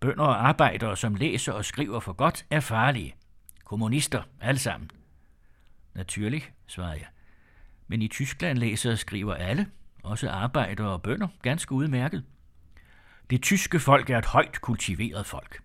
Bønder 0.00 0.24
og 0.24 0.48
arbejdere, 0.48 0.96
som 0.96 1.14
læser 1.14 1.52
og 1.52 1.64
skriver 1.64 2.00
for 2.00 2.12
godt, 2.12 2.46
er 2.50 2.60
farlige. 2.60 3.14
Kommunister, 3.72 4.22
alle 4.40 4.58
sammen. 4.58 4.90
Naturligt, 5.94 6.52
svarede 6.66 6.98
jeg. 6.98 7.06
Men 7.86 8.02
i 8.02 8.08
Tyskland 8.08 8.58
læser 8.58 8.92
og 8.92 8.98
skriver 8.98 9.34
alle, 9.34 9.70
også 10.02 10.30
arbejdere 10.30 10.88
og 10.88 11.02
bønder, 11.02 11.28
ganske 11.42 11.72
udmærket. 11.72 12.24
Det 13.30 13.42
tyske 13.42 13.80
folk 13.80 14.10
er 14.10 14.18
et 14.18 14.26
højt 14.26 14.60
kultiveret 14.60 15.26
folk. 15.26 15.62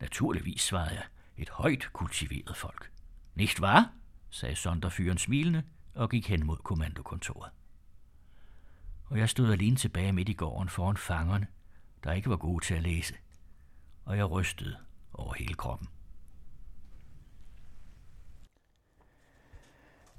Naturligvis, 0.00 0.60
svarede 0.60 0.94
jeg. 0.94 1.04
Et 1.36 1.50
højt 1.50 1.88
kultiveret 1.92 2.56
folk. 2.56 2.90
Nicht 3.34 3.60
var? 3.60 3.92
sagde 4.30 4.56
sonderfyren 4.56 5.18
smilende 5.18 5.62
og 5.94 6.10
gik 6.10 6.28
hen 6.28 6.46
mod 6.46 6.56
kommandokontoret. 6.56 7.50
Og 9.04 9.18
jeg 9.18 9.28
stod 9.28 9.52
alene 9.52 9.76
tilbage 9.76 10.12
midt 10.12 10.28
i 10.28 10.32
gården 10.32 10.68
foran 10.68 10.96
fangerne, 10.96 11.46
der 12.04 12.12
ikke 12.12 12.30
var 12.30 12.36
gode 12.36 12.64
til 12.64 12.74
at 12.74 12.82
læse. 12.82 13.14
Og 14.04 14.16
jeg 14.16 14.30
rystede 14.30 14.76
over 15.12 15.34
hele 15.34 15.54
kroppen. 15.54 15.88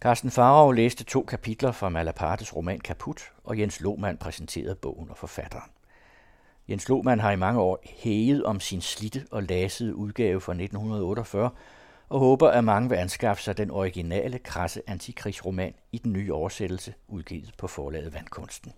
Carsten 0.01 0.31
Farov 0.31 0.73
læste 0.73 1.03
to 1.03 1.23
kapitler 1.23 1.71
fra 1.71 1.89
Malapartes 1.89 2.55
roman 2.55 2.79
Kaput, 2.79 3.31
og 3.43 3.59
Jens 3.59 3.81
Lohmann 3.81 4.17
præsenterede 4.17 4.75
bogen 4.75 5.09
og 5.09 5.17
forfatteren. 5.17 5.71
Jens 6.69 6.89
Lohmann 6.89 7.21
har 7.21 7.31
i 7.31 7.35
mange 7.35 7.61
år 7.61 7.79
hæget 7.83 8.43
om 8.43 8.59
sin 8.59 8.81
slitte 8.81 9.25
og 9.31 9.43
lasede 9.43 9.95
udgave 9.95 10.41
fra 10.41 10.51
1948, 10.51 11.49
og 12.09 12.19
håber, 12.19 12.49
at 12.49 12.63
mange 12.63 12.89
vil 12.89 12.95
anskaffe 12.95 13.43
sig 13.43 13.57
den 13.57 13.71
originale, 13.71 14.39
krasse 14.39 14.81
antikrigsroman 14.87 15.73
i 15.91 15.97
den 15.97 16.13
nye 16.13 16.33
oversættelse, 16.33 16.93
udgivet 17.07 17.53
på 17.57 17.67
forlaget 17.67 18.13
Vandkunsten. 18.13 18.73